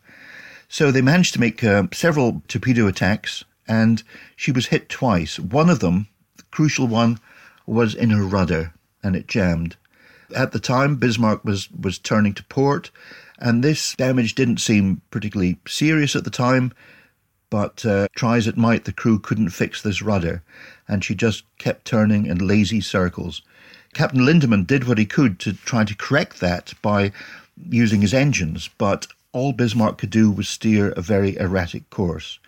So 0.68 0.90
they 0.90 1.02
managed 1.02 1.34
to 1.34 1.40
make 1.40 1.62
uh, 1.62 1.84
several 1.92 2.42
torpedo 2.48 2.86
attacks, 2.86 3.44
and 3.68 4.02
she 4.36 4.50
was 4.50 4.66
hit 4.66 4.88
twice. 4.88 5.38
One 5.38 5.68
of 5.68 5.80
them, 5.80 6.08
the 6.38 6.44
crucial 6.44 6.86
one, 6.86 7.18
was 7.66 7.94
in 7.94 8.10
her 8.10 8.24
rudder, 8.24 8.72
and 9.02 9.14
it 9.14 9.26
jammed. 9.26 9.76
At 10.34 10.52
the 10.52 10.60
time, 10.60 10.96
Bismarck 10.96 11.44
was, 11.44 11.70
was 11.70 11.98
turning 11.98 12.32
to 12.34 12.44
port, 12.44 12.90
and 13.38 13.62
this 13.62 13.94
damage 13.94 14.34
didn't 14.34 14.60
seem 14.60 15.02
particularly 15.10 15.58
serious 15.68 16.16
at 16.16 16.24
the 16.24 16.30
time, 16.30 16.72
but 17.52 17.84
uh, 17.84 18.08
try 18.16 18.38
as 18.38 18.46
it 18.46 18.56
might, 18.56 18.86
the 18.86 18.94
crew 18.94 19.18
couldn't 19.18 19.50
fix 19.50 19.82
this 19.82 20.00
rudder, 20.00 20.42
and 20.88 21.04
she 21.04 21.14
just 21.14 21.44
kept 21.58 21.84
turning 21.84 22.24
in 22.24 22.38
lazy 22.38 22.80
circles. 22.80 23.42
Captain 23.92 24.22
Lindemann 24.22 24.66
did 24.66 24.88
what 24.88 24.96
he 24.96 25.04
could 25.04 25.38
to 25.40 25.52
try 25.52 25.84
to 25.84 25.94
correct 25.94 26.40
that 26.40 26.72
by 26.80 27.12
using 27.68 28.00
his 28.00 28.14
engines, 28.14 28.70
but 28.78 29.06
all 29.32 29.52
Bismarck 29.52 29.98
could 29.98 30.08
do 30.08 30.30
was 30.30 30.48
steer 30.48 30.92
a 30.92 31.02
very 31.02 31.36
erratic 31.36 31.90
course. 31.90 32.38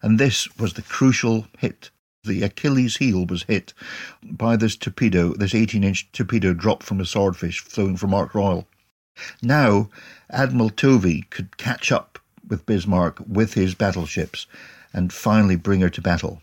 And 0.00 0.20
this 0.20 0.46
was 0.56 0.74
the 0.74 0.82
crucial 0.82 1.48
hit. 1.58 1.90
The 2.22 2.44
Achilles 2.44 2.98
heel 2.98 3.26
was 3.26 3.42
hit 3.42 3.74
by 4.22 4.54
this 4.54 4.76
torpedo, 4.76 5.34
this 5.34 5.56
18 5.56 5.82
inch 5.82 6.08
torpedo 6.12 6.54
dropped 6.54 6.84
from 6.84 7.00
a 7.00 7.04
swordfish 7.04 7.58
flowing 7.58 7.96
from 7.96 8.14
Ark 8.14 8.32
Royal. 8.32 8.68
Now, 9.42 9.90
Admiral 10.30 10.70
Tovey 10.70 11.22
could 11.30 11.56
catch 11.56 11.90
up 11.90 12.11
with 12.48 12.66
Bismarck 12.66 13.18
with 13.26 13.54
his 13.54 13.74
battleships 13.74 14.46
and 14.92 15.12
finally 15.12 15.56
bring 15.56 15.80
her 15.80 15.90
to 15.90 16.00
battle. 16.00 16.40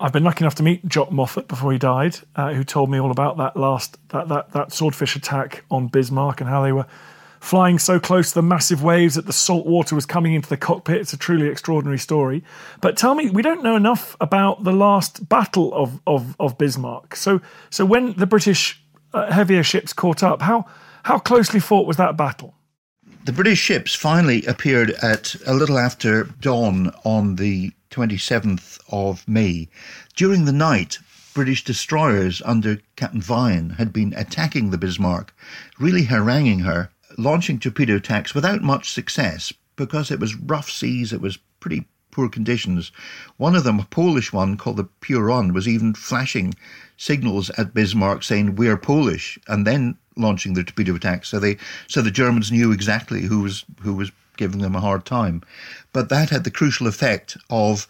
I've 0.00 0.12
been 0.12 0.24
lucky 0.24 0.42
enough 0.42 0.56
to 0.56 0.62
meet 0.64 0.86
Jock 0.88 1.12
Moffat 1.12 1.46
before 1.46 1.70
he 1.70 1.78
died, 1.78 2.16
uh, 2.34 2.52
who 2.52 2.64
told 2.64 2.90
me 2.90 2.98
all 2.98 3.12
about 3.12 3.36
that 3.36 3.56
last 3.56 3.96
that, 4.08 4.28
that 4.28 4.52
that 4.52 4.72
swordfish 4.72 5.14
attack 5.14 5.64
on 5.70 5.86
Bismarck 5.86 6.40
and 6.40 6.50
how 6.50 6.62
they 6.62 6.72
were 6.72 6.86
flying 7.42 7.76
so 7.76 7.98
close 7.98 8.28
to 8.28 8.34
the 8.36 8.42
massive 8.42 8.84
waves 8.84 9.16
that 9.16 9.26
the 9.26 9.32
salt 9.32 9.66
water 9.66 9.96
was 9.96 10.06
coming 10.06 10.32
into 10.32 10.48
the 10.48 10.56
cockpit. 10.56 11.00
It's 11.00 11.12
a 11.12 11.16
truly 11.16 11.48
extraordinary 11.48 11.98
story. 11.98 12.44
But 12.80 12.96
tell 12.96 13.16
me, 13.16 13.30
we 13.30 13.42
don't 13.42 13.64
know 13.64 13.74
enough 13.74 14.16
about 14.20 14.62
the 14.62 14.72
last 14.72 15.28
battle 15.28 15.74
of, 15.74 16.00
of, 16.06 16.36
of 16.38 16.56
Bismarck. 16.56 17.16
So, 17.16 17.40
so 17.68 17.84
when 17.84 18.12
the 18.12 18.26
British 18.26 18.80
uh, 19.12 19.32
heavier 19.32 19.64
ships 19.64 19.92
caught 19.92 20.22
up, 20.22 20.40
how, 20.42 20.66
how 21.02 21.18
closely 21.18 21.58
fought 21.58 21.84
was 21.84 21.96
that 21.96 22.16
battle? 22.16 22.54
The 23.24 23.32
British 23.32 23.60
ships 23.60 23.94
finally 23.94 24.44
appeared 24.46 24.90
at 25.00 25.36
a 25.46 25.54
little 25.54 25.78
after 25.78 26.24
dawn 26.24 26.92
on 27.04 27.36
the 27.36 27.70
27th 27.92 28.80
of 28.88 29.28
May. 29.28 29.68
During 30.16 30.44
the 30.44 30.52
night, 30.52 30.98
British 31.32 31.62
destroyers 31.62 32.42
under 32.44 32.80
Captain 32.96 33.22
Vian 33.22 33.76
had 33.76 33.92
been 33.92 34.12
attacking 34.16 34.70
the 34.70 34.76
Bismarck, 34.76 35.32
really 35.78 36.06
haranguing 36.06 36.60
her, 36.60 36.90
launching 37.16 37.60
torpedo 37.60 37.94
attacks 37.94 38.34
without 38.34 38.60
much 38.60 38.90
success 38.90 39.52
because 39.76 40.10
it 40.10 40.18
was 40.18 40.34
rough 40.34 40.68
seas, 40.68 41.12
it 41.12 41.20
was 41.20 41.38
pretty 41.60 41.86
poor 42.10 42.28
conditions. 42.28 42.90
One 43.36 43.54
of 43.54 43.62
them, 43.62 43.78
a 43.78 43.84
Polish 43.84 44.32
one 44.32 44.56
called 44.56 44.78
the 44.78 44.88
Piorun, 45.00 45.52
was 45.52 45.68
even 45.68 45.94
flashing 45.94 46.54
signals 47.02 47.50
at 47.58 47.74
Bismarck 47.74 48.22
saying 48.22 48.54
we're 48.54 48.76
Polish 48.76 49.36
and 49.48 49.66
then 49.66 49.96
launching 50.16 50.54
the 50.54 50.62
torpedo 50.62 50.94
attacks. 50.94 51.28
So 51.28 51.40
they 51.40 51.56
so 51.88 52.00
the 52.00 52.12
Germans 52.12 52.52
knew 52.52 52.70
exactly 52.70 53.22
who 53.22 53.40
was 53.42 53.64
who 53.80 53.94
was 53.94 54.12
giving 54.36 54.60
them 54.60 54.76
a 54.76 54.80
hard 54.80 55.04
time. 55.04 55.42
But 55.92 56.08
that 56.10 56.30
had 56.30 56.44
the 56.44 56.50
crucial 56.50 56.86
effect 56.86 57.36
of 57.50 57.88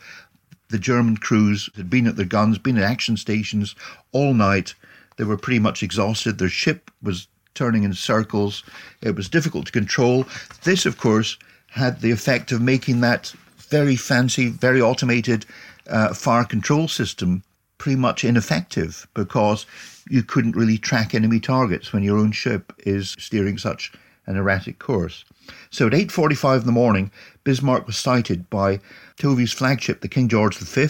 the 0.71 0.79
German 0.79 1.19
crews 1.19 1.69
had 1.77 1.91
been 1.91 2.07
at 2.07 2.17
their 2.17 2.25
guns, 2.25 2.57
been 2.57 2.79
at 2.79 2.91
action 2.91 3.19
stations 3.19 3.75
all 4.13 4.33
night. 4.33 4.75
They 5.19 5.25
were 5.25 5.37
pretty 5.37 5.59
much 5.59 5.83
exhausted. 5.83 6.39
Their 6.39 6.49
ship 6.49 6.91
was 7.03 7.29
turning 7.53 7.85
in 7.85 7.93
circles. 7.93 8.65
It 9.03 9.15
was 9.15 9.29
difficult 9.29 9.67
to 9.67 9.73
control. 9.73 10.25
This, 10.65 10.87
of 10.87 10.97
course, 10.97 11.37
had 11.69 12.01
the 12.01 12.11
effect 12.11 12.51
of 12.51 12.63
making 12.63 13.03
that 13.03 13.35
very 13.59 13.97
fancy, 13.97 14.49
very 14.49 14.81
automated 14.81 15.45
uh, 15.87 16.15
fire 16.15 16.45
control 16.45 16.89
system 16.89 17.43
pretty 17.83 17.99
much 17.99 18.23
ineffective 18.23 19.09
because 19.13 19.67
you 20.09 20.23
couldn't 20.23 20.55
really 20.55 20.79
track 20.79 21.17
enemy 21.17 21.41
targets 21.41 21.93
when 21.93 22.05
your 22.05 22.17
own 22.17 22.31
ship 22.31 22.73
is 22.87 23.17
steering 23.19 23.59
such 23.59 23.93
an 24.27 24.37
erratic 24.37 24.79
course. 24.79 25.25
So 25.71 25.89
at 25.89 25.93
8.45 25.93 26.61
in 26.61 26.67
the 26.67 26.71
morning, 26.71 27.11
Bismarck 27.43 27.89
was 27.89 27.97
sighted 27.97 28.49
by 28.49 28.79
Tovey's 29.19 29.51
flagship, 29.51 30.01
the 30.01 30.07
King 30.07 30.29
George 30.29 30.57
V, 30.59 30.87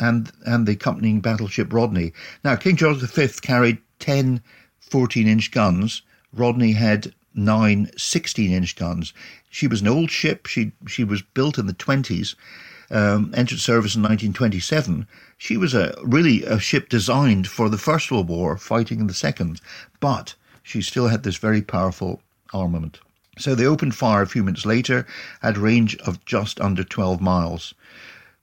and, 0.00 0.32
and 0.44 0.66
the 0.66 0.72
accompanying 0.72 1.20
battleship 1.20 1.72
Rodney. 1.72 2.12
Now, 2.42 2.56
King 2.56 2.74
George 2.74 2.98
V 2.98 3.28
carried 3.40 3.78
10 4.00 4.42
14 4.80 5.28
inch 5.28 5.52
guns. 5.52 6.02
Rodney 6.32 6.72
had 6.72 7.14
nine 7.36 7.92
16 7.96 8.50
inch 8.50 8.74
guns. 8.74 9.12
She 9.50 9.68
was 9.68 9.82
an 9.82 9.86
old 9.86 10.10
ship. 10.10 10.46
She, 10.46 10.72
she 10.88 11.04
was 11.04 11.22
built 11.22 11.58
in 11.58 11.68
the 11.68 11.74
20s, 11.74 12.34
um, 12.90 13.32
entered 13.36 13.60
service 13.60 13.94
in 13.94 14.02
1927. 14.02 15.06
She 15.38 15.56
was 15.56 15.74
a 15.74 15.94
really 16.02 16.44
a 16.44 16.58
ship 16.58 16.88
designed 16.88 17.48
for 17.48 17.68
the 17.68 17.78
First 17.78 18.10
World 18.10 18.28
War, 18.28 18.56
fighting 18.56 19.00
in 19.00 19.06
the 19.06 19.14
Second, 19.14 19.60
but 20.00 20.34
she 20.62 20.82
still 20.82 21.08
had 21.08 21.22
this 21.22 21.36
very 21.36 21.62
powerful 21.62 22.22
armament. 22.52 23.00
So 23.38 23.54
they 23.54 23.66
opened 23.66 23.94
fire 23.94 24.22
a 24.22 24.26
few 24.26 24.42
minutes 24.42 24.64
later 24.64 25.06
at 25.42 25.56
range 25.56 25.96
of 25.98 26.24
just 26.24 26.60
under 26.60 26.84
12 26.84 27.20
miles. 27.20 27.74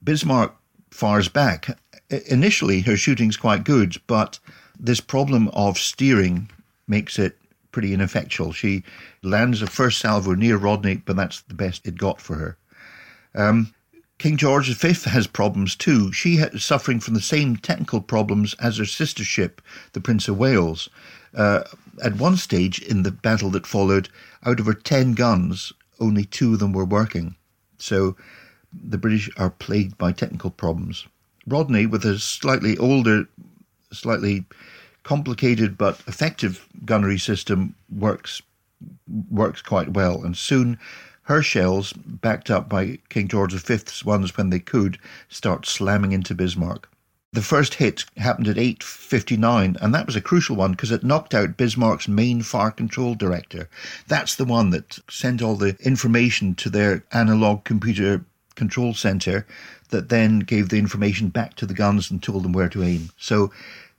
Bismarck 0.04 0.54
fires 0.90 1.28
back. 1.28 1.78
Initially, 2.26 2.80
her 2.82 2.96
shooting's 2.96 3.36
quite 3.36 3.64
good, 3.64 3.96
but 4.06 4.38
this 4.78 5.00
problem 5.00 5.48
of 5.48 5.78
steering 5.78 6.50
makes 6.86 7.18
it 7.18 7.38
pretty 7.70 7.94
ineffectual. 7.94 8.52
She 8.52 8.84
lands 9.22 9.62
a 9.62 9.66
first 9.66 9.98
salvo 9.98 10.34
near 10.34 10.58
Rodney, 10.58 10.96
but 10.96 11.16
that's 11.16 11.40
the 11.42 11.54
best 11.54 11.86
it 11.88 11.96
got 11.96 12.20
for 12.20 12.36
her. 12.36 12.56
Um, 13.34 13.72
King 14.22 14.36
George 14.36 14.72
V 14.72 15.10
has 15.10 15.26
problems 15.26 15.74
too. 15.74 16.12
She 16.12 16.36
is 16.36 16.62
suffering 16.62 17.00
from 17.00 17.14
the 17.14 17.20
same 17.20 17.56
technical 17.56 18.00
problems 18.00 18.54
as 18.60 18.76
her 18.76 18.84
sister 18.84 19.24
ship, 19.24 19.60
the 19.94 20.00
Prince 20.00 20.28
of 20.28 20.38
Wales. 20.38 20.88
Uh, 21.34 21.64
at 22.04 22.14
one 22.14 22.36
stage 22.36 22.80
in 22.80 23.02
the 23.02 23.10
battle 23.10 23.50
that 23.50 23.66
followed, 23.66 24.08
out 24.46 24.60
of 24.60 24.66
her 24.66 24.74
10 24.74 25.14
guns, 25.14 25.72
only 25.98 26.24
two 26.24 26.52
of 26.52 26.60
them 26.60 26.72
were 26.72 26.84
working. 26.84 27.34
So 27.78 28.14
the 28.72 28.96
British 28.96 29.28
are 29.38 29.50
plagued 29.50 29.98
by 29.98 30.12
technical 30.12 30.50
problems. 30.50 31.04
Rodney, 31.44 31.86
with 31.86 32.04
a 32.04 32.16
slightly 32.20 32.78
older, 32.78 33.24
slightly 33.92 34.44
complicated 35.02 35.76
but 35.76 36.00
effective 36.06 36.68
gunnery 36.84 37.18
system, 37.18 37.74
works 37.90 38.40
works 39.32 39.62
quite 39.62 39.94
well. 39.94 40.22
And 40.22 40.36
soon 40.36 40.78
her 41.22 41.42
shells, 41.42 41.92
backed 41.92 42.50
up 42.50 42.68
by 42.68 42.98
King 43.08 43.28
George 43.28 43.52
V's 43.54 44.04
ones 44.04 44.36
when 44.36 44.50
they 44.50 44.58
could, 44.58 44.98
start 45.28 45.66
slamming 45.66 46.12
into 46.12 46.34
Bismarck. 46.34 46.88
The 47.32 47.42
first 47.42 47.74
hit 47.74 48.04
happened 48.18 48.48
at 48.48 48.56
8.59, 48.56 49.80
and 49.80 49.94
that 49.94 50.04
was 50.04 50.16
a 50.16 50.20
crucial 50.20 50.56
one 50.56 50.72
because 50.72 50.90
it 50.90 51.02
knocked 51.02 51.32
out 51.32 51.56
Bismarck's 51.56 52.06
main 52.06 52.42
fire 52.42 52.70
control 52.70 53.14
director. 53.14 53.70
That's 54.06 54.34
the 54.34 54.44
one 54.44 54.70
that 54.70 54.98
sent 55.08 55.40
all 55.40 55.56
the 55.56 55.76
information 55.80 56.54
to 56.56 56.68
their 56.68 57.04
analog 57.12 57.64
computer 57.64 58.24
control 58.54 58.92
center 58.92 59.46
that 59.88 60.10
then 60.10 60.40
gave 60.40 60.68
the 60.68 60.78
information 60.78 61.28
back 61.28 61.54
to 61.54 61.66
the 61.66 61.72
guns 61.72 62.10
and 62.10 62.22
told 62.22 62.42
them 62.42 62.52
where 62.52 62.68
to 62.68 62.82
aim. 62.82 63.10
So 63.16 63.50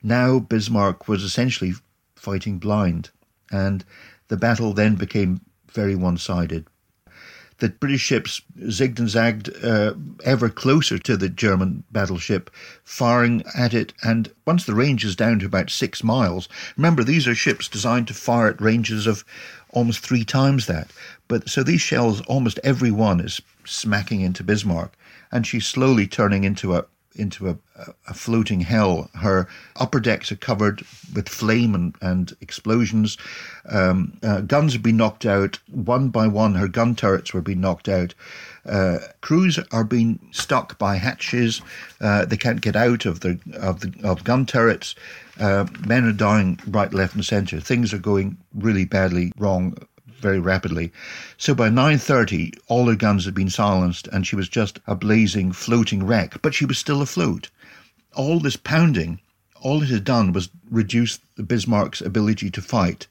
now 0.03 0.38
Bismarck 0.38 1.07
was 1.07 1.24
essentially 1.24 1.74
fighting 2.15 2.59
blind, 2.59 3.09
and 3.51 3.84
the 4.28 4.38
battle 4.38 4.74
then 4.74 4.95
became 4.95 5.41
very 5.71 5.95
one 5.95 6.17
sided 6.17 6.67
the 7.60 7.70
British 7.70 8.01
ships 8.01 8.41
zigged 8.60 8.99
and 8.99 9.10
zagged 9.10 9.49
uh, 9.64 9.93
ever 10.24 10.49
closer 10.49 10.97
to 10.99 11.18
the 11.18 11.30
German 11.30 11.84
battleship, 11.91 12.49
firing 12.84 13.43
at 13.58 13.74
it. 13.74 13.93
And 14.04 14.32
once 14.45 14.66
the 14.66 14.76
range 14.76 15.06
is 15.06 15.16
down 15.16 15.39
to 15.39 15.45
about 15.45 15.70
six 15.70 16.04
miles, 16.04 16.49
remember 16.78 17.04
these 17.04 17.28
are 17.28 17.36
ships 17.36 17.68
designed 17.68 18.08
to 18.08 18.14
fire 18.14 18.47
at 18.47 18.62
ranges 18.62 19.08
of 19.08 19.24
almost 19.72 19.99
three 19.99 20.24
times 20.24 20.66
that. 20.68 20.91
But 21.28 21.49
so 21.49 21.64
these 21.64 21.82
shells, 21.82 22.22
almost 22.22 22.60
every 22.64 22.91
one 22.91 23.20
is 23.20 23.41
smacking 23.66 24.22
into 24.22 24.43
Bismarck, 24.43 24.93
and 25.32 25.47
she's 25.47 25.66
slowly 25.66 26.08
turning 26.08 26.43
into 26.43 26.76
a 26.76 26.86
into 27.16 27.49
a, 27.49 27.57
a, 28.07 28.14
floating 28.14 28.61
hell. 28.61 29.09
Her 29.16 29.47
upper 29.76 29.99
decks 29.99 30.32
are 30.32 30.36
covered 30.36 30.84
with 31.14 31.30
flame 31.30 31.76
and, 31.76 31.95
and 32.01 32.36
explosions. 32.41 33.18
Um, 33.70 34.18
uh, 34.24 34.41
guns 34.41 34.74
have 34.74 34.84
been 34.84 34.97
knocked 34.97 35.26
out 35.26 35.59
one 35.72 36.09
by 36.09 36.28
one. 36.28 36.55
Her 36.55 36.68
gun 36.68 36.95
turrets 36.95 37.34
were 37.34 37.41
being 37.41 37.61
knocked 37.61 37.89
out. 37.89 38.14
Uh, 38.66 38.99
crews 39.22 39.59
are 39.72 39.84
being 39.84 40.20
stuck 40.32 40.78
by 40.78 40.95
hatches. 40.95 41.61
Uh, 41.99 42.26
they 42.26 42.38
can't 42.38 42.61
get 42.61 42.76
out 42.76 43.05
of 43.05 43.20
the 43.20 43.39
of 43.59 43.82
the 43.82 43.93
of 44.03 44.24
gun 44.24 44.45
turrets. 44.45 44.95
Uh, 45.39 45.66
men 45.86 46.05
are 46.05 46.14
dying 46.14 46.59
right, 46.68 46.93
left, 46.93 47.16
and 47.16 47.26
centre. 47.26 47.59
Things 47.59 47.93
are 47.93 47.97
going 47.97 48.38
really 48.53 48.86
badly 48.86 49.34
wrong 49.38 49.76
very 50.24 50.39
rapidly. 50.39 50.91
So 51.38 51.53
by 51.53 51.69
9.30, 51.69 52.57
all 52.67 52.88
her 52.88 52.95
guns 52.95 53.26
had 53.26 53.36
been 53.36 53.49
silenced 53.49 54.07
and 54.07 54.26
she 54.26 54.38
was 54.38 54.47
just 54.47 54.80
a 54.88 54.95
blazing, 54.95 55.51
floating 55.51 56.03
wreck, 56.03 56.41
but 56.41 56.55
she 56.55 56.65
was 56.65 56.78
still 56.78 57.01
afloat. 57.01 57.49
All 58.15 58.39
this 58.39 58.55
pounding, 58.55 59.19
all 59.61 59.84
it 59.84 59.89
had 59.89 60.05
done 60.05 60.32
was 60.32 60.49
reduce 60.71 61.19
the 61.36 61.43
Bismarck's 61.43 61.99
ability 61.99 62.49
to 62.51 62.61
fight. 62.61 63.05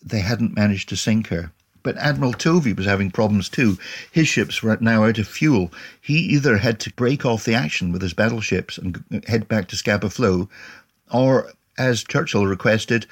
They 0.00 0.20
hadn't 0.20 0.54
managed 0.54 0.88
to 0.90 0.96
sink 0.96 1.26
her. 1.26 1.50
But 1.82 1.96
Admiral 1.96 2.34
Tovey 2.34 2.74
was 2.74 2.86
having 2.86 3.10
problems 3.10 3.48
too. 3.48 3.76
His 4.12 4.28
ships 4.28 4.62
were 4.62 4.78
now 4.80 5.04
out 5.04 5.18
of 5.18 5.26
fuel. 5.26 5.72
He 6.00 6.18
either 6.18 6.58
had 6.58 6.78
to 6.80 6.92
break 6.92 7.24
off 7.24 7.44
the 7.44 7.54
action 7.54 7.90
with 7.90 8.02
his 8.02 8.12
battleships 8.12 8.78
and 8.78 9.02
head 9.26 9.48
back 9.48 9.66
to 9.68 9.76
Scapa 9.76 10.10
Flow, 10.10 10.48
or, 11.10 11.50
as 11.76 12.04
Churchill 12.04 12.46
requested, 12.46 13.06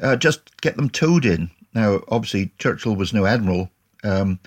uh, 0.00 0.16
just 0.16 0.60
get 0.60 0.76
them 0.76 0.90
towed 0.90 1.24
in 1.24 1.50
now, 1.74 2.00
obviously, 2.08 2.52
Churchill 2.58 2.96
was 2.96 3.12
no 3.12 3.26
admiral. 3.26 3.70
Um, 4.02 4.38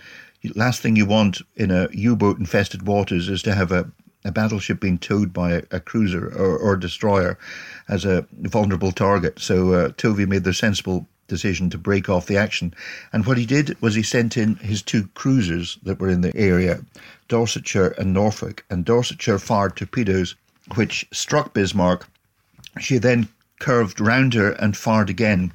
last 0.56 0.82
thing 0.82 0.96
you 0.96 1.06
want 1.06 1.42
in 1.56 1.72
a 1.72 1.90
U-boat 1.92 2.40
infested 2.40 2.88
waters 2.88 3.28
is 3.28 3.42
to 3.44 3.54
have 3.54 3.72
a, 3.72 3.90
a 4.24 4.32
battleship 4.32 4.80
being 4.80 4.98
towed 4.98 5.34
by 5.34 5.52
a, 5.52 5.64
a 5.72 5.80
cruiser 5.80 6.28
or, 6.28 6.58
or, 6.58 6.76
destroyer 6.78 7.38
as 7.90 8.06
a 8.06 8.26
vulnerable 8.32 8.92
target. 8.92 9.40
So 9.40 9.74
uh, 9.74 9.90
Tovey 9.98 10.26
made 10.26 10.44
the 10.44 10.54
sensible 10.54 11.08
decision 11.28 11.70
to 11.70 11.78
break 11.78 12.08
off 12.08 12.28
the 12.28 12.38
action. 12.38 12.74
And 13.12 13.26
what 13.26 13.38
he 13.38 13.46
did 13.46 13.80
was 13.82 13.96
he 13.96 14.04
sent 14.04 14.38
in 14.38 14.56
his 14.56 14.82
two 14.82 15.08
cruisers 15.14 15.78
that 15.84 16.00
were 16.00 16.10
in 16.10 16.22
the 16.22 16.36
area, 16.36 16.80
Dorsetshire 17.28 17.96
and 17.98 18.14
Norfolk. 18.14 18.64
And 18.70 18.86
Dorsetshire 18.86 19.40
fired 19.40 19.76
torpedoes 19.76 20.36
which 20.76 21.08
struck 21.12 21.54
Bismarck. 21.54 22.08
She 22.80 22.98
then 22.98 23.28
curved 23.60 24.00
round 24.00 24.34
her 24.34 24.52
and 24.52 24.78
fired 24.78 25.10
again. 25.10 25.52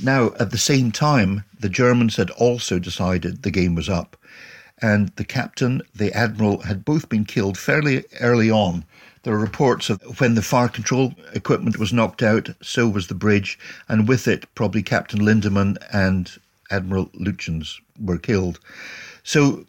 Now, 0.00 0.32
at 0.38 0.50
the 0.50 0.58
same 0.58 0.92
time, 0.92 1.44
the 1.58 1.68
Germans 1.68 2.16
had 2.16 2.30
also 2.30 2.78
decided 2.78 3.42
the 3.42 3.50
game 3.50 3.74
was 3.74 3.88
up. 3.88 4.16
And 4.80 5.08
the 5.16 5.24
captain, 5.24 5.82
the 5.92 6.12
admiral, 6.12 6.62
had 6.62 6.84
both 6.84 7.08
been 7.08 7.24
killed 7.24 7.58
fairly 7.58 8.04
early 8.20 8.48
on. 8.48 8.84
There 9.24 9.34
are 9.34 9.38
reports 9.38 9.90
of 9.90 10.20
when 10.20 10.36
the 10.36 10.42
fire 10.42 10.68
control 10.68 11.14
equipment 11.34 11.78
was 11.78 11.92
knocked 11.92 12.22
out, 12.22 12.50
so 12.62 12.88
was 12.88 13.08
the 13.08 13.14
bridge, 13.14 13.58
and 13.88 14.06
with 14.06 14.28
it, 14.28 14.46
probably 14.54 14.84
Captain 14.84 15.18
Lindemann 15.18 15.76
and 15.92 16.30
Admiral 16.70 17.06
Lütjens 17.06 17.80
were 18.00 18.18
killed. 18.18 18.60
So 19.24 19.66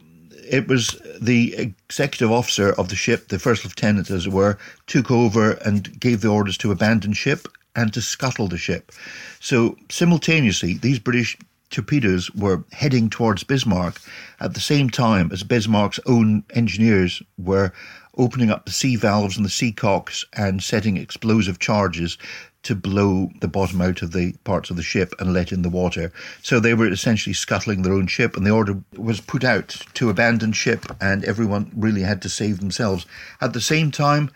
it 0.47 0.67
was 0.67 1.01
the 1.19 1.55
executive 1.55 2.31
officer 2.31 2.71
of 2.73 2.89
the 2.89 2.95
ship, 2.95 3.29
the 3.29 3.39
first 3.39 3.65
lieutenant, 3.65 4.11
as 4.11 4.27
it 4.27 4.31
were, 4.31 4.59
took 4.85 5.09
over 5.09 5.53
and 5.65 5.99
gave 5.99 6.21
the 6.21 6.29
orders 6.29 6.57
to 6.59 6.71
abandon 6.71 7.13
ship 7.13 7.47
and 7.75 7.93
to 7.93 8.01
scuttle 8.01 8.47
the 8.47 8.57
ship. 8.57 8.91
So 9.39 9.77
simultaneously, 9.89 10.73
these 10.73 10.99
British 10.99 11.37
torpedoes 11.69 12.31
were 12.31 12.63
heading 12.71 13.09
towards 13.09 13.43
Bismarck 13.43 13.99
at 14.39 14.53
the 14.53 14.59
same 14.59 14.89
time 14.89 15.29
as 15.31 15.43
Bismarck's 15.43 15.99
own 16.05 16.43
engineers 16.53 17.21
were 17.37 17.71
opening 18.17 18.49
up 18.49 18.65
the 18.65 18.71
sea 18.71 18.95
valves 18.95 19.37
and 19.37 19.45
the 19.45 19.49
sea 19.49 19.71
cocks 19.71 20.25
and 20.33 20.61
setting 20.61 20.97
explosive 20.97 21.59
charges 21.59 22.17
to 22.63 22.75
blow 22.75 23.29
the 23.39 23.47
bottom 23.47 23.81
out 23.81 24.01
of 24.01 24.11
the 24.11 24.33
parts 24.43 24.69
of 24.69 24.75
the 24.75 24.83
ship 24.83 25.13
and 25.19 25.33
let 25.33 25.51
in 25.51 25.61
the 25.61 25.69
water. 25.69 26.11
So 26.41 26.59
they 26.59 26.73
were 26.73 26.91
essentially 26.91 27.33
scuttling 27.33 27.81
their 27.81 27.93
own 27.93 28.07
ship, 28.07 28.35
and 28.35 28.45
the 28.45 28.51
order 28.51 28.81
was 28.97 29.21
put 29.21 29.45
out 29.45 29.69
to 29.93 30.09
abandon 30.09 30.51
ship, 30.51 30.85
and 30.99 31.23
everyone 31.23 31.71
really 31.73 32.01
had 32.01 32.21
to 32.23 32.29
save 32.29 32.59
themselves. 32.59 33.05
At 33.39 33.53
the 33.53 33.61
same 33.61 33.91
time, 33.91 34.29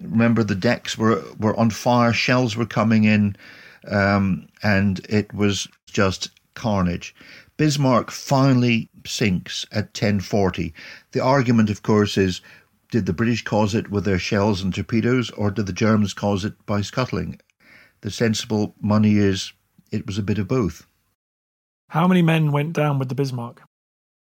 remember 0.00 0.42
the 0.42 0.54
decks 0.54 0.96
were, 0.96 1.22
were 1.38 1.58
on 1.58 1.70
fire, 1.70 2.12
shells 2.12 2.56
were 2.56 2.66
coming 2.66 3.04
in, 3.04 3.36
um, 3.88 4.48
and 4.62 5.04
it 5.08 5.32
was 5.34 5.68
just 5.86 6.30
carnage. 6.54 7.14
Bismarck 7.56 8.10
finally 8.10 8.88
sinks 9.06 9.66
at 9.72 9.86
1040. 9.86 10.74
The 11.12 11.20
argument, 11.20 11.70
of 11.70 11.82
course, 11.82 12.16
is 12.16 12.40
did 12.90 13.06
the 13.06 13.12
British 13.12 13.42
cause 13.42 13.74
it 13.74 13.90
with 13.90 14.04
their 14.04 14.18
shells 14.18 14.62
and 14.62 14.74
torpedoes, 14.74 15.30
or 15.30 15.50
did 15.50 15.66
the 15.66 15.72
Germans 15.72 16.12
cause 16.12 16.44
it 16.44 16.54
by 16.66 16.82
scuttling? 16.82 17.40
The 18.02 18.10
sensible 18.10 18.74
money 18.80 19.16
is 19.16 19.52
it 19.90 20.06
was 20.06 20.18
a 20.18 20.22
bit 20.22 20.38
of 20.38 20.48
both. 20.48 20.86
How 21.88 22.06
many 22.06 22.20
men 22.20 22.52
went 22.52 22.74
down 22.74 22.98
with 22.98 23.08
the 23.08 23.14
Bismarck? 23.14 23.62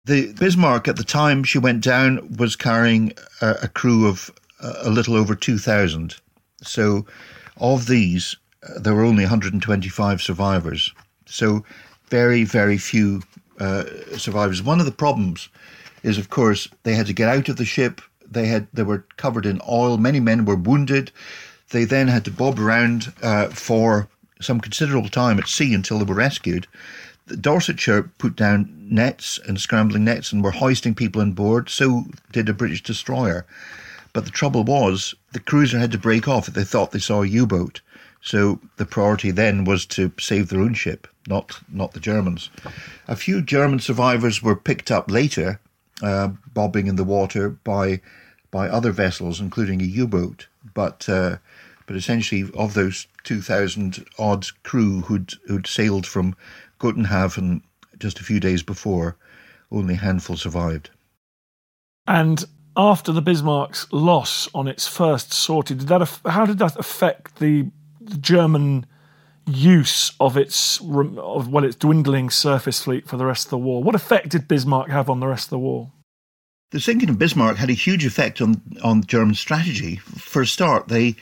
The 0.05 0.33
Bismarck, 0.33 0.87
at 0.87 0.97
the 0.97 1.03
time 1.03 1.43
she 1.43 1.57
went 1.57 1.83
down, 1.83 2.37
was 2.37 2.55
carrying 2.55 3.13
a, 3.41 3.55
a 3.63 3.67
crew 3.67 4.07
of 4.07 4.31
a 4.59 4.89
little 4.89 5.15
over 5.15 5.35
2,000. 5.35 6.15
So, 6.63 7.05
of 7.57 7.87
these, 7.87 8.35
uh, 8.63 8.79
there 8.79 8.95
were 8.95 9.03
only 9.03 9.23
125 9.23 10.21
survivors. 10.21 10.93
So, 11.25 11.63
very, 12.07 12.43
very 12.43 12.77
few 12.77 13.21
uh, 13.59 13.85
survivors. 14.17 14.61
One 14.61 14.79
of 14.79 14.85
the 14.85 14.91
problems 14.91 15.49
is, 16.03 16.17
of 16.17 16.29
course, 16.29 16.67
they 16.83 16.93
had 16.93 17.07
to 17.07 17.13
get 17.13 17.29
out 17.29 17.49
of 17.49 17.57
the 17.57 17.65
ship. 17.65 18.01
They 18.29 18.47
had 18.47 18.67
they 18.73 18.83
were 18.83 19.05
covered 19.17 19.45
in 19.45 19.61
oil. 19.69 19.97
Many 19.97 20.19
men 20.19 20.45
were 20.45 20.55
wounded. 20.55 21.11
They 21.69 21.85
then 21.85 22.07
had 22.07 22.25
to 22.25 22.31
bob 22.31 22.59
around 22.59 23.13
uh, 23.21 23.47
for 23.47 24.07
some 24.41 24.59
considerable 24.59 25.09
time 25.09 25.39
at 25.39 25.47
sea 25.47 25.73
until 25.73 25.99
they 25.99 26.05
were 26.05 26.15
rescued. 26.15 26.67
The 27.27 27.37
Dorsetshire 27.37 28.03
put 28.19 28.35
down 28.35 28.69
nets 28.89 29.39
and 29.47 29.59
scrambling 29.59 30.03
nets 30.03 30.31
and 30.31 30.43
were 30.43 30.51
hoisting 30.51 30.93
people 30.93 31.21
on 31.21 31.31
board. 31.31 31.69
So 31.69 32.05
did 32.31 32.49
a 32.49 32.53
British 32.53 32.83
destroyer. 32.83 33.45
But 34.15 34.23
the 34.23 34.31
trouble 34.31 34.63
was 34.63 35.13
the 35.33 35.41
cruiser 35.41 35.77
had 35.77 35.91
to 35.91 35.97
break 35.97 36.25
off 36.25 36.47
if 36.47 36.53
they 36.53 36.63
thought 36.63 36.91
they 36.91 36.99
saw 36.99 37.21
a 37.21 37.27
U-boat. 37.27 37.81
So 38.21 38.61
the 38.77 38.85
priority 38.85 39.29
then 39.29 39.65
was 39.65 39.85
to 39.87 40.09
save 40.17 40.47
their 40.47 40.61
own 40.61 40.73
ship, 40.73 41.05
not 41.27 41.59
not 41.69 41.91
the 41.91 41.99
Germans. 41.99 42.49
A 43.09 43.17
few 43.17 43.41
German 43.41 43.79
survivors 43.79 44.41
were 44.41 44.55
picked 44.55 44.89
up 44.89 45.11
later, 45.11 45.59
uh, 46.01 46.29
bobbing 46.53 46.87
in 46.87 46.95
the 46.95 47.03
water 47.03 47.49
by 47.49 47.99
by 48.51 48.69
other 48.69 48.93
vessels, 48.93 49.41
including 49.41 49.81
a 49.81 49.85
U-boat. 49.85 50.47
But 50.73 51.09
uh, 51.09 51.39
but 51.85 51.97
essentially, 51.97 52.49
of 52.53 52.73
those 52.73 53.07
two 53.25 53.41
thousand 53.41 54.05
odd 54.17 54.45
crew 54.63 55.01
who'd 55.01 55.33
who'd 55.47 55.67
sailed 55.67 56.07
from 56.07 56.37
Gotenhafen 56.79 57.63
just 57.99 58.21
a 58.21 58.23
few 58.23 58.39
days 58.39 58.63
before, 58.63 59.17
only 59.69 59.95
a 59.95 59.97
handful 59.97 60.37
survived. 60.37 60.89
And 62.07 62.45
after 62.77 63.11
the 63.11 63.21
Bismarck's 63.21 63.91
loss 63.91 64.49
on 64.53 64.67
its 64.67 64.87
first 64.87 65.33
sortie, 65.33 65.75
did 65.75 65.87
that 65.87 66.19
how 66.25 66.45
did 66.45 66.59
that 66.59 66.77
affect 66.77 67.37
the 67.39 67.67
German 68.19 68.85
use 69.47 70.11
of 70.19 70.37
its 70.37 70.79
of 70.81 71.47
well 71.49 71.63
its 71.63 71.75
dwindling 71.75 72.29
surface 72.29 72.81
fleet 72.81 73.07
for 73.07 73.17
the 73.17 73.25
rest 73.25 73.47
of 73.47 73.51
the 73.51 73.57
war. 73.57 73.83
What 73.83 73.95
effect 73.95 74.29
did 74.29 74.47
Bismarck 74.47 74.89
have 74.89 75.09
on 75.09 75.19
the 75.19 75.27
rest 75.27 75.47
of 75.47 75.51
the 75.51 75.59
war? 75.59 75.91
The 76.71 76.79
sinking 76.79 77.09
of 77.09 77.19
Bismarck 77.19 77.57
had 77.57 77.69
a 77.69 77.73
huge 77.73 78.05
effect 78.05 78.41
on 78.41 78.61
on 78.83 79.03
German 79.03 79.35
strategy. 79.35 79.97
For 79.97 80.41
a 80.41 80.47
start, 80.47 80.87
they 80.87 81.15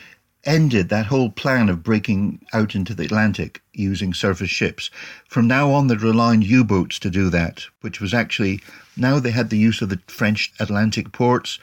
ended 0.46 0.90
that 0.90 1.06
whole 1.06 1.30
plan 1.30 1.70
of 1.70 1.84
breaking 1.84 2.46
out 2.54 2.76
into 2.76 2.94
the 2.94 3.06
Atlantic 3.06 3.62
using 3.74 4.14
surface 4.14 4.50
ships. 4.50 4.90
From 5.28 5.48
now 5.48 5.72
on, 5.72 5.88
they'd 5.88 6.02
rely 6.02 6.32
on 6.32 6.42
U-boats 6.42 7.00
to 7.00 7.10
do 7.10 7.30
that, 7.30 7.66
which 7.82 8.00
was 8.00 8.14
actually 8.14 8.62
now 8.96 9.20
they 9.20 9.32
had 9.32 9.50
the 9.50 9.58
use 9.58 9.82
of 9.82 9.90
the 9.90 10.00
French 10.08 10.54
Atlantic 10.60 11.12
ports 11.12 11.60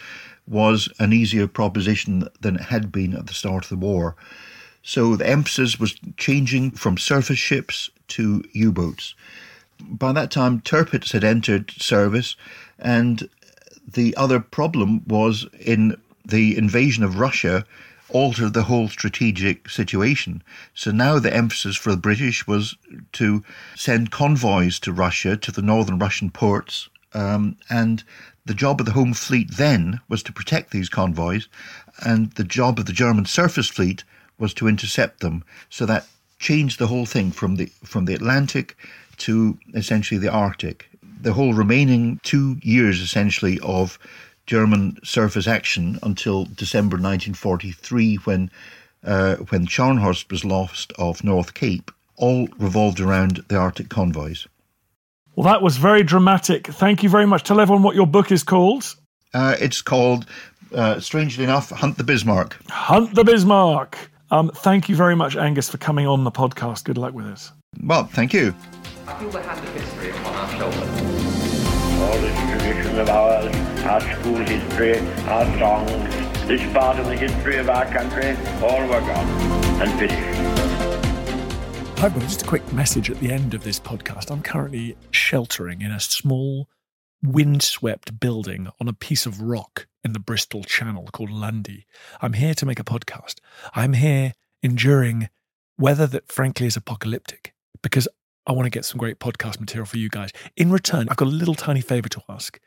was 0.47 0.89
an 0.99 1.13
easier 1.13 1.47
proposition 1.47 2.29
than 2.41 2.57
it 2.57 2.63
had 2.63 2.91
been 2.91 3.15
at 3.15 3.27
the 3.27 3.35
start 3.35 3.65
of 3.65 3.71
the 3.71 3.77
war. 3.77 4.17
So 4.83 5.15
the 5.15 5.29
emphasis 5.29 5.79
was 5.79 5.95
changing 6.17 6.73
from 6.73 6.99
surface 6.99 7.39
ships 7.39 7.91
to 8.09 8.43
U 8.53 8.73
boats. 8.73 9.15
By 9.81 10.13
that 10.13 10.31
time, 10.31 10.61
Tirpitz 10.61 11.13
had 11.13 11.25
entered 11.25 11.71
service, 11.71 12.37
and 12.79 13.29
the 13.87 14.17
other 14.17 14.41
problem 14.41 15.03
was 15.07 15.47
in 15.61 15.97
the 16.25 16.57
invasion 16.57 17.05
of 17.05 17.19
Russia 17.19 17.65
altered 18.13 18.55
the 18.55 18.65
whole 18.65 18.89
strategic 18.89 19.69
situation. 19.69 20.43
So 20.75 20.91
now 20.91 21.19
the 21.19 21.35
emphasis 21.35 21.77
for 21.77 21.91
the 21.91 21.97
British 21.97 22.47
was 22.47 22.77
to 23.13 23.43
send 23.77 24.11
convoys 24.11 24.79
to 24.81 24.93
Russia, 24.93 25.37
to 25.37 25.53
the 25.53 25.63
northern 25.63 25.99
Russian 25.99 26.31
ports, 26.31 26.89
um, 27.13 27.57
and 27.69 28.03
the 28.47 28.55
job 28.55 28.81
of 28.81 28.87
the 28.87 28.93
Home 28.93 29.15
Fleet 29.15 29.57
then 29.57 30.01
was 30.09 30.23
to 30.25 30.33
protect 30.33 30.71
these 30.71 30.89
convoys, 30.89 31.49
and 32.05 32.33
the 32.33 32.45
job 32.45 32.79
of 32.79 32.87
the 32.87 32.93
German 32.93 33.27
surface 33.27 33.69
fleet 33.69 34.05
was 34.39 34.55
to 34.55 34.69
intercept 34.69 35.21
them. 35.21 35.45
So 35.69 35.87
that 35.87 36.07
changed 36.39 36.79
the 36.79 36.87
whole 36.87 37.07
thing 37.07 37.31
from 37.31 37.57
the 37.57 37.67
from 37.85 38.07
the 38.07 38.15
Atlantic 38.15 38.77
to 39.19 39.59
essentially 39.75 40.19
the 40.19 40.33
Arctic. 40.33 40.89
The 41.21 41.35
whole 41.35 41.53
remaining 41.53 42.19
two 42.23 42.59
years 42.63 43.01
essentially 43.01 43.61
of 43.61 43.99
German 44.51 44.99
surface 45.05 45.47
action 45.47 45.97
until 46.03 46.45
December 46.45 46.97
1943, 46.97 48.17
when 48.17 48.51
uh, 49.05 49.37
when 49.37 49.65
Scharnhorst 49.65 50.29
was 50.29 50.45
lost 50.45 50.93
off 50.99 51.23
North 51.23 51.55
Cape, 51.55 51.93
all 52.17 52.49
revolved 52.59 52.99
around 52.99 53.45
the 53.47 53.57
Arctic 53.57 53.91
convoys. 53.91 54.49
Well, 55.37 55.45
that 55.45 55.63
was 55.63 55.77
very 55.77 56.03
dramatic. 56.03 56.67
Thank 56.67 57.05
you 57.05 57.09
very 57.09 57.27
much. 57.27 57.45
Tell 57.45 57.61
everyone 57.61 57.85
what 57.85 57.95
your 57.95 58.09
book 58.09 58.33
is 58.33 58.43
called. 58.43 58.93
Uh, 59.33 59.55
it's 59.61 59.83
called, 59.83 60.27
uh, 60.75 60.99
strangely 60.99 61.45
enough, 61.45 61.71
Hunt 61.71 61.97
the 61.97 62.03
Bismarck. 62.03 62.57
Hunt 62.69 63.15
the 63.15 63.23
Bismarck. 63.23 64.11
Um, 64.33 64.51
thank 64.53 64.89
you 64.89 64.97
very 64.97 65.15
much, 65.15 65.37
Angus, 65.37 65.71
for 65.71 65.79
coming 65.79 66.09
on 66.09 66.25
the 66.25 66.33
podcast. 66.33 66.83
Good 66.83 66.99
luck 66.99 67.15
with 67.15 67.27
us. 67.27 67.53
Well, 67.85 68.07
thank 68.07 68.33
you. 68.33 68.53
I 69.07 69.15
feel 69.15 69.31
the 69.31 69.43
hand 69.43 69.65
of 69.65 69.73
history 69.75 70.11
upon 70.11 70.35
our 70.35 70.51
shoulders. 70.59 71.21
All 72.01 72.19
this 72.19 72.51
tradition 72.51 72.99
of 72.99 73.09
ours, 73.09 73.60
our 73.85 74.01
school 74.01 74.37
history, 74.37 74.99
our 75.27 75.45
songs, 75.59 75.91
this 76.47 76.73
part 76.73 76.99
of 76.99 77.07
the 77.07 77.17
history 77.17 77.57
of 77.57 77.71
our 77.71 77.87
country, 77.87 78.37
all 78.63 78.81
were 78.83 79.01
gone 79.01 79.27
and 79.81 79.99
finished. 79.99 80.41
Hi, 81.99 82.09
but 82.09 82.21
just 82.23 82.43
a 82.43 82.47
quick 82.47 82.73
message 82.73 83.11
at 83.11 83.21
the 83.21 83.33
end 83.33 83.55
of 83.55 83.65
this 83.65 83.81
podcast. 83.81 84.31
I'm 84.31 84.43
currently 84.43 84.97
sheltering 85.11 85.83
in 85.83 85.91
a 85.91 86.01
small, 86.01 86.69
windswept 87.23 88.21
building 88.21 88.69
on 88.81 88.89
a 88.89 88.93
piece 88.93 89.27
of 89.27 89.41
rock 89.41 89.87
in 90.05 90.13
the 90.13 90.21
Bristol 90.21 90.65
Channel 90.65 91.09
called 91.13 91.31
Lundy. 91.31 91.87
I'm 92.21 92.35
here 92.35 92.55
to 92.55 92.67
make 92.67 92.81
a 92.81 92.85
podcast. 92.85 93.37
I'm 93.75 93.95
here 93.95 94.35
enduring 94.63 95.29
weather 95.79 96.07
that 96.07 96.31
frankly 96.31 96.67
is 96.67 96.77
apocalyptic 96.77 97.55
because 97.83 98.09
I 98.51 98.53
want 98.53 98.67
to 98.67 98.71
get 98.71 98.85
some 98.85 98.99
great 98.99 99.21
podcast 99.21 99.61
material 99.61 99.87
for 99.87 99.97
you 99.97 100.09
guys. 100.09 100.33
In 100.57 100.73
return, 100.73 101.07
I've 101.09 101.17
got 101.17 101.29
a 101.29 101.31
little 101.31 101.55
tiny 101.55 101.81
favor 101.81 102.09
to 102.09 102.21
ask. 102.29 102.59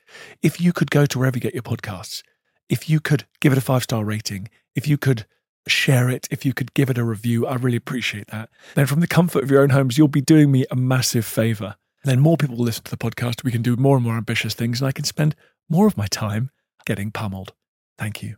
If 0.42 0.62
you 0.62 0.72
could 0.72 0.90
go 0.90 1.06
to 1.06 1.20
wherever 1.20 1.36
you 1.36 1.42
get 1.42 1.54
your 1.54 1.62
podcasts, 1.62 2.24
if 2.70 2.90
you 2.90 3.02
could 3.02 3.26
give 3.42 3.52
it 3.52 3.58
a 3.58 3.62
five 3.62 3.84
star 3.84 4.06
rating, 4.06 4.48
if 4.78 4.88
you 4.88 4.98
could 4.98 5.26
share 5.68 6.10
it, 6.10 6.26
if 6.32 6.46
you 6.46 6.54
could 6.54 6.74
give 6.74 6.90
it 6.90 6.98
a 6.98 7.04
review, 7.04 7.46
I 7.46 7.56
really 7.56 7.76
appreciate 7.76 8.28
that. 8.28 8.48
Then, 8.76 8.86
from 8.86 9.02
the 9.02 9.08
comfort 9.08 9.44
of 9.44 9.52
your 9.52 9.62
own 9.62 9.72
homes, 9.72 9.98
you'll 9.98 10.08
be 10.08 10.22
doing 10.22 10.54
me 10.54 10.66
a 10.72 10.78
massive 10.78 11.26
favor. 11.26 11.76
And 12.02 12.10
then 12.10 12.22
more 12.22 12.38
people 12.38 12.56
will 12.56 12.64
listen 12.64 12.86
to 12.86 12.92
the 12.92 12.96
podcast. 12.96 13.44
We 13.44 13.52
can 13.52 13.62
do 13.62 13.76
more 13.76 13.98
and 13.98 14.06
more 14.06 14.16
ambitious 14.16 14.54
things, 14.54 14.80
and 14.80 14.88
I 14.88 14.94
can 14.94 15.04
spend 15.04 15.36
more 15.70 15.86
of 15.86 15.98
my 15.98 16.08
time 16.08 16.50
getting 16.86 17.12
pummeled. 17.12 17.52
Thank 17.98 18.24
you. 18.24 18.38